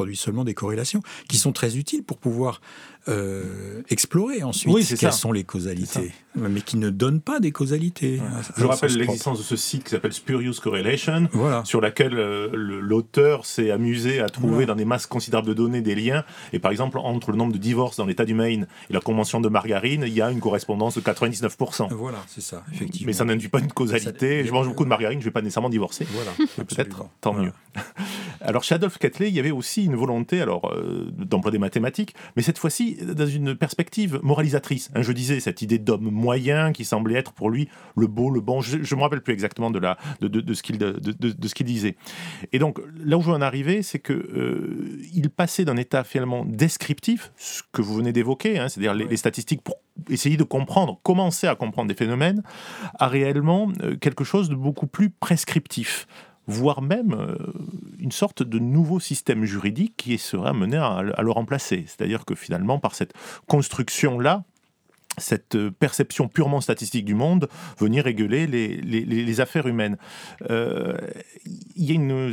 produisent 0.00 0.20
seulement 0.20 0.44
des 0.44 0.54
corrélations 0.54 1.02
qui 1.28 1.36
sont 1.36 1.52
très 1.52 1.76
utiles 1.76 2.02
pour 2.02 2.16
pouvoir 2.16 2.62
euh, 3.08 3.82
explorer 3.88 4.42
ensuite 4.42 4.96
quelles 4.98 5.12
sont 5.12 5.32
les 5.32 5.44
causalités, 5.44 6.12
mais 6.36 6.62
qui 6.62 6.78
ne 6.78 6.88
donnent 6.88 7.20
pas 7.20 7.38
des 7.38 7.50
causalités. 7.50 8.18
Je 8.56 8.64
rappelle 8.64 8.96
l'existence 8.96 9.38
de 9.38 9.42
ce 9.42 9.56
site 9.56 9.84
qui 9.84 9.90
s'appelle 9.90 10.12
Spurious 10.12 10.54
Correlation, 10.62 11.28
sur 11.64 11.82
laquelle 11.82 12.14
euh, 12.14 12.48
l'auteur 12.54 13.44
s'est 13.44 13.70
amusé 13.70 14.20
à 14.20 14.28
trouver 14.30 14.64
dans 14.64 14.74
des 14.74 14.86
masses 14.86 15.06
considérables 15.06 15.48
de 15.48 15.54
données 15.54 15.82
des 15.82 15.94
liens. 15.94 16.24
Et 16.54 16.58
par 16.58 16.70
exemple, 16.70 16.98
entre 16.98 17.30
le 17.30 17.36
nombre 17.36 17.52
de 17.52 17.58
divorces 17.58 17.96
dans 17.96 18.06
l'État 18.06 18.24
du 18.24 18.34
Maine 18.34 18.66
et 18.88 18.92
la 18.92 19.00
convention 19.00 19.40
de 19.40 19.48
margarine, 19.50 20.04
il 20.06 20.14
y 20.14 20.22
a 20.22 20.30
une 20.30 20.40
correspondance 20.40 20.94
de 20.96 21.02
99%. 21.02 21.88
Voilà, 21.92 22.18
c'est 22.26 22.42
ça, 22.42 22.64
effectivement. 22.72 23.06
Mais 23.06 23.12
ça 23.12 23.24
n'induit 23.24 23.48
pas 23.48 23.60
une 23.60 23.72
causalité. 23.72 24.44
Je 24.46 24.52
mange 24.52 24.68
beaucoup 24.68 24.84
de 24.84 24.90
margarine, 24.90 25.20
je 25.20 25.24
ne 25.24 25.30
vais 25.30 25.32
pas 25.32 25.42
nécessairement 25.42 25.70
divorcer. 25.70 26.06
Voilà, 26.10 26.32
peut-être, 26.56 27.06
tant 27.20 27.34
mieux. 27.34 27.52
Alors 28.40 28.64
chez 28.64 28.74
Adolphe 28.74 28.98
Quetelet, 28.98 29.28
il 29.28 29.34
y 29.34 29.38
avait 29.38 29.50
aussi 29.50 29.84
une 29.84 29.96
volonté 29.96 30.40
alors 30.40 30.72
euh, 30.72 31.10
d'emploi 31.12 31.50
des 31.50 31.58
mathématiques, 31.58 32.14
mais 32.36 32.42
cette 32.42 32.58
fois-ci 32.58 32.96
dans 33.02 33.26
une 33.26 33.54
perspective 33.54 34.20
moralisatrice. 34.22 34.90
Hein, 34.94 35.02
je 35.02 35.12
disais 35.12 35.40
cette 35.40 35.62
idée 35.62 35.78
d'homme 35.78 36.10
moyen 36.10 36.72
qui 36.72 36.84
semblait 36.84 37.18
être 37.18 37.32
pour 37.32 37.50
lui 37.50 37.68
le 37.96 38.06
beau, 38.06 38.30
le 38.30 38.40
bon. 38.40 38.60
Je 38.60 38.78
ne 38.78 38.96
me 38.96 39.02
rappelle 39.02 39.20
plus 39.20 39.34
exactement 39.34 39.70
de, 39.70 39.78
la, 39.78 39.98
de, 40.20 40.28
de, 40.28 40.54
ce 40.54 40.62
qu'il 40.62 40.78
de, 40.78 41.48
ce 41.48 41.54
qu'il 41.54 41.66
disait. 41.66 41.96
Et 42.52 42.58
donc 42.58 42.80
là 43.04 43.18
où 43.18 43.22
je 43.22 43.28
veux 43.28 43.34
en 43.34 43.42
arriver, 43.42 43.82
c'est 43.82 43.98
que 43.98 44.12
euh, 44.12 45.00
il 45.12 45.30
passait 45.30 45.64
d'un 45.64 45.76
état 45.76 46.04
finalement 46.04 46.44
descriptif, 46.44 47.32
ce 47.36 47.62
que 47.72 47.82
vous 47.82 47.94
venez 47.94 48.12
d'évoquer, 48.12 48.58
hein, 48.58 48.68
c'est-à-dire 48.68 48.94
les, 48.94 49.16
statistiques 49.16 49.62
pour 49.62 49.76
essayer 50.08 50.36
de 50.36 50.44
comprendre, 50.44 50.98
commencer 51.02 51.46
à 51.46 51.54
comprendre 51.54 51.88
des 51.88 51.94
phénomènes, 51.94 52.42
à 52.98 53.08
réellement 53.08 53.70
euh, 53.82 53.96
quelque 53.96 54.24
chose 54.24 54.48
de 54.48 54.54
beaucoup 54.54 54.86
plus 54.86 55.10
prescriptif 55.10 56.06
voire 56.46 56.82
même 56.82 57.12
euh, 57.12 57.36
une 57.98 58.12
sorte 58.12 58.42
de 58.42 58.58
nouveau 58.58 59.00
système 59.00 59.44
juridique 59.44 59.94
qui 59.96 60.18
serait 60.18 60.48
amené 60.48 60.76
à, 60.76 61.02
le 61.02 61.30
remplacer. 61.30 61.84
C'est-à-dire 61.86 62.24
que 62.24 62.34
finalement, 62.34 62.78
par 62.78 62.94
cette 62.94 63.12
construction-là, 63.46 64.44
cette 65.18 65.56
euh, 65.56 65.70
perception 65.70 66.28
purement 66.28 66.60
statistique 66.60 67.04
du 67.04 67.14
monde 67.14 67.48
venir 67.78 68.04
réguler 68.04 68.46
les, 68.46 68.76
les, 68.80 69.40
affaires 69.40 69.66
humaines. 69.66 69.96
Euh, 70.50 70.96
il 71.76 71.84
y 71.84 71.90
a 71.90 71.94
une 71.94 72.32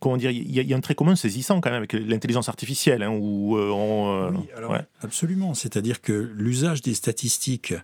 comment 0.00 0.16
dire, 0.16 0.30
il 0.30 0.50
y, 0.50 0.72
a, 0.72 0.76
un 0.76 0.80
trait 0.80 0.94
commun 0.94 1.16
saisissant 1.16 1.60
quand 1.60 1.70
même 1.70 1.78
avec 1.78 1.92
l'intelligence 1.92 2.48
artificielle, 2.48 3.02
hein, 3.02 3.10
où 3.10 3.56
euh, 3.56 4.30
oui, 4.30 4.48
alors, 4.56 4.76
absolument. 5.00 5.54
C'est-à-dire 5.54 6.00
que 6.00 6.12
l'usage 6.12 6.82
des 6.82 6.94
statistiques 6.94 7.74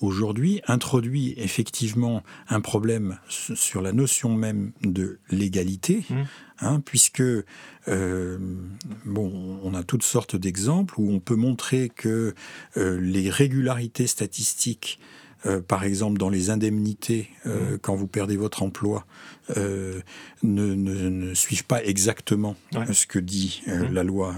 aujourd'hui 0.00 0.60
introduit 0.66 1.34
effectivement 1.36 2.22
un 2.48 2.60
problème 2.60 3.18
sur 3.28 3.80
la 3.80 3.92
notion 3.92 4.34
même 4.34 4.72
de 4.82 5.18
l'égalité. 5.30 6.04
Mmh. 6.10 6.14
Hein, 6.60 6.82
puisque 6.84 7.22
euh, 7.22 8.38
bon, 9.04 9.60
on 9.62 9.74
a 9.74 9.84
toutes 9.84 10.02
sortes 10.02 10.34
d'exemples 10.34 10.94
où 10.98 11.12
on 11.12 11.20
peut 11.20 11.36
montrer 11.36 11.88
que 11.88 12.34
euh, 12.76 13.00
les 13.00 13.30
régularités 13.30 14.08
statistiques, 14.08 14.98
euh, 15.46 15.60
par 15.60 15.84
exemple 15.84 16.18
dans 16.18 16.30
les 16.30 16.50
indemnités 16.50 17.30
mmh. 17.44 17.78
quand 17.82 17.94
vous 17.94 18.06
perdez 18.06 18.36
votre 18.36 18.62
emploi, 18.62 19.06
euh, 19.56 20.00
ne, 20.42 21.32
suivent 21.34 21.64
pas 21.64 21.82
exactement 21.84 22.56
ce 22.92 23.06
que 23.06 23.18
dit 23.18 23.62
mmh. 23.66 23.92
la 23.92 24.02
loi 24.02 24.34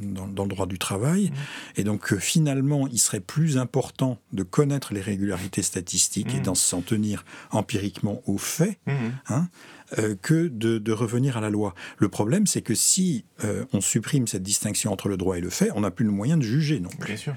dans, 0.00 0.44
le 0.44 0.48
droit 0.48 0.66
du 0.66 0.78
travail. 0.78 1.26
Mmh. 1.30 1.80
Et 1.80 1.84
donc 1.84 2.16
finalement, 2.16 2.86
il 2.88 2.98
serait 2.98 3.20
plus 3.20 3.58
important 3.58 4.18
de 4.32 4.42
connaître 4.42 4.92
les 4.92 5.00
régularités 5.00 5.62
statistiques 5.62 6.34
et 6.34 6.40
d'en 6.40 6.54
s'en 6.54 6.80
tenir 6.80 7.24
empiriquement 7.50 8.22
aux 8.26 8.38
faits. 8.38 8.78
Hein, 9.28 9.48
euh, 9.98 10.14
que 10.20 10.48
de, 10.48 10.92
revenir 10.92 11.38
à 11.38 11.40
la 11.40 11.48
loi. 11.48 11.74
Le 11.96 12.08
problème, 12.08 12.46
c'est 12.46 12.60
que 12.60 12.74
si 12.74 13.24
euh, 13.44 13.64
on 13.72 13.80
supprime 13.80 14.26
cette 14.26 14.42
distinction 14.42 14.92
entre 14.92 15.08
le 15.08 15.16
droit 15.16 15.38
et 15.38 15.40
le 15.40 15.48
fait, 15.48 15.70
on 15.74 15.80
n'a 15.80 15.90
plus 15.90 16.04
le 16.04 16.10
moyen 16.10 16.36
de 16.36 16.42
juger 16.42 16.78
non 16.80 16.90
plus. 16.90 17.28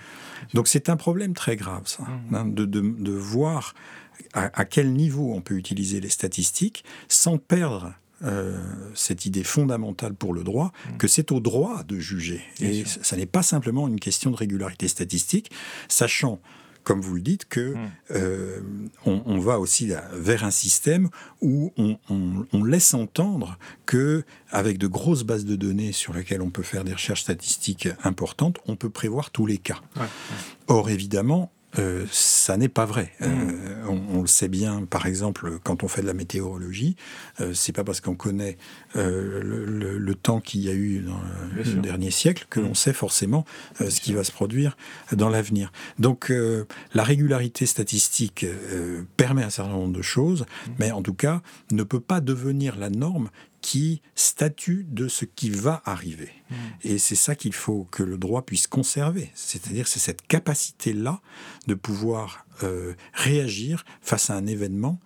Donc 0.54 0.68
c'est 0.68 0.90
un 0.90 0.98
problème 0.98 1.34
très 1.34 1.56
grave, 1.56 1.84
ça, 1.86 2.04
mmh. 2.04 2.36
hein, 2.36 2.46
de, 2.46 3.12
voir 3.12 3.74
à, 4.34 4.66
quel 4.66 4.92
niveau 4.92 5.34
on 5.34 5.42
peut 5.42 5.56
utiliser 5.56 6.02
les 6.02 6.10
statistiques 6.10 6.84
sans 7.08 7.38
perdre 7.38 7.94
euh, 8.24 8.60
cette 8.96 9.26
idée 9.26 9.44
fondamentale 9.44 10.14
pour 10.14 10.34
le 10.34 10.44
droit, 10.44 10.72
mmh. 10.74 10.98
que 10.98 11.08
c'est 11.08 11.32
au 11.32 11.40
droit 11.40 11.84
de 11.84 12.00
juger. 12.00 12.42
et 12.60 12.84
ça 12.86 13.16
n'est 13.16 13.26
pas 13.26 13.44
simplement 13.44 13.88
une 13.88 14.00
question 14.00 14.30
de 14.30 14.36
régularité 14.36 14.88
statistique, 14.90 15.52
sachant 15.88 16.42
comme 16.84 17.02
vous 17.02 17.16
le 17.16 17.22
dites, 17.22 17.46
que 17.46 17.74
hmm. 17.74 17.90
euh, 18.12 18.60
on, 19.06 19.40
va 19.40 19.60
aussi 19.60 19.92
vers 20.14 20.44
un 20.44 20.52
système 20.52 21.10
où 21.42 21.74
on, 21.78 22.64
laisse 22.64 22.94
entendre 22.94 23.58
que, 23.86 24.24
avec 24.50 24.78
de 24.78 24.88
grosses 24.88 25.24
bases 25.24 25.46
de 25.46 25.56
données 25.56 25.92
sur 25.92 26.14
lesquelles 26.14 26.42
on 26.42 26.50
peut 26.50 26.64
faire 26.64 26.84
des 26.84 26.94
recherches 26.94 27.22
statistiques 27.22 27.90
importantes, 28.04 28.58
on 28.68 28.76
peut 28.76 28.90
prévoir 28.90 29.32
tous 29.32 29.46
les 29.46 29.58
cas. 29.58 29.82
Or, 30.68 30.90
évidemment, 30.90 31.52
euh, 31.80 32.06
ça 32.12 32.58
n'est 32.58 32.70
pas 32.70 32.86
vrai. 32.86 33.14
Euh, 33.22 33.28
mm. 33.28 34.10
on, 34.16 34.22
le 34.22 34.28
sait 34.28 34.48
bien, 34.48 34.86
par 34.90 35.06
exemple, 35.06 35.60
quand 35.64 35.84
on 35.84 35.88
fait 35.88 36.02
de 36.02 36.08
la 36.08 36.14
météorologie, 36.14 36.96
euh, 37.40 37.54
c'est 37.54 37.72
pas 37.72 37.84
parce 37.84 38.02
qu'on 38.02 38.16
connaît 38.16 38.58
le, 38.96 40.14
temps 40.22 40.42
qu'il 40.42 40.62
y 40.62 40.70
a 40.70 40.74
eu 40.74 41.00
dans 41.00 41.20
le, 41.56 41.64
dernier 41.82 42.12
siècle 42.12 42.46
que 42.50 42.60
l'on 42.60 42.72
mm. 42.72 42.76
sait 42.76 42.94
forcément 42.94 43.46
ce 43.80 44.02
qui 44.02 44.14
va 44.14 44.24
se 44.24 44.32
produire 44.32 44.78
dans 45.14 45.30
l'avenir. 45.30 45.72
Donc, 46.00 46.32
la 46.94 47.04
régularité 47.04 47.66
statistique 47.66 48.46
permet 49.18 49.44
un 49.44 49.50
certain 49.50 49.72
nombre 49.72 49.94
de 49.94 50.02
choses, 50.02 50.42
mm. 50.42 50.72
mais 50.80 50.92
en 50.92 51.02
tout 51.02 51.14
cas 51.14 51.42
ne 51.72 51.84
peut 51.84 52.00
pas 52.00 52.20
devenir 52.22 52.78
la 52.78 52.90
norme 52.90 53.30
qui 53.62 54.02
statue 54.16 54.86
de 54.90 55.08
ce 55.08 55.26
qui 55.26 55.50
va 55.50 55.82
arriver. 55.86 56.32
Hmm. 56.50 56.56
Et 56.84 56.98
c'est 56.98 57.16
ça 57.16 57.36
qu'il 57.36 57.54
faut 57.54 57.88
que 57.92 58.04
le 58.04 58.18
droit 58.18 58.46
puisse 58.46 58.68
conserver. 58.68 59.32
C'est-à-dire 59.36 59.88
c'est 59.88 60.00
cette 60.00 60.26
capacité-là 60.28 61.22
de 61.68 61.76
pouvoir 61.76 62.46
euh, 62.64 62.94
réagir 63.14 63.86
face 64.02 64.30
à 64.30 64.36
un 64.36 64.48
événement 64.48 65.00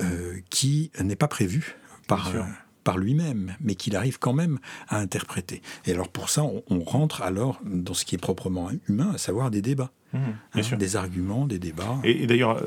euh, 0.00 0.40
qui 0.50 0.90
n'est 1.02 1.16
pas 1.16 1.28
prévu 1.28 1.76
par, 2.06 2.34
euh, 2.34 2.42
par 2.84 2.98
lui-même, 2.98 3.56
mais 3.60 3.74
qu'il 3.74 3.96
arrive 3.96 4.18
quand 4.18 4.32
même 4.34 4.58
à 4.88 4.98
interpréter. 4.98 5.62
Et 5.86 5.92
alors 5.92 6.08
pour 6.08 6.28
ça, 6.28 6.42
on 6.44 6.84
rentre 6.84 7.22
alors 7.22 7.60
dans 7.64 7.94
ce 7.94 8.04
qui 8.04 8.14
est 8.14 8.18
proprement 8.18 8.70
humain, 8.88 9.12
à 9.14 9.18
savoir 9.18 9.50
des 9.50 9.62
débats. 9.62 9.92
Mmh, 10.12 10.18
hein, 10.56 10.76
des 10.76 10.96
arguments, 10.96 11.46
des 11.46 11.60
débats. 11.60 11.98
Et, 12.02 12.26
d'ailleurs, 12.26 12.60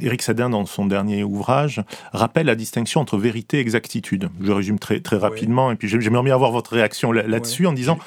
Éric 0.00 0.20
euh, 0.20 0.24
Sadin, 0.24 0.50
dans 0.50 0.64
son 0.66 0.86
dernier 0.86 1.24
ouvrage, 1.24 1.82
rappelle 2.12 2.46
la 2.46 2.54
distinction 2.54 3.00
entre 3.00 3.18
vérité 3.18 3.56
et 3.56 3.60
exactitude. 3.60 4.30
Je 4.40 4.52
résume 4.52 4.78
très, 4.78 5.00
très 5.00 5.16
rapidement, 5.16 5.72
et 5.72 5.74
puis 5.74 5.88
j'aimerais 5.88 6.22
bien 6.22 6.34
avoir 6.34 6.52
votre 6.52 6.74
réaction 6.74 7.10
là-dessus 7.10 7.66
en 7.66 7.72
disant 7.72 7.98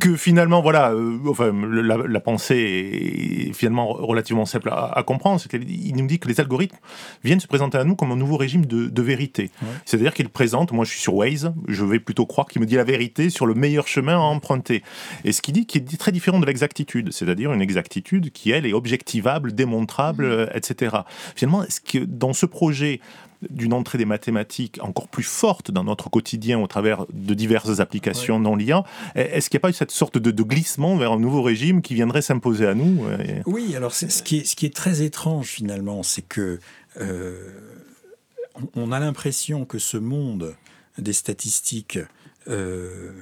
que 0.00 0.16
finalement, 0.16 0.60
voilà, 0.60 0.92
euh, 0.92 1.16
enfin, 1.26 1.50
la, 1.50 2.20
pensée 2.20 3.48
est 3.48 3.52
finalement 3.54 3.86
relativement 3.94 4.44
simple 4.44 4.68
à, 4.70 5.02
comprendre. 5.06 5.40
C'est 5.40 5.48
qu'il 5.48 5.96
nous 5.96 6.06
dit 6.06 6.18
que 6.18 6.28
les 6.28 6.40
algorithmes 6.40 6.76
viennent 7.24 7.40
se 7.40 7.46
présenter 7.46 7.78
à 7.78 7.84
nous 7.84 7.96
comme 7.96 8.12
un 8.12 8.16
nouveau 8.16 8.36
régime 8.36 8.66
de, 8.66 9.02
vérité. 9.02 9.50
C'est-à-dire 9.86 10.12
qu'ils 10.12 10.28
présentent, 10.28 10.72
moi 10.72 10.84
je 10.84 10.90
suis 10.90 11.00
sur 11.00 11.14
Waze, 11.14 11.52
je 11.66 11.84
vais 11.84 11.98
plutôt 11.98 12.26
croire 12.26 12.46
qu'il 12.46 12.60
me 12.60 12.66
dit 12.66 12.76
la 12.76 12.84
vérité 12.84 13.30
sur 13.30 13.46
le 13.46 13.54
meilleur 13.54 13.88
chemin 13.88 14.16
à 14.16 14.20
emprunter. 14.20 14.82
Et 15.24 15.32
ce 15.32 15.40
qu'il 15.40 15.54
dit 15.54 15.66
qui 15.66 15.78
est 15.78 15.98
très 15.98 16.12
différent 16.12 16.38
de 16.38 16.46
l'exactitude, 16.46 17.12
c'est-à-dire 17.12 17.52
une 17.52 17.61
exactitude 17.62 18.30
qui, 18.30 18.50
elle, 18.50 18.66
est 18.66 18.72
objectivable, 18.72 19.52
démontrable, 19.52 20.26
mmh. 20.26 20.30
euh, 20.30 20.46
etc. 20.54 20.96
Finalement, 21.34 21.64
est-ce 21.64 21.80
que 21.80 21.98
dans 21.98 22.32
ce 22.32 22.46
projet 22.46 23.00
d'une 23.50 23.72
entrée 23.72 23.98
des 23.98 24.04
mathématiques 24.04 24.78
encore 24.82 25.08
plus 25.08 25.24
forte 25.24 25.72
dans 25.72 25.82
notre 25.82 26.08
quotidien 26.10 26.60
au 26.60 26.68
travers 26.68 27.06
de 27.12 27.34
diverses 27.34 27.80
applications 27.80 28.38
non 28.38 28.54
liées, 28.54 28.80
est-ce 29.16 29.50
qu'il 29.50 29.56
n'y 29.56 29.62
a 29.62 29.64
pas 29.66 29.70
eu 29.70 29.72
cette 29.72 29.90
sorte 29.90 30.16
de, 30.16 30.42
glissement 30.44 30.96
vers 30.96 31.10
un 31.10 31.18
nouveau 31.18 31.42
régime 31.42 31.82
qui 31.82 31.94
viendrait 31.94 32.22
s'imposer 32.22 32.68
à 32.68 32.74
nous 32.74 33.04
Oui, 33.46 33.74
alors 33.74 33.94
ce, 33.94 34.22
qui 34.22 34.38
est, 34.38 34.44
ce 34.44 34.54
qui 34.54 34.64
est 34.64 34.74
très 34.74 35.02
étrange 35.02 35.48
finalement, 35.48 36.04
c'est 36.04 36.22
que 36.22 36.60
euh, 37.00 37.50
on 38.76 38.92
a 38.92 39.00
l'impression 39.00 39.64
que 39.64 39.78
ce 39.78 39.96
monde 39.96 40.54
des 40.98 41.12
statistiques 41.12 41.98
euh, 42.48 43.12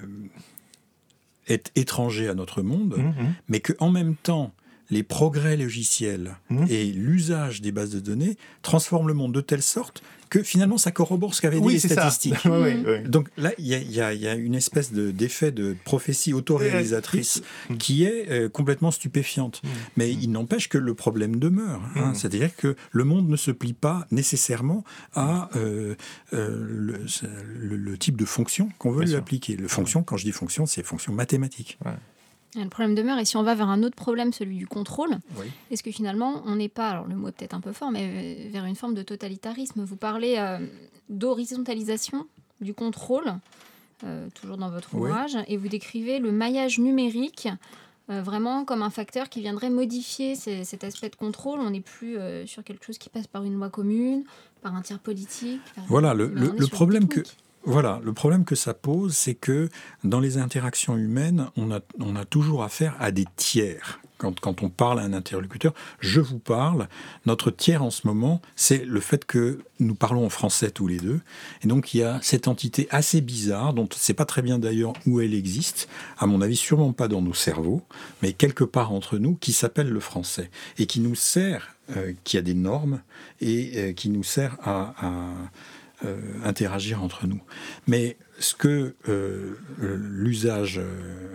est 1.46 1.72
étranger 1.76 2.28
à 2.28 2.34
notre 2.34 2.62
monde, 2.62 2.96
mmh, 2.96 3.12
mais 3.48 3.60
qu'en 3.60 3.90
même 3.90 4.16
temps, 4.16 4.52
les 4.90 5.02
progrès 5.02 5.56
logiciels 5.56 6.36
mmh. 6.48 6.64
et 6.68 6.84
l'usage 6.86 7.60
des 7.60 7.72
bases 7.72 7.90
de 7.90 8.00
données 8.00 8.36
transforment 8.62 9.08
le 9.08 9.14
monde 9.14 9.32
de 9.32 9.40
telle 9.40 9.62
sorte 9.62 10.02
que 10.30 10.42
finalement 10.44 10.78
ça 10.78 10.92
corrobore 10.92 11.34
ce 11.34 11.42
qu'avaient 11.42 11.60
dit 11.60 11.68
les 11.68 11.78
statistiques. 11.80 12.46
Donc 13.06 13.28
là, 13.36 13.52
il 13.58 13.66
y, 13.66 14.00
a 14.00 14.34
une 14.34 14.54
espèce 14.54 14.92
d'effet 14.92 15.50
de, 15.50 15.76
prophétie 15.84 16.32
autoréalisatrice 16.32 17.42
qui 17.78 18.04
est 18.04 18.30
euh, 18.30 18.48
complètement 18.48 18.92
stupéfiante. 18.92 19.60
Mais 19.96 20.12
il 20.12 20.30
n'empêche 20.30 20.68
que 20.68 20.78
le 20.78 20.94
problème 20.94 21.36
demeure. 21.36 21.82
Hein. 21.96 22.14
C'est-à-dire 22.14 22.54
que 22.54 22.76
le 22.92 23.04
monde 23.04 23.28
ne 23.28 23.36
se 23.36 23.50
plie 23.50 23.72
pas 23.72 24.06
nécessairement 24.12 24.84
à 25.14 25.50
euh, 25.56 25.96
euh, 26.32 27.00
le, 27.58 27.98
type 27.98 28.16
de 28.16 28.24
fonction 28.24 28.70
qu'on 28.78 28.92
veut 28.92 29.04
lui 29.04 29.16
appliquer. 29.16 29.56
Le 29.56 29.68
fonction, 29.68 30.02
quand 30.04 30.16
je 30.16 30.24
dis 30.24 30.32
fonction, 30.32 30.64
c'est 30.64 30.84
fonction 30.84 31.12
mathématique. 31.12 31.76
Le 32.56 32.68
problème 32.68 32.96
demeure, 32.96 33.18
et 33.18 33.24
si 33.24 33.36
on 33.36 33.44
va 33.44 33.54
vers 33.54 33.68
un 33.68 33.84
autre 33.84 33.94
problème, 33.94 34.32
celui 34.32 34.56
du 34.56 34.66
contrôle, 34.66 35.18
est-ce 35.70 35.84
que 35.84 35.92
finalement 35.92 36.42
on 36.46 36.56
n'est 36.56 36.68
pas, 36.68 36.90
alors 36.90 37.06
le 37.06 37.14
mot 37.14 37.28
est 37.28 37.32
peut-être 37.32 37.54
un 37.54 37.60
peu 37.60 37.72
fort, 37.72 37.92
mais 37.92 38.48
vers 38.50 38.64
une 38.64 38.74
forme 38.74 38.94
de 38.94 39.02
totalitarisme? 39.02 39.84
Vous 39.84 39.94
parlez 39.94 40.34
euh, 40.38 40.58
d'horizontalisation 41.08 42.26
du 42.60 42.74
contrôle, 42.74 43.34
euh, 44.04 44.26
toujours 44.34 44.56
dans 44.56 44.70
votre 44.70 44.94
ouvrage, 44.96 45.36
et 45.46 45.56
vous 45.56 45.68
décrivez 45.68 46.18
le 46.18 46.32
maillage 46.32 46.80
numérique 46.80 47.48
euh, 48.10 48.20
vraiment 48.20 48.64
comme 48.64 48.82
un 48.82 48.90
facteur 48.90 49.28
qui 49.28 49.40
viendrait 49.40 49.70
modifier 49.70 50.34
cet 50.34 50.82
aspect 50.82 51.08
de 51.08 51.16
contrôle. 51.16 51.60
On 51.60 51.70
n'est 51.70 51.80
plus 51.80 52.18
sur 52.46 52.64
quelque 52.64 52.84
chose 52.84 52.98
qui 52.98 53.10
passe 53.10 53.28
par 53.28 53.44
une 53.44 53.54
loi 53.54 53.70
commune, 53.70 54.24
par 54.60 54.74
un 54.74 54.82
tiers 54.82 54.98
politique. 54.98 55.60
Voilà, 55.86 56.14
le, 56.14 56.26
le 56.26 56.66
problème 56.66 57.06
que 57.06 57.20
voilà, 57.64 58.00
le 58.02 58.14
problème 58.14 58.44
que 58.46 58.54
ça 58.54 58.72
pose, 58.72 59.14
c'est 59.14 59.34
que 59.34 59.68
dans 60.02 60.20
les 60.20 60.38
interactions 60.38 60.96
humaines, 60.96 61.50
on 61.56 61.70
a, 61.70 62.24
toujours 62.24 62.62
affaire 62.62 62.96
à 62.98 63.10
des 63.10 63.26
tiers. 63.36 64.00
Quand, 64.16 64.62
on 64.62 64.68
parle 64.68 65.00
à 65.00 65.02
un 65.02 65.14
interlocuteur, 65.14 65.72
je 65.98 66.20
vous 66.20 66.38
parle. 66.38 66.88
Notre 67.24 67.50
tiers 67.50 67.82
en 67.82 67.90
ce 67.90 68.06
moment, 68.06 68.42
c'est 68.54 68.84
le 68.84 69.00
fait 69.00 69.24
que 69.24 69.60
nous 69.78 69.94
parlons 69.94 70.26
en 70.26 70.28
français 70.28 70.70
tous 70.70 70.86
les 70.86 70.98
deux. 70.98 71.20
Et 71.62 71.66
donc 71.66 71.94
il 71.94 71.98
y 71.98 72.02
a 72.02 72.18
cette 72.22 72.46
entité 72.46 72.86
assez 72.90 73.22
bizarre, 73.22 73.72
dont 73.72 73.82
on 73.82 73.94
ne 73.94 74.00
sait 74.00 74.14
pas 74.14 74.26
très 74.26 74.42
bien 74.42 74.58
d'ailleurs 74.58 74.92
où 75.06 75.20
elle 75.20 75.32
existe, 75.32 75.88
à 76.18 76.26
mon 76.26 76.42
avis 76.42 76.56
sûrement 76.56 76.92
pas 76.92 77.08
dans 77.08 77.22
nos 77.22 77.32
cerveaux, 77.32 77.82
mais 78.22 78.34
quelque 78.34 78.64
part 78.64 78.92
entre 78.92 79.16
nous, 79.16 79.36
qui 79.36 79.52
s'appelle 79.52 79.88
le 79.88 80.00
français. 80.00 80.50
Et 80.76 80.86
qui 80.86 81.00
nous 81.00 81.14
sert, 81.14 81.76
euh, 81.96 82.12
qui 82.24 82.36
a 82.36 82.42
des 82.42 82.54
normes, 82.54 83.00
et 83.40 83.72
euh, 83.76 83.92
qui 83.92 84.10
nous 84.10 84.22
sert 84.22 84.58
à 84.62 84.94
euh, 86.04 86.16
interagir 86.44 87.02
entre 87.02 87.26
nous. 87.26 87.40
Mais 87.86 88.16
ce 88.38 88.54
que 88.54 88.94
euh, 89.08 89.56
l'usage 89.78 90.78
euh, 90.78 91.28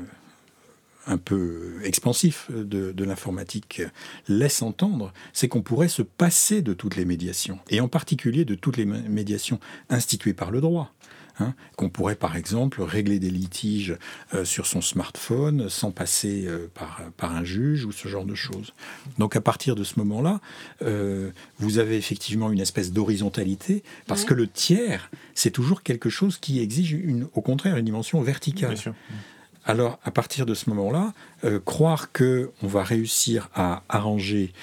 un 1.05 1.17
peu 1.17 1.79
expansif 1.83 2.49
de, 2.49 2.91
de 2.91 3.03
l'informatique 3.03 3.83
laisse 4.27 4.63
entendre, 4.63 5.13
c'est 5.33 5.47
qu'on 5.47 5.61
pourrait 5.61 5.87
se 5.87 6.01
passer 6.01 6.63
de 6.63 6.73
toutes 6.73 6.95
les 6.95 7.05
médiations, 7.05 7.59
et 7.69 7.79
en 7.79 7.87
particulier 7.87 8.43
de 8.43 8.55
toutes 8.55 8.77
les 8.77 8.85
médiations 8.85 9.59
instituées 9.89 10.33
par 10.33 10.49
le 10.49 10.61
droit. 10.61 10.91
Hein, 11.37 11.53
qu'on 11.75 11.89
pourrait 11.89 12.15
par 12.15 12.37
exemple 12.37 12.81
régler 12.81 13.19
des 13.19 13.29
litiges 13.29 13.97
euh, 14.33 14.45
sur 14.45 14.65
son 14.65 14.79
smartphone 14.79 15.67
sans 15.67 15.91
passer 15.91 16.45
euh, 16.47 16.71
par, 16.73 17.01
par 17.17 17.35
un 17.35 17.43
juge 17.43 17.83
ou 17.83 17.91
ce 17.91 18.07
genre 18.07 18.23
de 18.23 18.35
choses. 18.35 18.73
Donc 19.17 19.35
à 19.35 19.41
partir 19.41 19.75
de 19.75 19.83
ce 19.83 19.99
moment-là, 19.99 20.39
euh, 20.81 21.31
vous 21.59 21.77
avez 21.77 21.97
effectivement 21.97 22.51
une 22.51 22.61
espèce 22.61 22.93
d'horizontalité 22.93 23.83
parce 24.07 24.23
que 24.23 24.33
le 24.33 24.47
tiers, 24.47 25.11
c'est 25.33 25.51
toujours 25.51 25.83
quelque 25.83 26.09
chose 26.09 26.37
qui 26.37 26.61
exige 26.61 26.93
une, 26.93 27.27
au 27.33 27.41
contraire 27.41 27.75
une 27.75 27.85
dimension 27.85 28.21
verticale. 28.21 28.77
Alors, 29.65 29.99
à 30.03 30.11
partir 30.11 30.45
de 30.45 30.53
ce 30.53 30.69
moment-là, 30.69 31.11
croire 31.65 32.11
que 32.11 32.51
on 32.61 32.67
va 32.67 32.83
réussir 32.83 33.49
à 33.55 33.81
arranger 33.89 34.53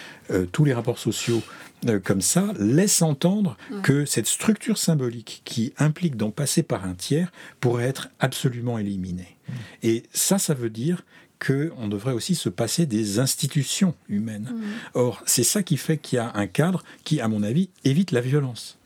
tous 0.52 0.64
les 0.64 0.72
rapports 0.72 1.00
sociaux 1.00 1.42
euh, 1.86 2.00
comme 2.00 2.20
ça 2.20 2.52
laisse 2.58 3.02
entendre 3.02 3.56
que 3.82 4.04
cette 4.04 4.26
structure 4.26 4.78
symbolique 4.78 5.42
qui 5.44 5.72
implique 5.78 6.16
d'en 6.16 6.30
passer 6.30 6.62
par 6.62 6.84
un 6.84 6.94
tiers 6.94 7.32
pourrait 7.60 7.84
être 7.88 8.08
absolument 8.20 8.78
éliminée. 8.78 9.36
Mm. 9.48 9.52
Et 9.82 10.02
ça, 10.12 10.38
ça 10.38 10.54
veut 10.54 10.70
dire 10.70 11.04
qu'on 11.44 11.88
devrait 11.88 12.12
aussi 12.12 12.34
se 12.34 12.48
passer 12.48 12.86
des 12.86 13.18
institutions 13.18 13.94
humaines. 14.08 14.52
Mm. 14.52 14.62
Or, 14.94 15.22
c'est 15.26 15.42
ça 15.42 15.62
qui 15.62 15.76
fait 15.76 15.98
qu'il 15.98 16.16
y 16.16 16.20
a 16.20 16.30
un 16.34 16.46
cadre 16.46 16.84
qui, 17.04 17.20
à 17.20 17.28
mon 17.28 17.42
avis, 17.42 17.70
évite 17.84 18.12
la 18.12 18.20
violence. 18.20 18.78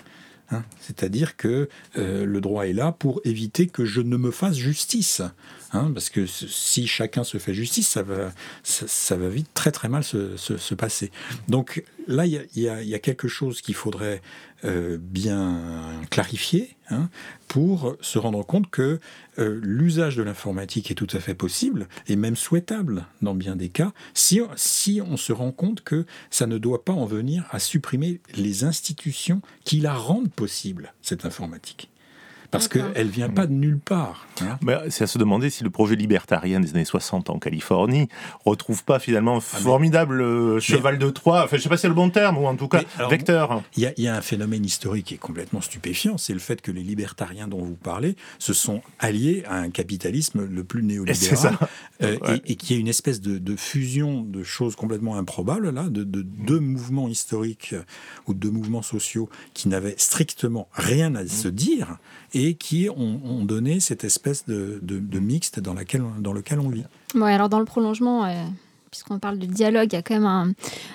Hein. 0.50 0.62
C'est-à-dire 0.80 1.36
que 1.36 1.68
euh, 1.98 2.24
le 2.24 2.40
droit 2.40 2.66
est 2.66 2.72
là 2.72 2.92
pour 2.92 3.20
éviter 3.24 3.66
que 3.66 3.84
je 3.84 4.00
ne 4.00 4.16
me 4.16 4.30
fasse 4.30 4.56
justice. 4.56 5.22
Hein, 5.72 5.90
parce 5.92 6.10
que 6.10 6.26
si 6.26 6.86
chacun 6.86 7.24
se 7.24 7.38
fait 7.38 7.52
justice, 7.52 7.88
ça 7.88 8.02
va, 8.02 8.32
ça, 8.62 9.16
va 9.16 9.28
vite 9.28 9.48
très 9.52 9.72
très 9.72 9.88
mal 9.88 10.04
se, 10.04 10.74
passer. 10.74 11.10
Donc 11.48 11.82
là, 12.06 12.26
il 12.26 12.46
y, 12.54 12.68
a, 12.68 12.98
quelque 12.98 13.28
chose 13.28 13.60
qu'il 13.60 13.74
faudrait 13.74 14.22
euh, 14.64 14.98
bien 15.00 16.00
clarifier 16.10 16.76
hein, 16.90 17.08
pour 17.48 17.96
se 18.00 18.18
rendre 18.18 18.44
compte 18.44 18.70
que 18.70 19.00
euh, 19.38 19.60
l'usage 19.62 20.16
de 20.16 20.22
l'informatique 20.22 20.90
est 20.90 20.94
tout 20.94 21.08
à 21.12 21.20
fait 21.20 21.34
possible 21.34 21.88
et 22.08 22.16
même 22.16 22.36
souhaitable 22.36 23.06
dans 23.22 23.34
bien 23.34 23.56
des 23.56 23.68
cas, 23.68 23.92
si, 24.14 24.40
si 24.56 25.00
on 25.04 25.16
se 25.16 25.32
rend 25.32 25.52
compte 25.52 25.82
que 25.82 26.06
ça 26.30 26.46
ne 26.46 26.58
doit 26.58 26.84
pas 26.84 26.92
en 26.92 27.06
venir 27.06 27.46
à 27.50 27.58
supprimer 27.58 28.20
les 28.34 28.64
institutions 28.64 29.42
qui 29.64 29.80
la 29.80 29.94
rendent 29.94 30.32
possible, 30.32 30.94
cette 31.02 31.24
informatique 31.24 31.90
parce 32.56 32.68
qu'elle 32.68 33.06
ne 33.06 33.12
vient 33.12 33.28
pas 33.28 33.46
de 33.46 33.52
nulle 33.52 33.78
part. 33.78 34.26
Hein. 34.42 34.58
c'est 34.90 35.04
à 35.04 35.06
se 35.06 35.18
demander 35.18 35.48
si 35.50 35.64
le 35.64 35.70
projet 35.70 35.96
libertarien 35.96 36.60
des 36.60 36.70
années 36.70 36.84
60 36.84 37.30
en 37.30 37.38
Californie 37.38 38.08
retrouve 38.44 38.84
pas 38.84 38.98
finalement 38.98 39.36
un 39.36 39.38
ah, 39.38 39.40
formidable 39.40 40.20
euh, 40.20 40.60
cheval 40.60 40.98
de 40.98 41.08
Troie, 41.10 41.44
enfin 41.44 41.56
je 41.56 41.62
sais 41.62 41.68
pas 41.68 41.76
si 41.76 41.82
c'est 41.82 41.88
le 41.88 41.94
bon 41.94 42.10
terme, 42.10 42.38
ou 42.38 42.46
en 42.46 42.56
tout 42.56 42.68
cas 42.68 42.82
vecteur. 43.08 43.62
Il 43.76 43.92
y, 43.96 44.08
a 44.08 44.14
un 44.14 44.20
phénomène 44.20 44.64
historique 44.64 45.06
qui 45.06 45.14
est 45.14 45.18
complètement 45.18 45.60
stupéfiant, 45.60 46.18
c'est 46.18 46.32
le 46.32 46.38
fait 46.38 46.60
que 46.60 46.70
les 46.70 46.82
libertariens 46.82 47.48
dont 47.48 47.64
vous 47.64 47.76
parlez 47.76 48.16
se 48.38 48.52
sont 48.52 48.82
alliés 48.98 49.44
à 49.48 49.56
un 49.56 49.70
capitalisme 49.70 50.44
le 50.44 50.64
plus 50.64 50.82
néolibéral, 50.82 51.56
euh, 52.02 52.16
et, 52.28 52.52
et, 52.52 52.56
qui 52.56 52.74
est 52.74 52.78
une 52.78 52.88
espèce 52.88 53.20
de, 53.20 53.56
fusion 53.56 54.20
de 54.20 54.42
choses 54.42 54.76
complètement 54.76 55.16
improbables, 55.16 55.70
là, 55.70 55.84
de, 55.84 56.04
de 56.04 56.22
deux 56.22 56.60
mouvements 56.60 57.08
historiques 57.08 57.74
ou 58.26 58.34
deux 58.34 58.50
mouvements 58.50 58.82
sociaux 58.82 59.30
qui 59.54 59.68
n'avaient 59.68 59.94
strictement 59.96 60.68
rien 60.72 61.14
à 61.14 61.26
se 61.26 61.48
dire, 61.48 61.98
et 62.34 62.54
qui 62.54 62.88
ont, 62.88 63.44
donné 63.44 63.80
cette 63.80 64.04
espèce 64.04 64.44
de, 64.46 65.18
mixte 65.18 65.60
dans, 65.60 65.74
lequel 65.74 66.60
on 66.60 66.68
vit. 66.68 66.84
Ouais, 67.14 67.32
alors 67.32 67.48
dans 67.48 67.60
le 67.60 67.64
prolongement, 67.64 68.26
puisqu'on 68.96 69.18
parle 69.18 69.38
de 69.38 69.46
dialogue, 69.46 69.88
il 69.92 69.96
y 69.96 69.98
a 69.98 70.02
quand 70.02 70.14
même 70.14 70.54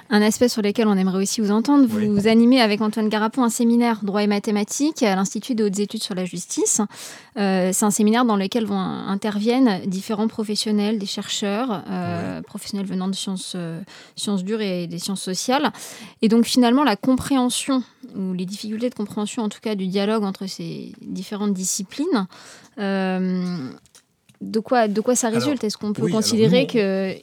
un, 0.09 0.21
aspect 0.21 0.49
sur 0.49 0.61
lequel 0.61 0.87
on 0.87 0.97
aimerait 0.97 1.21
aussi 1.21 1.41
vous 1.41 1.51
entendre. 1.51 1.85
Vous, 1.87 2.27
animez 2.27 2.59
avec 2.59 2.81
Antoine 2.81 3.09
Garapon 3.09 3.43
un 3.43 3.49
séminaire 3.49 3.99
droit 4.03 4.23
et 4.23 4.27
mathématiques 4.27 5.03
à 5.03 5.15
l'Institut 5.15 5.55
de 5.55 5.65
hautes 5.65 5.79
études 5.79 6.03
sur 6.03 6.15
la 6.15 6.25
justice. 6.25 6.81
Euh, 7.37 7.69
c'est 7.73 7.85
un 7.85 7.91
séminaire 7.91 8.25
dans 8.25 8.35
lequel 8.35 8.65
vont, 8.65 8.77
interviennent 8.77 9.81
différents 9.85 10.27
professionnels, 10.27 10.97
des 10.97 11.05
chercheurs, 11.05 11.83
euh, 11.89 12.41
professionnels 12.41 12.87
venant 12.87 13.07
de 13.07 13.15
sciences, 13.15 13.55
sciences 14.15 14.43
dures 14.43 14.61
et 14.61 14.87
des 14.87 14.99
sciences 14.99 15.21
sociales. 15.21 15.71
Et 16.21 16.27
donc 16.27 16.45
finalement, 16.45 16.83
la 16.83 16.95
compréhension 16.95 17.83
ou 18.15 18.33
les 18.33 18.45
difficultés 18.45 18.89
de 18.89 18.95
compréhension, 18.95 19.43
en 19.43 19.49
tout 19.49 19.59
cas, 19.61 19.75
du 19.75 19.87
dialogue 19.87 20.23
entre 20.23 20.47
ces 20.47 20.93
différentes 21.01 21.53
disciplines. 21.53 22.27
Euh, 22.79 23.69
de, 24.41 24.59
quoi, 24.59 24.87
de 24.87 25.01
quoi 25.01 25.15
ça 25.15 25.29
résulte? 25.29 25.63
Est-ce 25.63 25.77
qu'on 25.77 25.93
peut 25.93 26.09
considérer 26.09 26.67
que 26.67 27.15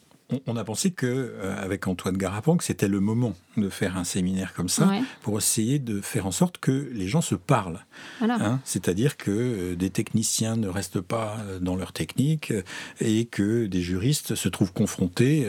on, 0.47 0.57
a 0.57 0.65
pensé 0.65 0.91
que 0.91 1.07
euh, 1.07 1.57
avec 1.57 1.87
Antoine 1.87 2.17
Garapon 2.17 2.57
que 2.57 2.65
c'était 2.65 2.89
le 2.89 3.01
moment 3.01 3.35
de 3.59 3.69
faire 3.69 3.97
un 3.97 4.05
séminaire 4.05 4.55
comme 4.55 4.69
ça 4.69 4.91
pour 5.23 5.39
essayer 5.39 5.79
de 5.79 6.01
faire 6.01 6.27
en 6.27 6.31
sorte 6.31 6.59
que 6.59 6.91
les 6.93 7.09
gens 7.09 7.21
se 7.21 7.35
parlent. 7.35 7.85
Hein. 8.21 8.61
C'est-à-dire 8.65 9.17
que 9.17 9.31
euh, 9.31 9.77
des 9.77 9.91
techniciens 9.91 10.57
ne 10.57 10.69
restent 10.69 11.01
pas 11.01 11.39
euh, 11.41 11.59
dans 11.59 11.77
leur 11.77 11.93
technique 11.93 12.53
et 13.01 13.27
que 13.27 13.67
des 13.67 13.83
juristes 13.83 14.35
se 14.35 14.49
trouvent 14.49 14.73
confrontés 14.73 15.47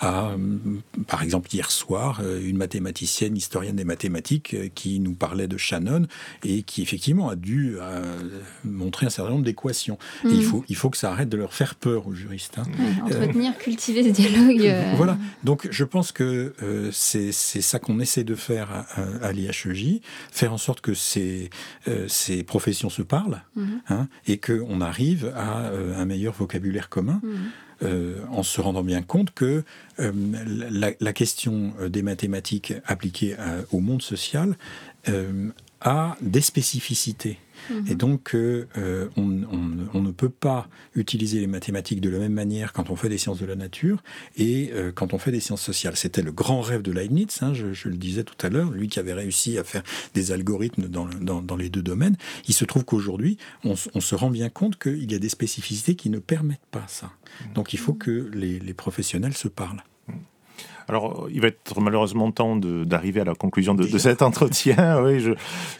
à, 0.00 0.32
par 1.06 1.22
exemple 1.22 1.48
hier 1.52 1.70
soir, 1.70 2.22
une 2.42 2.56
mathématicienne, 2.56 3.36
historienne 3.36 3.76
des 3.76 3.84
mathématiques 3.84 4.56
qui 4.74 5.00
nous 5.00 5.14
parlait 5.14 5.48
de 5.48 5.56
Shannon 5.56 6.06
et 6.44 6.62
qui 6.62 6.82
effectivement 6.82 7.28
a 7.28 7.36
dû 7.36 7.76
montrer 8.64 9.06
un 9.06 9.10
certain 9.10 9.32
nombre 9.32 9.44
d'équations. 9.44 9.98
il, 10.24 10.36
mhm. 10.36 10.42
faut, 10.42 10.64
il 10.68 10.76
faut 10.76 10.90
que 10.90 10.96
ça 10.96 11.10
arrête 11.10 11.28
de 11.28 11.36
leur 11.36 11.54
faire 11.54 11.74
peur 11.74 12.06
aux 12.06 12.14
juristes. 12.14 12.58
Hein. 12.58 12.64
entretenir, 13.04 13.56
cultiver 13.58 14.02
euh. 14.70 14.94
Voilà. 14.96 15.18
Donc 15.44 15.68
je 15.70 15.84
pense 15.84 16.12
que 16.12 16.54
euh, 16.62 16.90
c'est 16.92 17.32
ça 17.60 17.78
qu'on 17.78 18.00
essaie 18.00 18.24
de 18.24 18.34
faire 18.34 18.86
à, 19.22 19.32
l'IHEJ, 19.32 20.00
faire 20.30 20.52
en 20.52 20.58
sorte 20.58 20.80
que 20.80 20.94
ces, 20.94 21.50
euh, 21.88 22.06
ces 22.08 22.42
professions 22.42 22.90
se 22.90 23.02
parlent 23.02 23.42
mhm. 23.56 23.80
hein, 23.88 24.08
et 24.26 24.38
qu'on 24.38 24.80
arrive 24.80 25.32
à 25.36 25.68
un 25.68 26.04
meilleur 26.04 26.34
vocabulaire 26.34 26.88
commun. 26.88 27.20
Mhm. 27.22 27.50
en 28.30 28.44
se 28.44 28.60
rendant 28.60 28.84
bien 28.84 29.02
compte 29.02 29.34
que 29.34 29.64
la, 29.98 31.12
question 31.12 31.74
des 31.88 32.02
mathématiques 32.02 32.74
appliquées 32.86 33.34
au 33.72 33.80
monde 33.80 34.02
social 34.02 34.56
a 35.80 36.16
des 36.20 36.40
spécificités. 36.40 37.38
Mhm. 37.70 37.86
Et 37.88 37.94
donc, 37.94 38.34
euh, 38.34 38.66
euh, 38.76 39.08
on, 39.16 39.22
ne 39.26 40.10
peut 40.10 40.28
pas 40.28 40.68
utiliser 40.94 41.40
les 41.40 41.46
mathématiques 41.46 42.00
de 42.00 42.10
la 42.10 42.18
même 42.18 42.32
manière 42.32 42.72
quand 42.72 42.90
on 42.90 42.96
fait 42.96 43.08
des 43.08 43.18
sciences 43.18 43.38
de 43.38 43.46
la 43.46 43.56
nature 43.56 44.02
et 44.36 44.70
euh, 44.72 44.92
quand 44.92 45.14
on 45.14 45.18
fait 45.18 45.30
des 45.30 45.40
sciences 45.40 45.62
sociales. 45.62 45.96
C'était 45.96 46.22
le 46.22 46.32
grand 46.32 46.60
rêve 46.60 46.82
de 46.82 46.92
Leibniz, 46.92 47.38
hein, 47.40 47.52
je, 47.54 47.88
le 47.88 47.96
disais 47.96 48.24
tout 48.24 48.34
à 48.44 48.48
l'heure, 48.48 48.70
lui 48.70 48.88
qui 48.88 48.98
avait 48.98 49.12
réussi 49.12 49.58
à 49.58 49.64
faire 49.64 49.82
des 50.14 50.32
algorithmes 50.32 50.88
dans, 50.88 51.56
les 51.56 51.68
deux 51.68 51.82
domaines. 51.82 52.16
Il 52.48 52.54
se 52.54 52.64
trouve 52.64 52.84
qu'aujourd'hui, 52.84 53.36
on, 53.64 53.76
se 53.76 54.14
rend 54.14 54.30
bien 54.30 54.48
compte 54.48 54.78
qu'il 54.78 55.10
y 55.10 55.14
a 55.14 55.18
des 55.18 55.28
spécificités 55.28 55.94
qui 55.94 56.10
ne 56.10 56.18
permettent 56.18 56.66
pas 56.70 56.84
ça. 56.88 57.12
Mhm. 57.46 57.52
Donc, 57.54 57.72
il 57.72 57.78
faut 57.78 57.94
que 57.94 58.30
les 58.34 58.74
professionnels 58.74 59.36
se 59.36 59.48
parlent. 59.48 59.82
Alors, 60.92 61.26
il 61.32 61.40
va 61.40 61.48
être 61.48 61.80
malheureusement 61.80 62.30
temps 62.32 62.54
d'arriver 62.54 63.22
à 63.22 63.24
la 63.24 63.34
conclusion 63.34 63.74
de, 63.74 63.86
cet 63.96 64.20
entretien. 64.20 65.02
oui, 65.04 65.20
je, 65.20 65.32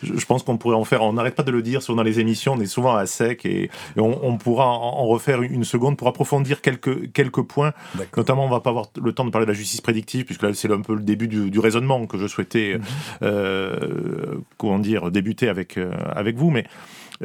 je, 0.03 0.25
pense 0.25 0.43
qu'on 0.43 0.57
pourrait 0.57 0.75
en 0.75 0.85
faire. 0.85 1.03
On 1.03 1.13
n'arrête 1.13 1.35
pas 1.35 1.43
de 1.43 1.51
le 1.51 1.61
dire 1.61 1.83
sur 1.83 1.95
dans 1.95 2.03
les 2.03 2.19
émissions. 2.19 2.55
On 2.55 2.61
est 2.61 2.65
souvent 2.65 2.97
à 2.97 3.05
sec 3.05 3.45
et, 3.45 3.71
on, 3.99 4.39
pourra 4.39 4.69
en, 4.69 5.05
refaire 5.05 5.43
une 5.43 5.65
seconde 5.65 5.99
pour 5.99 6.09
approfondir 6.09 6.63
quelques 6.63 7.13
quelques 7.13 7.43
points. 7.43 7.75
Notamment, 8.17 8.47
on 8.47 8.49
va 8.49 8.61
pas 8.61 8.71
avoir 8.71 8.87
le 8.99 9.13
temps 9.13 9.27
de 9.27 9.31
parler 9.31 9.45
de 9.45 9.51
la 9.51 9.57
justice 9.57 9.83
prédictive 9.83 10.25
puisque 10.25 10.45
là, 10.45 10.55
c'est 10.55 10.73
un 10.73 10.81
peu 10.81 10.95
le 10.95 11.03
début 11.03 11.29
du, 11.29 11.59
raisonnement 11.59 12.07
que 12.07 12.17
je 12.17 12.27
souhaitais, 12.27 12.79
mhm. 12.79 12.85
euh, 13.23 14.37
comment 14.57 14.79
dire, 14.79 15.11
débuter 15.11 15.51
avec 15.51 15.77
euh, 15.77 15.93
avec 16.15 16.37
vous, 16.37 16.49
mais. 16.49 16.65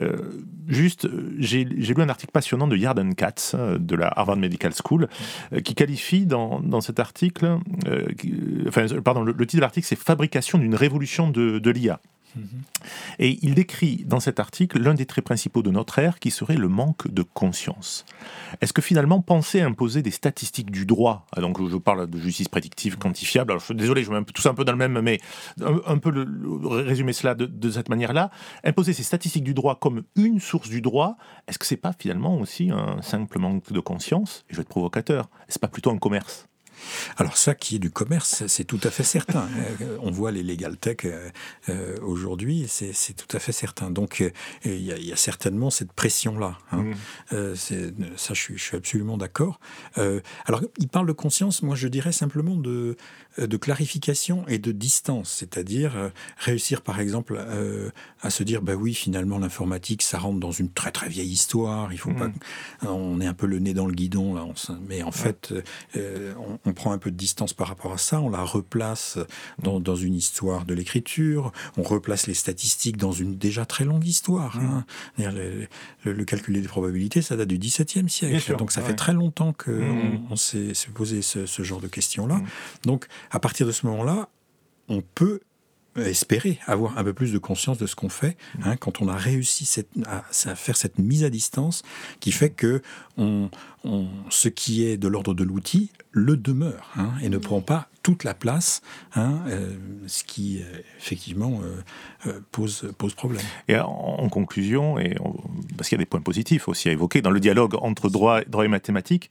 Euh, 0.02 0.18
juste, 0.68 1.08
j'ai 1.40 1.64
lu 1.64 2.02
un 2.02 2.10
article 2.10 2.32
passionnant 2.32 2.68
de 2.68 2.76
Yarden 2.76 3.16
Katz 3.16 3.54
euh, 3.56 3.78
de 3.78 3.96
la 3.96 4.12
Harvard 4.16 4.38
Medical 4.38 4.72
School 4.74 5.08
euh, 5.54 5.62
qui 5.62 5.76
qualifie 5.76 6.26
dans, 6.26 6.60
dans 6.60 6.82
cet 6.82 7.00
article, 7.00 7.58
enfin, 8.68 8.86
pardon, 9.04 9.24
le, 9.24 9.34
titre 9.46 9.58
de 9.58 9.62
l'article 9.62 9.88
c'est 9.88 9.98
Fabrication 9.98 10.58
d'une 10.58 10.76
révolution 10.76 11.30
de 11.30 11.70
l'IA. 11.70 12.00
Et 13.20 13.40
il 13.42 13.56
décrit 13.56 14.04
dans 14.06 14.20
cet 14.20 14.40
article 14.40 14.80
l'un 14.80 14.94
des 14.94 15.06
traits 15.06 15.26
principaux 15.26 15.62
de 15.62 15.72
notre 15.72 16.00
ère 16.00 16.20
qui 16.20 16.32
serait 16.32 16.56
le 16.56 16.68
manque 16.68 17.08
de 17.08 17.24
conscience. 17.24 18.06
Est-ce 18.62 18.74
que 18.74 18.82
finalement 18.82 19.22
penser 19.22 19.62
à 19.62 19.66
imposer 19.66 20.02
des 20.02 20.12
statistiques 20.12 20.72
du 20.72 20.86
droit, 20.86 21.26
ah, 21.36 21.42
donc 21.42 21.58
je 21.68 21.78
parle 21.78 22.08
de 22.08 22.18
justice 22.20 22.48
prédictive 22.48 22.98
quantifiable, 22.98 23.52
alors 23.52 23.62
je 23.62 23.66
suis 23.66 23.76
désolé, 23.76 24.04
je 24.04 24.12
mets 24.12 24.18
un 24.18 24.24
peu, 24.24 24.34
tout 24.34 24.42
ça 24.42 24.50
un 24.50 24.54
peu 24.54 24.66
dans 24.66 24.72
le 24.72 24.78
même, 24.78 25.00
mais 25.02 25.20
un, 25.62 25.98
peu 25.98 26.12
le, 26.12 26.26
résumer 26.68 27.14
cela 27.14 27.36
de, 27.36 27.72
cette 27.72 27.90
manière-là, 27.90 28.32
imposer 28.64 28.94
ces 28.94 29.04
statistiques 29.04 29.44
du 29.44 29.54
droit 29.54 29.80
comme 29.80 30.04
une 30.16 30.40
source 30.40 30.70
du 30.70 30.82
droit, 30.82 31.18
est-ce 31.48 31.58
que 31.58 31.66
c'est 31.66 31.78
pas 31.78 31.94
finalement 31.98 32.38
aussi 32.40 32.70
un 32.72 33.02
simple 33.02 33.40
manque 33.40 33.72
de 33.72 33.80
conscience? 33.80 34.46
Et 34.50 34.54
je 34.54 34.58
vais 34.58 34.62
être 34.62 34.70
provocateur, 34.70 35.30
est-ce 35.48 35.60
pas 35.60 35.68
plutôt 35.68 35.92
un 35.92 35.98
commerce? 35.98 36.48
Alors 37.18 37.38
ça 37.38 37.56
qui 37.56 37.76
est 37.76 37.80
du 37.80 37.92
commerce, 37.92 38.46
c'est 38.48 38.64
tout 38.64 38.80
à 38.84 38.92
fait 38.92 39.04
certain. 39.04 39.48
Euh, 39.82 39.98
on 40.02 40.12
voit 40.12 40.32
les 40.32 40.44
legal 40.44 40.78
tech 40.78 40.98
euh, 41.06 41.30
euh, 41.70 41.98
aujourd'hui, 42.02 42.66
c'est 42.68 43.14
tout 43.14 43.36
à 43.36 43.40
fait 43.40 43.52
certain. 43.52 43.92
Donc 43.92 44.24
il 44.64 44.82
y, 44.82 45.12
a 45.12 45.16
certainement 45.16 45.70
cette 45.70 45.92
pression-là. 45.92 46.58
Hein. 46.72 46.94
Mmh. 47.32 47.56
ça, 48.16 48.34
je 48.34 48.54
suis, 48.56 48.78
absolument 48.78 49.18
d'accord. 49.18 49.60
alors 50.46 50.62
il 50.78 50.88
parle 50.88 51.08
de 51.08 51.12
conscience, 51.12 51.64
moi 51.64 51.76
je 51.76 51.88
dirais 51.88 52.12
simplement 52.12 52.56
de, 52.56 52.98
de 53.38 53.58
clarification 53.58 54.46
et 54.48 54.60
de 54.60 54.72
distance, 54.72 55.30
c'est-à-dire 55.32 56.12
réussir 56.38 56.82
par 56.82 57.00
exemple 57.00 57.40
à 58.22 58.30
se 58.30 58.44
dire, 58.44 58.62
bah 58.62 58.76
oui, 58.76 58.94
finalement 58.94 59.38
l'informatique, 59.38 60.02
ça 60.02 60.18
rentre 60.18 60.40
dans 60.40 60.52
une 60.52 60.72
très 60.72 60.92
très 60.92 61.10
vieille 61.10 61.32
histoire, 61.32 61.94
il 61.94 62.00
faut 62.00 62.14
pas... 62.14 62.28
Mmh. 62.28 62.34
On 62.88 63.22
est 63.22 63.26
un 63.26 63.34
peu 63.34 63.48
le 63.48 63.60
nez 63.60 63.74
dans 63.74 63.86
le 63.86 63.94
guidon, 63.94 64.34
là, 64.34 64.46
mais 64.88 65.04
en 65.04 65.12
fait, 65.12 65.54
on, 65.96 66.60
on 66.66 66.74
prend 66.74 66.92
un 66.92 66.98
peu 66.98 67.12
de 67.12 67.16
distance 67.16 67.54
par 67.54 67.68
rapport 67.68 67.94
à 67.94 67.98
ça, 67.98 68.22
on 68.22 68.30
la 68.30 68.44
replace 68.44 69.20
dans, 69.60 69.80
dans 69.80 69.96
une 69.96 70.16
histoire 70.16 70.66
de 70.66 70.74
l'écriture, 70.74 71.52
on 71.78 71.84
replace 71.84 72.28
les 72.28 72.34
statistiques 72.34 72.98
dans 72.98 73.12
une 73.12 73.38
déjà 73.38 73.66
très 73.66 73.86
longue 73.86 74.06
histoire. 74.06 74.58
Hein. 74.60 74.86
Le, 75.18 75.68
le, 76.04 76.26
calcul 76.26 76.62
des 76.62 76.68
probabilités, 76.68 77.22
ça 77.22 77.36
date 77.36 77.48
du 77.48 77.58
XVIIe 77.58 78.10
siècle, 78.10 78.56
donc 78.58 78.72
ça 78.72 78.82
fait 78.82 78.96
très 78.96 79.14
longtemps 79.14 79.54
qu'on 79.54 79.72
mmh. 79.72 80.28
on, 80.30 80.36
s'est 80.36 80.74
posé 80.94 81.22
ce, 81.22 81.46
ce, 81.46 81.64
genre 81.64 81.82
de 81.82 81.88
questions-là. 81.88 82.36
Mmh. 82.36 82.48
Donc 82.86 83.08
à 83.32 83.40
partir 83.40 83.68
de 83.68 83.72
ce 83.72 83.86
moment-là, 83.86 84.30
on 84.88 85.02
peut 85.02 85.42
espérer 85.98 86.60
avoir 86.66 86.98
un 86.98 87.04
peu 87.04 87.14
plus 87.14 87.34
de 87.34 87.38
conscience 87.38 87.78
de 87.78 87.88
ce 87.88 87.96
qu'on 87.96 88.10
fait 88.10 88.38
hein, 88.64 88.76
quand 88.78 89.02
on 89.02 89.08
a 89.08 89.16
réussi 89.16 89.66
cette, 89.66 89.90
à, 90.06 90.22
faire 90.32 90.78
cette 90.78 91.00
mise 91.00 91.24
à 91.24 91.30
distance 91.30 91.84
qui 92.20 92.32
fait 92.32 92.50
que 92.50 92.82
on, 93.18 93.50
ce 94.30 94.50
qui 94.50 94.86
est 94.86 94.98
de 94.98 95.08
l'ordre 95.08 95.34
de 95.34 95.44
l'outil 95.44 95.92
le 96.12 96.38
demeure 96.38 96.92
hein, 96.98 97.12
et 97.24 97.30
ne 97.30 97.38
prend 97.38 97.62
pas 97.62 97.90
toute 98.04 98.24
la 98.24 98.34
place, 98.34 98.82
hein, 99.16 99.42
ce 100.06 100.24
qui 100.24 100.62
effectivement 100.98 101.60
pose, 102.54 102.90
pose 102.98 103.14
problème. 103.16 103.44
Et 103.68 103.78
en, 103.78 104.30
conclusion, 104.30 104.98
et 104.98 105.18
parce 105.76 105.90
qu'il 105.90 105.98
y 105.98 106.00
a 106.00 106.04
des 106.04 106.06
points 106.06 106.22
positifs 106.22 106.70
aussi 106.70 106.88
à 106.88 106.94
évoquer 106.94 107.22
dans 107.22 107.32
le 107.32 107.42
dialogue 107.42 107.76
entre 107.82 108.08
droit, 108.08 108.42
droit 108.48 108.64
et 108.64 108.70
mathématiques, 108.70 109.30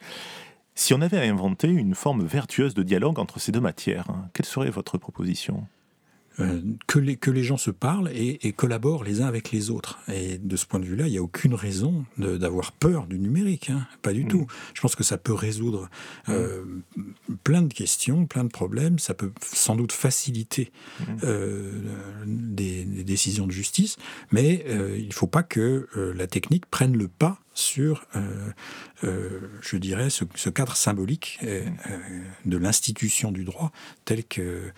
si 0.76 0.94
on 0.94 1.00
avait 1.00 1.26
inventé 1.26 1.68
une 1.68 1.94
forme 1.94 2.24
vertueuse 2.24 2.74
de 2.74 2.82
dialogue 2.82 3.18
entre 3.18 3.40
ces 3.40 3.50
deux 3.50 3.60
matières, 3.60 4.08
hein, 4.10 4.28
quelle 4.32 4.46
serait 4.46 4.70
votre 4.70 4.98
proposition? 4.98 5.66
Euh, 6.38 6.60
que, 6.86 6.98
les, 6.98 7.16
que 7.16 7.30
les 7.30 7.42
gens 7.42 7.56
se 7.56 7.70
parlent 7.70 8.10
et, 8.12 8.52
collaborent 8.52 9.04
les 9.04 9.22
uns 9.22 9.26
avec 9.26 9.52
les 9.52 9.70
autres. 9.70 9.98
Et 10.12 10.36
de 10.36 10.56
ce 10.56 10.66
point 10.66 10.78
de 10.80 10.84
vue-là, 10.84 11.06
il 11.06 11.12
n'y 11.12 11.16
a 11.16 11.22
aucune 11.22 11.54
raison 11.54 12.04
d'avoir 12.18 12.72
peur 12.72 13.06
du 13.06 13.18
numérique, 13.18 13.70
hein. 13.70 13.86
pas 14.02 14.12
du 14.12 14.24
mm. 14.24 14.28
tout. 14.28 14.46
Je 14.74 14.82
pense 14.82 14.94
que 14.94 15.02
ça 15.02 15.16
peut 15.16 15.32
résoudre 15.32 15.88
euh, 16.28 16.62
plein 17.42 17.62
de 17.62 17.72
questions, 17.72 18.26
plein 18.26 18.44
de 18.44 18.50
problèmes, 18.50 18.98
ça 18.98 19.14
peut 19.14 19.32
sans 19.40 19.76
doute 19.76 19.92
faciliter 19.92 20.72
mm. 21.00 21.04
euh, 21.24 21.72
des, 22.26 22.84
décisions 22.84 23.46
de 23.46 23.52
justice, 23.52 23.96
mais 24.30 24.64
il 24.98 25.08
ne 25.08 25.14
faut 25.14 25.26
pas 25.26 25.42
que 25.42 25.88
la 26.14 26.26
technique 26.26 26.66
prenne 26.66 26.96
le 26.96 27.08
pas 27.08 27.38
sur, 27.56 28.06
je 29.02 29.76
dirais, 29.76 30.10
ce, 30.10 30.24
ce 30.34 30.50
cadre 30.50 30.76
symbolique 30.76 31.40
mm. 31.42 32.48
de 32.48 32.56
l'institution 32.56 33.32
du 33.32 33.44
droit 33.44 33.72
tel 34.04 34.24
que 34.24 34.72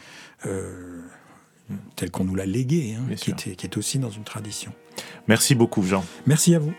tel 1.96 2.10
qu'on 2.10 2.24
nous 2.24 2.34
l'a 2.34 2.46
légué, 2.46 2.94
hein, 2.94 3.14
qui, 3.14 3.34
qui 3.34 3.66
est 3.66 3.76
aussi 3.76 3.98
dans 3.98 4.10
une 4.10 4.24
tradition. 4.24 4.72
Merci 5.26 5.54
beaucoup, 5.54 5.82
Jean. 5.82 6.04
Merci 6.26 6.54
à 6.54 6.58
vous. 6.58 6.72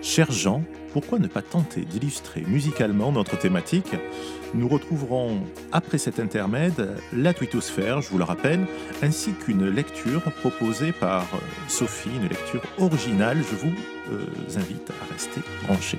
Cher 0.00 0.30
Jean, 0.30 0.62
pourquoi 0.94 1.18
ne 1.18 1.26
pas 1.26 1.42
tenter 1.42 1.80
d'illustrer 1.80 2.44
musicalement 2.46 3.10
notre 3.10 3.36
thématique? 3.36 3.96
Nous 4.54 4.68
retrouverons, 4.68 5.40
après 5.72 5.98
cet 5.98 6.20
intermède, 6.20 6.96
la 7.12 7.34
twittosphère, 7.34 8.00
je 8.00 8.10
vous 8.10 8.18
le 8.18 8.22
rappelle, 8.22 8.64
ainsi 9.02 9.32
qu'une 9.32 9.68
lecture 9.68 10.22
proposée 10.22 10.92
par 10.92 11.26
Sophie, 11.66 12.10
une 12.14 12.28
lecture 12.28 12.62
originale. 12.78 13.38
Je 13.38 13.56
vous 13.56 13.74
euh, 14.12 14.24
invite 14.56 14.92
à 15.02 15.12
rester 15.12 15.40
branchés. 15.66 15.98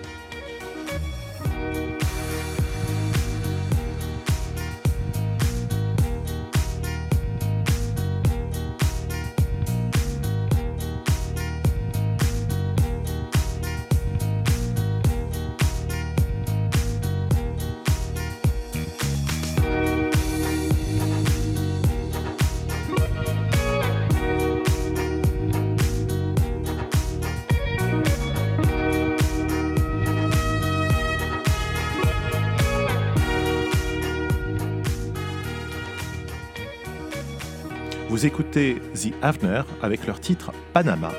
Vous 38.08 38.28
écoutez 38.28 38.76
The 38.94 39.14
Havner 39.24 39.64
avec 39.82 40.06
leur 40.06 40.20
titre 40.20 40.52
Panama, 40.74 41.12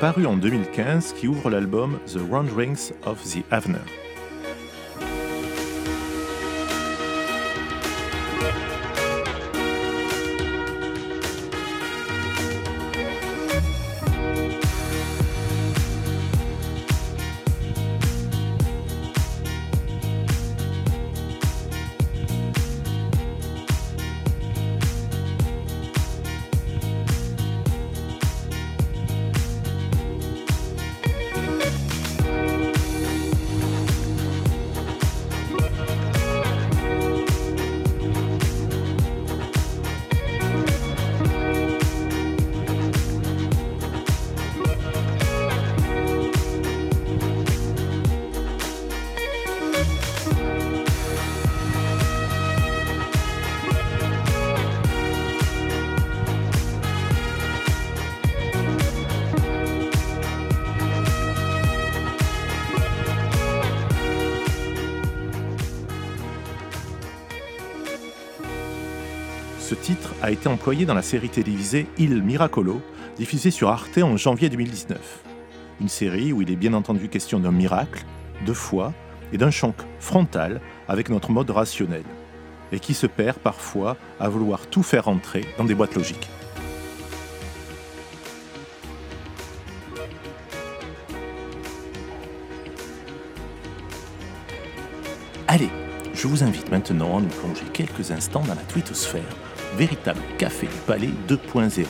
paru 0.00 0.26
en 0.26 0.36
2015 0.36 1.14
qui 1.14 1.26
ouvre 1.26 1.50
l'album 1.50 1.98
The 2.06 2.20
Wanderings 2.30 2.92
of 3.04 3.20
the 3.24 3.42
Havner. 3.50 3.99
A 70.22 70.30
été 70.30 70.48
employé 70.48 70.84
dans 70.84 70.94
la 70.94 71.02
série 71.02 71.28
télévisée 71.28 71.86
Il 71.96 72.22
Miracolo, 72.22 72.80
diffusée 73.16 73.50
sur 73.50 73.68
Arte 73.68 73.98
en 73.98 74.16
janvier 74.16 74.48
2019. 74.48 74.98
Une 75.80 75.88
série 75.88 76.32
où 76.32 76.42
il 76.42 76.50
est 76.50 76.56
bien 76.56 76.74
entendu 76.74 77.08
question 77.08 77.38
d'un 77.38 77.52
miracle, 77.52 78.04
de 78.44 78.52
foi 78.52 78.92
et 79.32 79.38
d'un 79.38 79.50
choc 79.50 79.76
frontal 80.00 80.60
avec 80.88 81.08
notre 81.08 81.30
mode 81.30 81.50
rationnel, 81.50 82.02
et 82.72 82.80
qui 82.80 82.94
se 82.94 83.06
perd 83.06 83.36
parfois 83.38 83.96
à 84.18 84.28
vouloir 84.28 84.66
tout 84.66 84.82
faire 84.82 85.06
entrer 85.06 85.44
dans 85.56 85.64
des 85.64 85.74
boîtes 85.74 85.94
logiques. 85.94 86.28
Allez, 95.46 95.70
je 96.14 96.26
vous 96.26 96.42
invite 96.42 96.70
maintenant 96.70 97.18
à 97.18 97.20
nous 97.20 97.28
plonger 97.28 97.64
quelques 97.72 98.10
instants 98.10 98.42
dans 98.42 98.54
la 98.54 98.62
twittosphère 98.62 99.22
véritable 99.76 100.20
café 100.38 100.66
du 100.66 100.78
palais 100.86 101.10
2.0, 101.28 101.86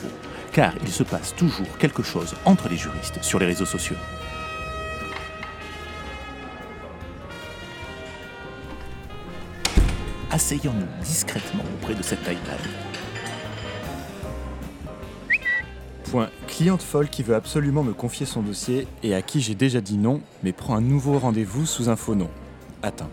car 0.53 0.73
il 0.83 0.91
se 0.91 1.03
passe 1.03 1.35
toujours 1.35 1.77
quelque 1.79 2.03
chose 2.03 2.35
entre 2.45 2.69
les 2.69 2.77
juristes 2.77 3.23
sur 3.23 3.39
les 3.39 3.47
réseaux 3.47 3.67
sociaux. 3.67 3.97
Asseyons-nous 10.31 11.05
discrètement 11.05 11.65
auprès 11.75 11.95
de 11.95 12.03
cette 12.03 12.21
iPad. 12.21 12.61
Point. 16.05 16.31
Cliente 16.47 16.83
folle 16.83 17.09
qui 17.09 17.23
veut 17.23 17.35
absolument 17.35 17.83
me 17.83 17.93
confier 17.93 18.27
son 18.27 18.43
dossier 18.43 18.87
et 19.03 19.15
à 19.15 19.23
qui 19.23 19.41
j'ai 19.41 19.55
déjà 19.55 19.81
dit 19.81 19.99
non, 19.99 20.21
mais 20.43 20.53
prend 20.53 20.77
un 20.77 20.81
nouveau 20.81 21.19
rendez-vous 21.19 21.67
sous 21.67 21.89
un 21.89 21.97
faux 21.97 22.15
nom. 22.15 22.31
Atteint. 22.83 23.11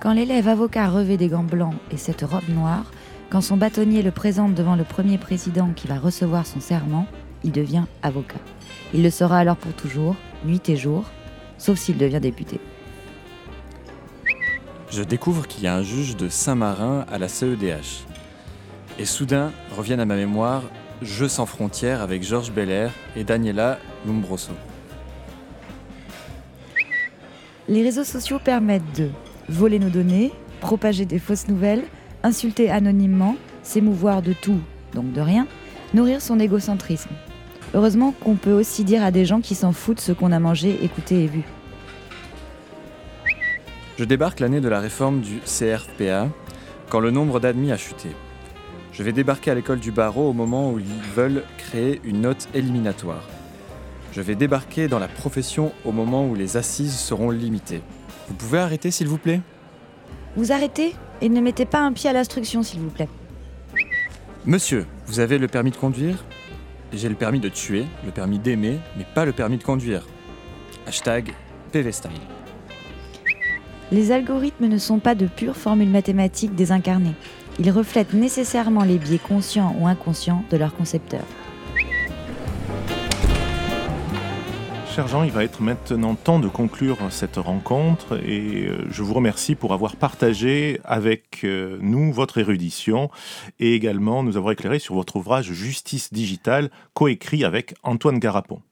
Quand 0.00 0.12
l'élève 0.12 0.48
avocat 0.48 0.88
revêt 0.88 1.16
des 1.16 1.28
gants 1.28 1.42
blancs 1.42 1.74
et 1.90 1.96
cette 1.96 2.22
robe 2.22 2.48
noire, 2.48 2.90
quand 3.30 3.40
son 3.40 3.56
bâtonnier 3.56 4.02
le 4.02 4.12
présente 4.12 4.54
devant 4.54 4.76
le 4.76 4.84
premier 4.84 5.18
président 5.18 5.70
qui 5.74 5.88
va 5.88 5.98
recevoir 5.98 6.46
son 6.46 6.60
serment, 6.60 7.06
il 7.42 7.52
devient 7.52 7.84
avocat. 8.02 8.38
Il 8.94 9.02
le 9.02 9.10
sera 9.10 9.38
alors 9.38 9.56
pour 9.56 9.72
toujours, 9.72 10.14
nuit 10.44 10.62
et 10.68 10.76
jour, 10.76 11.04
sauf 11.58 11.78
s'il 11.78 11.98
devient 11.98 12.20
député. 12.20 12.60
Je 14.90 15.02
découvre 15.02 15.46
qu'il 15.48 15.64
y 15.64 15.66
a 15.66 15.74
un 15.74 15.82
juge 15.82 16.16
de 16.16 16.28
Saint-Marin 16.28 17.04
à 17.10 17.18
la 17.18 17.28
CEDH. 17.28 18.04
Et 18.98 19.04
soudain 19.04 19.50
reviennent 19.76 20.00
à 20.00 20.06
ma 20.06 20.16
mémoire 20.16 20.62
Jeux 21.02 21.28
sans 21.28 21.44
frontières 21.44 22.00
avec 22.00 22.22
Georges 22.22 22.52
Belair 22.52 22.90
et 23.16 23.24
Daniela 23.24 23.78
Lombroso. 24.06 24.52
Les 27.68 27.82
réseaux 27.82 28.04
sociaux 28.04 28.38
permettent 28.42 28.96
de 28.96 29.10
voler 29.48 29.78
nos 29.78 29.90
données, 29.90 30.32
propager 30.60 31.04
des 31.04 31.18
fausses 31.18 31.48
nouvelles, 31.48 31.84
insulter 32.22 32.70
anonymement, 32.70 33.36
s'émouvoir 33.62 34.22
de 34.22 34.32
tout, 34.32 34.60
donc 34.94 35.12
de 35.12 35.20
rien, 35.20 35.46
nourrir 35.94 36.20
son 36.20 36.38
égocentrisme. 36.38 37.10
Heureusement 37.74 38.12
qu'on 38.12 38.36
peut 38.36 38.52
aussi 38.52 38.84
dire 38.84 39.02
à 39.04 39.10
des 39.10 39.24
gens 39.24 39.40
qui 39.40 39.54
s'en 39.54 39.72
foutent 39.72 40.00
ce 40.00 40.12
qu'on 40.12 40.32
a 40.32 40.40
mangé, 40.40 40.84
écouté 40.84 41.24
et 41.24 41.26
vu. 41.26 41.42
Je 43.98 44.04
débarque 44.04 44.40
l'année 44.40 44.60
de 44.60 44.68
la 44.68 44.80
réforme 44.80 45.20
du 45.20 45.40
CRPA, 45.40 46.28
quand 46.90 47.00
le 47.00 47.10
nombre 47.10 47.40
d'admis 47.40 47.72
a 47.72 47.76
chuté. 47.76 48.10
Je 48.92 49.02
vais 49.02 49.12
débarquer 49.12 49.50
à 49.50 49.54
l'école 49.54 49.80
du 49.80 49.90
barreau 49.90 50.30
au 50.30 50.32
moment 50.32 50.70
où 50.70 50.78
ils 50.78 51.14
veulent 51.14 51.42
créer 51.58 52.00
une 52.04 52.22
note 52.22 52.48
éliminatoire. 52.54 53.24
Je 54.12 54.22
vais 54.22 54.34
débarquer 54.34 54.88
dans 54.88 54.98
la 54.98 55.08
profession 55.08 55.72
au 55.84 55.92
moment 55.92 56.26
où 56.26 56.34
les 56.34 56.56
assises 56.56 56.98
seront 56.98 57.30
limitées. 57.30 57.82
Vous 58.28 58.34
pouvez 58.34 58.58
arrêter, 58.58 58.90
s'il 58.90 59.08
vous 59.08 59.18
plaît? 59.18 59.40
Vous 60.36 60.52
arrêtez? 60.52 60.94
Et 61.20 61.28
ne 61.28 61.40
mettez 61.40 61.64
pas 61.64 61.80
un 61.80 61.92
pied 61.92 62.10
à 62.10 62.12
l'instruction, 62.12 62.62
s'il 62.62 62.80
vous 62.80 62.90
plaît. 62.90 63.08
Monsieur, 64.44 64.86
vous 65.06 65.20
avez 65.20 65.38
le 65.38 65.48
permis 65.48 65.70
de 65.70 65.76
conduire? 65.76 66.24
J'ai 66.92 67.08
le 67.08 67.14
permis 67.14 67.40
de 67.40 67.48
tuer, 67.48 67.84
le 68.04 68.12
permis 68.12 68.38
d'aimer, 68.38 68.78
mais 68.96 69.04
pas 69.14 69.24
le 69.24 69.32
permis 69.32 69.58
de 69.58 69.64
conduire. 69.64 70.06
Hashtag 70.86 71.32
PVStyle. 71.72 72.10
Les 73.92 74.12
algorithmes 74.12 74.66
ne 74.66 74.78
sont 74.78 74.98
pas 74.98 75.14
de 75.14 75.26
pures 75.26 75.56
formules 75.56 75.90
mathématiques 75.90 76.54
désincarnées. 76.54 77.14
Ils 77.58 77.70
reflètent 77.70 78.14
nécessairement 78.14 78.84
les 78.84 78.98
biais 78.98 79.18
conscients 79.18 79.74
ou 79.78 79.86
inconscients 79.86 80.44
de 80.50 80.56
leurs 80.56 80.74
concepteurs. 80.74 81.26
Cher 84.96 85.08
Jean, 85.08 85.24
il 85.24 85.30
va 85.30 85.44
être 85.44 85.60
maintenant 85.60 86.14
temps 86.14 86.38
de 86.38 86.48
conclure 86.48 86.96
cette 87.10 87.36
rencontre 87.36 88.18
et 88.24 88.64
euh, 88.66 88.86
je 88.88 89.02
vous 89.02 89.12
remercie 89.12 89.54
pour 89.54 89.74
avoir 89.74 89.94
partagé 89.94 90.80
avec 90.84 91.44
euh, 91.44 91.76
nous 91.82 92.14
votre 92.14 92.38
érudition 92.38 93.10
et 93.60 93.74
également 93.74 94.22
nous 94.22 94.38
avoir 94.38 94.54
éclairé 94.54 94.78
sur 94.78 94.94
votre 94.94 95.16
ouvrage 95.16 95.52
Justice 95.52 96.14
digitale, 96.14 96.70
coécrit 96.94 97.44
avec 97.44 97.74
Antoine 97.82 98.18
Garapon. 98.18 98.62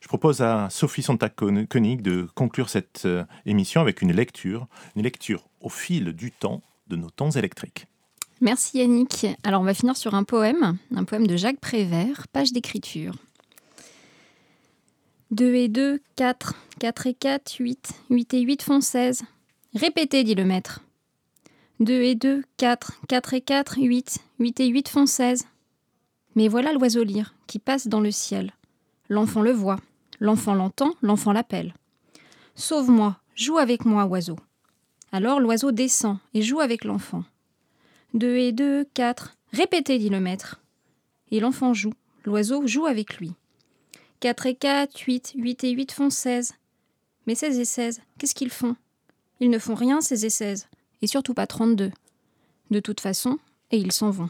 Je 0.00 0.08
propose 0.08 0.40
à 0.40 0.66
Sophie 0.70 1.02
Sontag-Koenig 1.02 2.02
de 2.02 2.26
conclure 2.34 2.68
cette 2.68 3.02
euh, 3.04 3.22
émission 3.46 3.80
avec 3.80 4.02
une 4.02 4.10
lecture, 4.10 4.66
une 4.96 5.04
lecture 5.04 5.46
au 5.60 5.68
fil 5.68 6.14
du 6.14 6.32
temps 6.32 6.62
de 6.88 6.96
nos 6.96 7.10
temps 7.10 7.30
électriques. 7.30 7.86
Merci 8.40 8.78
Yannick. 8.78 9.28
Alors 9.44 9.60
on 9.60 9.64
va 9.64 9.74
finir 9.74 9.96
sur 9.96 10.16
un 10.16 10.24
poème, 10.24 10.78
un 10.92 11.04
poème 11.04 11.28
de 11.28 11.36
Jacques 11.36 11.60
Prévert, 11.60 12.26
page 12.32 12.52
d'écriture. 12.52 13.14
2 15.30 15.54
et 15.54 15.68
2, 15.68 16.00
4. 16.16 16.54
4 16.80 17.06
et 17.06 17.14
4, 17.14 17.56
8. 17.60 17.92
8 18.10 18.34
et 18.34 18.40
8 18.40 18.62
font 18.62 18.80
16. 18.80 19.22
Répétez, 19.74 20.24
dit 20.24 20.34
le 20.34 20.44
maître. 20.44 20.80
2 21.78 21.92
et 21.92 22.16
2, 22.16 22.42
4. 22.56 23.00
4 23.06 23.34
et 23.34 23.40
4, 23.40 23.76
8. 23.78 24.18
8 24.40 24.60
et 24.60 24.66
8 24.66 24.88
font 24.88 25.06
16. 25.06 25.46
Mais 26.34 26.48
voilà 26.48 26.72
l'oiseau 26.72 27.04
lire 27.04 27.36
qui 27.46 27.60
passe 27.60 27.86
dans 27.86 28.00
le 28.00 28.10
ciel. 28.10 28.52
L'enfant 29.08 29.42
le 29.42 29.52
voit, 29.52 29.78
l'enfant 30.18 30.54
l'entend, 30.54 30.94
l'enfant 31.00 31.32
l'appelle. 31.32 31.74
Sauve-moi, 32.56 33.16
joue 33.36 33.58
avec 33.58 33.84
moi, 33.84 34.06
oiseau. 34.06 34.36
Alors 35.12 35.38
l'oiseau 35.38 35.70
descend 35.70 36.18
et 36.34 36.42
joue 36.42 36.58
avec 36.58 36.82
l'enfant. 36.82 37.22
2 38.14 38.36
et 38.36 38.50
2, 38.50 38.84
4. 38.94 39.36
Répétez, 39.52 39.98
dit 39.98 40.10
le 40.10 40.18
maître. 40.18 40.60
Et 41.30 41.38
l'enfant 41.38 41.72
joue, 41.72 41.94
l'oiseau 42.24 42.66
joue 42.66 42.86
avec 42.86 43.18
lui. 43.18 43.32
4 44.20 44.46
et 44.46 44.54
4, 44.54 44.98
8, 44.98 45.32
8 45.34 45.64
et 45.64 45.70
8 45.70 45.92
font 45.92 46.10
16. 46.10 46.52
Mais 47.26 47.34
16 47.34 47.58
et 47.58 47.64
16, 47.64 48.02
qu'est-ce 48.18 48.34
qu'ils 48.34 48.50
font? 48.50 48.76
Ils 49.40 49.48
ne 49.48 49.58
font 49.58 49.74
rien, 49.74 50.02
16 50.02 50.24
et 50.26 50.30
16, 50.30 50.68
et 51.00 51.06
surtout 51.06 51.32
pas 51.32 51.46
32. 51.46 51.90
De 52.70 52.80
toute 52.80 53.00
façon, 53.00 53.38
et 53.70 53.78
ils 53.78 53.92
s'en 53.92 54.10
vont. 54.10 54.28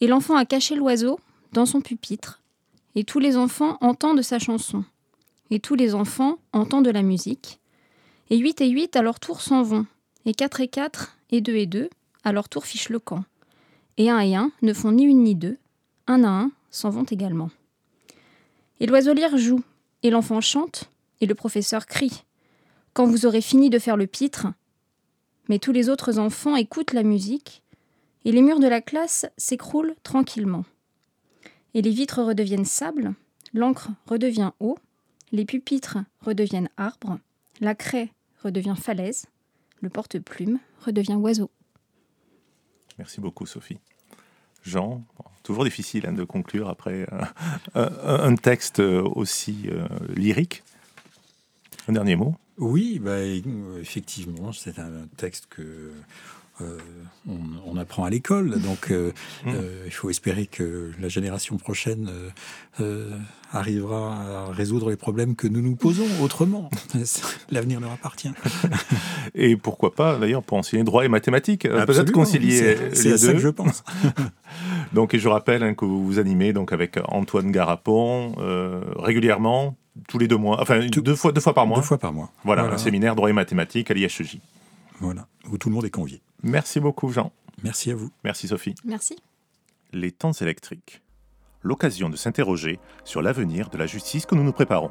Et 0.00 0.06
l'enfant 0.06 0.36
a 0.36 0.44
caché 0.44 0.76
l'oiseau 0.76 1.18
dans 1.52 1.66
son 1.66 1.80
pupitre, 1.80 2.40
et 2.94 3.02
tous 3.02 3.18
les 3.18 3.36
enfants 3.36 3.78
entendent 3.80 4.22
sa 4.22 4.38
chanson, 4.38 4.84
et 5.50 5.58
tous 5.58 5.74
les 5.74 5.96
enfants 5.96 6.38
entendent 6.52 6.86
la 6.86 7.02
musique, 7.02 7.58
et 8.30 8.36
8 8.36 8.60
et 8.60 8.68
8 8.68 8.94
à 8.94 9.02
leur 9.02 9.18
tour 9.18 9.40
s'en 9.40 9.62
vont, 9.62 9.86
et 10.24 10.34
4 10.34 10.60
et 10.60 10.68
4, 10.68 11.18
et 11.30 11.40
2 11.40 11.56
et 11.56 11.66
2, 11.66 11.90
à 12.22 12.32
leur 12.32 12.48
tour 12.48 12.64
fichent 12.64 12.90
le 12.90 13.00
camp. 13.00 13.24
Et 13.96 14.08
1 14.08 14.20
et 14.20 14.36
1 14.36 14.52
ne 14.62 14.72
font 14.72 14.92
ni 14.92 15.02
une 15.04 15.24
ni 15.24 15.34
deux, 15.34 15.58
un 16.06 16.22
à 16.22 16.28
un 16.28 16.52
s'en 16.70 16.90
vont 16.90 17.04
également. 17.04 17.50
Et 18.80 18.86
l'oiseau 18.86 19.12
lire 19.14 19.36
joue, 19.36 19.62
et 20.02 20.10
l'enfant 20.10 20.40
chante, 20.40 20.90
et 21.20 21.26
le 21.26 21.34
professeur 21.34 21.86
crie. 21.86 22.24
Quand 22.92 23.06
vous 23.06 23.26
aurez 23.26 23.40
fini 23.40 23.70
de 23.70 23.78
faire 23.78 23.96
le 23.96 24.06
pitre, 24.06 24.46
mais 25.48 25.58
tous 25.58 25.72
les 25.72 25.88
autres 25.88 26.18
enfants 26.18 26.56
écoutent 26.56 26.92
la 26.92 27.02
musique, 27.02 27.62
et 28.24 28.32
les 28.32 28.42
murs 28.42 28.60
de 28.60 28.66
la 28.66 28.80
classe 28.80 29.26
s'écroulent 29.36 29.94
tranquillement. 30.02 30.64
Et 31.74 31.82
les 31.82 31.90
vitres 31.90 32.22
redeviennent 32.22 32.64
sable, 32.64 33.14
l'encre 33.52 33.90
redevient 34.06 34.52
eau, 34.60 34.78
les 35.32 35.44
pupitres 35.44 35.98
redeviennent 36.20 36.70
arbres, 36.76 37.18
la 37.60 37.74
craie 37.74 38.10
redevient 38.42 38.76
falaise, 38.80 39.26
le 39.80 39.88
porte-plume 39.88 40.58
redevient 40.84 41.14
oiseau. 41.14 41.50
Merci 42.98 43.20
beaucoup, 43.20 43.46
Sophie. 43.46 43.78
Jean, 44.66 45.02
toujours 45.42 45.64
difficile 45.64 46.06
hein, 46.06 46.12
de 46.12 46.24
conclure 46.24 46.68
après 46.68 47.06
euh, 47.76 47.88
un, 48.04 48.34
texte 48.34 48.80
aussi 48.80 49.68
euh, 49.70 49.86
lyrique. 50.14 50.62
Un 51.88 51.92
dernier 51.92 52.16
mot? 52.16 52.34
Oui, 52.58 52.98
bah, 52.98 53.22
effectivement, 53.80 54.52
c'est 54.52 54.78
un 54.78 55.06
texte 55.16 55.46
que 55.48 55.92
euh, 56.60 56.78
on, 57.66 57.76
apprend 57.76 58.04
à 58.04 58.10
l'école. 58.10 58.60
Donc, 58.60 58.90
mmh. 58.90 59.50
il 59.84 59.92
faut 59.92 60.08
espérer 60.08 60.46
que 60.46 60.92
la 60.98 61.08
génération 61.08 61.58
prochaine 61.58 62.10
arrivera 63.52 64.48
à 64.48 64.52
résoudre 64.52 64.90
les 64.90 64.96
problèmes 64.96 65.36
que 65.36 65.46
nous 65.46 65.60
nous 65.60 65.76
posons 65.76 66.06
autrement. 66.22 66.70
L'avenir 67.50 67.80
leur 67.80 67.92
appartient. 67.92 68.30
et 69.34 69.56
pourquoi 69.56 69.94
pas, 69.94 70.18
d'ailleurs, 70.18 70.42
pour 70.42 70.58
enseigner 70.58 70.84
droit 70.84 71.04
et 71.04 71.08
mathématiques, 71.08 71.68
peut-être 71.68 72.12
concilier 72.12 72.76
C'est 72.92 73.18
ça 73.18 73.32
que 73.32 73.38
je 73.38 73.48
pense. 73.48 73.84
donc, 74.92 75.14
et 75.14 75.18
je 75.18 75.28
rappelle 75.28 75.62
hein, 75.62 75.74
que 75.74 75.84
vous 75.84 76.04
vous 76.04 76.18
animez 76.18 76.52
donc 76.52 76.72
avec 76.72 76.98
Antoine 77.08 77.50
Garapon 77.50 78.34
euh, 78.38 78.80
régulièrement, 78.96 79.76
tous 80.08 80.18
les 80.18 80.28
deux 80.28 80.36
mois, 80.36 80.60
enfin 80.60 80.80
deux 80.86 81.14
fois, 81.14 81.32
deux 81.32 81.40
fois 81.40 81.54
par 81.54 81.66
mois. 81.66 81.78
Deux 81.78 81.84
fois 81.84 81.98
par 81.98 82.12
mois. 82.12 82.30
Voilà, 82.44 82.64
un 82.64 82.78
séminaire 82.78 83.16
droit 83.16 83.30
et 83.30 83.32
mathématiques 83.32 83.90
à 83.90 83.94
l'IHJ. 83.94 84.38
Voilà, 85.00 85.26
où 85.50 85.58
tout 85.58 85.68
le 85.68 85.74
monde 85.74 85.84
est 85.84 85.90
convié. 85.90 86.20
Merci 86.42 86.80
beaucoup, 86.80 87.10
Jean. 87.10 87.32
Merci 87.62 87.90
à 87.90 87.94
vous. 87.94 88.10
Merci, 88.24 88.48
Sophie. 88.48 88.74
Merci. 88.84 89.16
Les 89.92 90.12
temps 90.12 90.32
électriques. 90.32 91.02
L'occasion 91.62 92.08
de 92.08 92.16
s'interroger 92.16 92.78
sur 93.04 93.22
l'avenir 93.22 93.70
de 93.70 93.78
la 93.78 93.86
justice 93.86 94.26
que 94.26 94.34
nous 94.34 94.44
nous 94.44 94.52
préparons. 94.52 94.90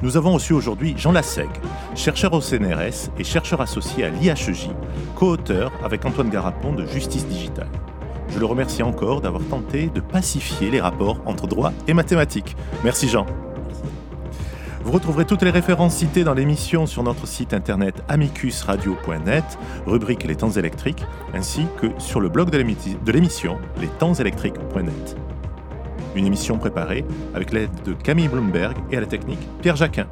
Nous 0.00 0.16
avons 0.16 0.34
reçu 0.34 0.52
aujourd'hui 0.52 0.94
Jean 0.96 1.10
Lassègue, 1.10 1.48
chercheur 1.96 2.32
au 2.32 2.40
CNRS 2.40 3.10
et 3.18 3.24
chercheur 3.24 3.60
associé 3.60 4.04
à 4.04 4.10
l'IHJ, 4.10 4.68
co-auteur 5.16 5.72
avec 5.82 6.04
Antoine 6.04 6.30
Garapon 6.30 6.72
de 6.72 6.86
Justice 6.86 7.26
digitale. 7.26 7.70
Je 8.28 8.38
le 8.38 8.46
remercie 8.46 8.84
encore 8.84 9.20
d'avoir 9.20 9.42
tenté 9.48 9.88
de 9.88 10.00
pacifier 10.00 10.70
les 10.70 10.80
rapports 10.80 11.20
entre 11.26 11.48
droit 11.48 11.72
et 11.88 11.94
mathématiques. 11.94 12.56
Merci 12.84 13.08
Jean. 13.08 13.26
Vous 14.88 14.94
retrouverez 14.94 15.26
toutes 15.26 15.42
les 15.42 15.50
références 15.50 15.96
citées 15.96 16.24
dans 16.24 16.32
l'émission 16.32 16.86
sur 16.86 17.02
notre 17.02 17.28
site 17.28 17.52
internet 17.52 18.02
amicusradio.net, 18.08 19.44
rubrique 19.84 20.24
Les 20.24 20.34
temps 20.34 20.52
électriques, 20.52 21.04
ainsi 21.34 21.66
que 21.78 21.88
sur 21.98 22.20
le 22.20 22.30
blog 22.30 22.48
de 22.48 23.12
l'émission 23.12 23.58
lestemsélectriques.net. 23.78 25.16
Une 26.16 26.24
émission 26.24 26.56
préparée 26.56 27.04
avec 27.34 27.52
l'aide 27.52 27.68
de 27.84 27.92
Camille 27.92 28.28
Bloomberg 28.28 28.78
et 28.90 28.96
à 28.96 29.00
la 29.00 29.06
technique 29.06 29.46
Pierre 29.60 29.76
Jacquin. 29.76 30.06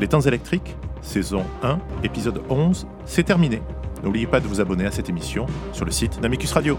Les 0.00 0.08
temps 0.08 0.22
électriques, 0.22 0.74
saison 1.00 1.44
1, 1.62 1.78
épisode 2.02 2.42
11, 2.50 2.88
c'est 3.04 3.22
terminé. 3.22 3.62
N'oubliez 4.02 4.26
pas 4.26 4.40
de 4.40 4.48
vous 4.48 4.60
abonner 4.60 4.86
à 4.86 4.90
cette 4.90 5.08
émission 5.08 5.46
sur 5.72 5.84
le 5.84 5.92
site 5.92 6.18
d'Amicus 6.20 6.50
Radio. 6.50 6.76